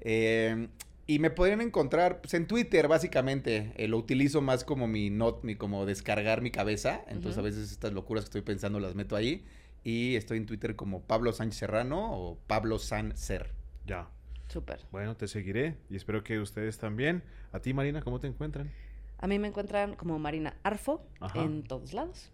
Eh, 0.00 0.68
y 1.06 1.18
me 1.18 1.28
podrían 1.28 1.60
encontrar 1.60 2.22
pues, 2.22 2.32
en 2.32 2.46
Twitter, 2.46 2.88
básicamente. 2.88 3.74
lo 3.86 3.98
utilizo 3.98 4.40
más 4.40 4.64
como 4.64 4.86
mi 4.86 5.10
not, 5.10 5.44
mi, 5.44 5.56
como 5.56 5.84
descargar 5.84 6.40
mi 6.40 6.52
cabeza. 6.52 7.04
Entonces, 7.06 7.36
a 7.36 7.42
veces 7.42 7.70
estas 7.70 7.92
locuras 7.92 8.24
que 8.24 8.28
estoy 8.28 8.40
pensando 8.40 8.80
las 8.80 8.94
meto 8.94 9.14
ahí. 9.14 9.44
Y 9.84 10.16
estoy 10.16 10.38
en 10.38 10.46
Twitter 10.46 10.74
como 10.74 11.02
Pablo 11.02 11.34
Sánchez 11.34 11.58
Serrano 11.58 12.14
o 12.14 12.38
Pablo 12.46 12.78
San 12.78 13.14
Ser. 13.14 13.50
Ya. 13.84 14.08
Súper. 14.52 14.80
Bueno, 14.92 15.16
te 15.16 15.28
seguiré 15.28 15.78
y 15.88 15.96
espero 15.96 16.22
que 16.22 16.38
ustedes 16.38 16.76
también. 16.76 17.22
A 17.52 17.60
ti, 17.60 17.72
Marina, 17.72 18.02
¿cómo 18.02 18.20
te 18.20 18.26
encuentran? 18.26 18.70
A 19.16 19.26
mí 19.26 19.38
me 19.38 19.48
encuentran 19.48 19.94
como 19.94 20.18
Marina 20.18 20.56
Arfo 20.62 21.02
en 21.34 21.62
todos 21.62 21.94
lados. 21.94 22.30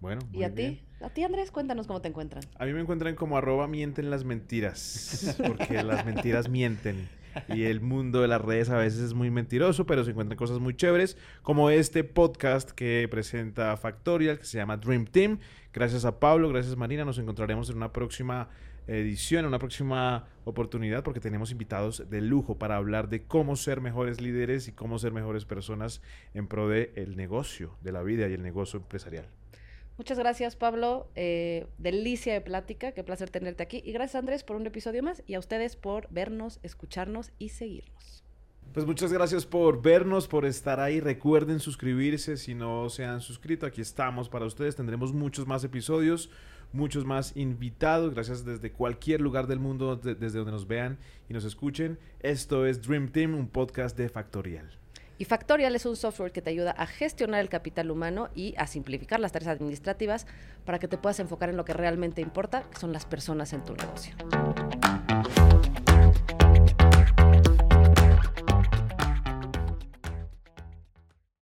Bueno, 0.00 0.22
¿Y 0.32 0.44
a 0.44 0.54
ti? 0.54 0.80
A 1.02 1.10
ti, 1.10 1.24
Andrés, 1.24 1.50
cuéntanos 1.50 1.86
cómo 1.86 2.00
te 2.00 2.08
encuentran. 2.08 2.42
A 2.58 2.64
mí 2.64 2.72
me 2.72 2.80
encuentran 2.80 3.16
como 3.16 3.36
arroba 3.36 3.68
mienten 3.68 4.08
las 4.08 4.24
mentiras, 4.24 5.36
porque 5.46 5.82
las 5.82 6.06
mentiras 6.06 6.48
mienten. 6.48 7.06
Y 7.48 7.64
el 7.64 7.82
mundo 7.82 8.22
de 8.22 8.28
las 8.28 8.40
redes 8.40 8.70
a 8.70 8.78
veces 8.78 9.00
es 9.00 9.12
muy 9.12 9.30
mentiroso, 9.30 9.84
pero 9.84 10.04
se 10.04 10.12
encuentran 10.12 10.38
cosas 10.38 10.60
muy 10.60 10.74
chéveres, 10.74 11.18
como 11.42 11.68
este 11.68 12.02
podcast 12.02 12.70
que 12.70 13.06
presenta 13.10 13.76
Factorial, 13.76 14.38
que 14.38 14.44
se 14.44 14.56
llama 14.56 14.78
Dream 14.78 15.04
Team. 15.04 15.38
Gracias 15.74 16.06
a 16.06 16.18
Pablo, 16.18 16.48
gracias 16.48 16.78
Marina, 16.78 17.04
nos 17.04 17.18
encontraremos 17.18 17.68
en 17.68 17.76
una 17.76 17.92
próxima 17.92 18.48
edición, 18.88 19.40
en 19.40 19.46
una 19.46 19.58
próxima 19.58 20.26
oportunidad, 20.44 21.04
porque 21.04 21.20
tenemos 21.20 21.50
invitados 21.50 22.08
de 22.08 22.20
lujo 22.20 22.58
para 22.58 22.76
hablar 22.76 23.08
de 23.08 23.22
cómo 23.22 23.54
ser 23.54 23.80
mejores 23.80 24.20
líderes 24.20 24.66
y 24.66 24.72
cómo 24.72 24.98
ser 24.98 25.12
mejores 25.12 25.44
personas 25.44 26.02
en 26.34 26.48
pro 26.48 26.68
del 26.68 26.90
el 26.96 27.16
negocio, 27.16 27.76
de 27.82 27.92
la 27.92 28.02
vida 28.02 28.28
y 28.28 28.32
el 28.32 28.42
negocio 28.42 28.80
empresarial. 28.80 29.26
Muchas 29.98 30.18
gracias, 30.18 30.54
Pablo. 30.54 31.08
Eh, 31.16 31.66
delicia 31.76 32.32
de 32.32 32.40
plática. 32.40 32.92
Qué 32.92 33.02
placer 33.02 33.30
tenerte 33.30 33.64
aquí. 33.64 33.82
Y 33.84 33.90
gracias, 33.92 34.14
Andrés, 34.14 34.44
por 34.44 34.54
un 34.54 34.64
episodio 34.64 35.02
más. 35.02 35.24
Y 35.26 35.34
a 35.34 35.40
ustedes 35.40 35.74
por 35.74 36.08
vernos, 36.10 36.60
escucharnos 36.62 37.32
y 37.38 37.48
seguirnos. 37.48 38.22
Pues 38.72 38.86
muchas 38.86 39.12
gracias 39.12 39.44
por 39.44 39.82
vernos, 39.82 40.28
por 40.28 40.46
estar 40.46 40.78
ahí. 40.78 41.00
Recuerden 41.00 41.58
suscribirse 41.58 42.36
si 42.36 42.54
no 42.54 42.88
se 42.90 43.04
han 43.04 43.20
suscrito. 43.20 43.66
Aquí 43.66 43.80
estamos 43.80 44.28
para 44.28 44.44
ustedes. 44.44 44.76
Tendremos 44.76 45.12
muchos 45.12 45.48
más 45.48 45.64
episodios, 45.64 46.30
muchos 46.72 47.04
más 47.04 47.36
invitados. 47.36 48.14
Gracias 48.14 48.44
desde 48.44 48.72
cualquier 48.72 49.20
lugar 49.20 49.46
del 49.46 49.58
mundo, 49.58 49.96
desde 49.96 50.38
donde 50.38 50.52
nos 50.52 50.66
vean 50.66 50.98
y 51.28 51.34
nos 51.34 51.44
escuchen. 51.44 51.98
Esto 52.20 52.66
es 52.66 52.82
Dream 52.82 53.08
Team, 53.08 53.34
un 53.34 53.48
podcast 53.48 53.96
de 53.96 54.08
Factorial. 54.08 54.70
Y 55.18 55.24
Factorial 55.24 55.74
es 55.74 55.84
un 55.84 55.96
software 55.96 56.30
que 56.30 56.42
te 56.42 56.50
ayuda 56.50 56.70
a 56.70 56.86
gestionar 56.86 57.40
el 57.40 57.48
capital 57.48 57.90
humano 57.90 58.28
y 58.36 58.54
a 58.56 58.68
simplificar 58.68 59.18
las 59.18 59.32
tareas 59.32 59.56
administrativas 59.56 60.26
para 60.64 60.78
que 60.78 60.86
te 60.86 60.96
puedas 60.96 61.18
enfocar 61.18 61.48
en 61.48 61.56
lo 61.56 61.64
que 61.64 61.72
realmente 61.72 62.20
importa, 62.20 62.62
que 62.70 62.78
son 62.78 62.92
las 62.92 63.04
personas 63.04 63.52
en 63.52 63.64
tu 63.64 63.74
negocio. 63.74 64.14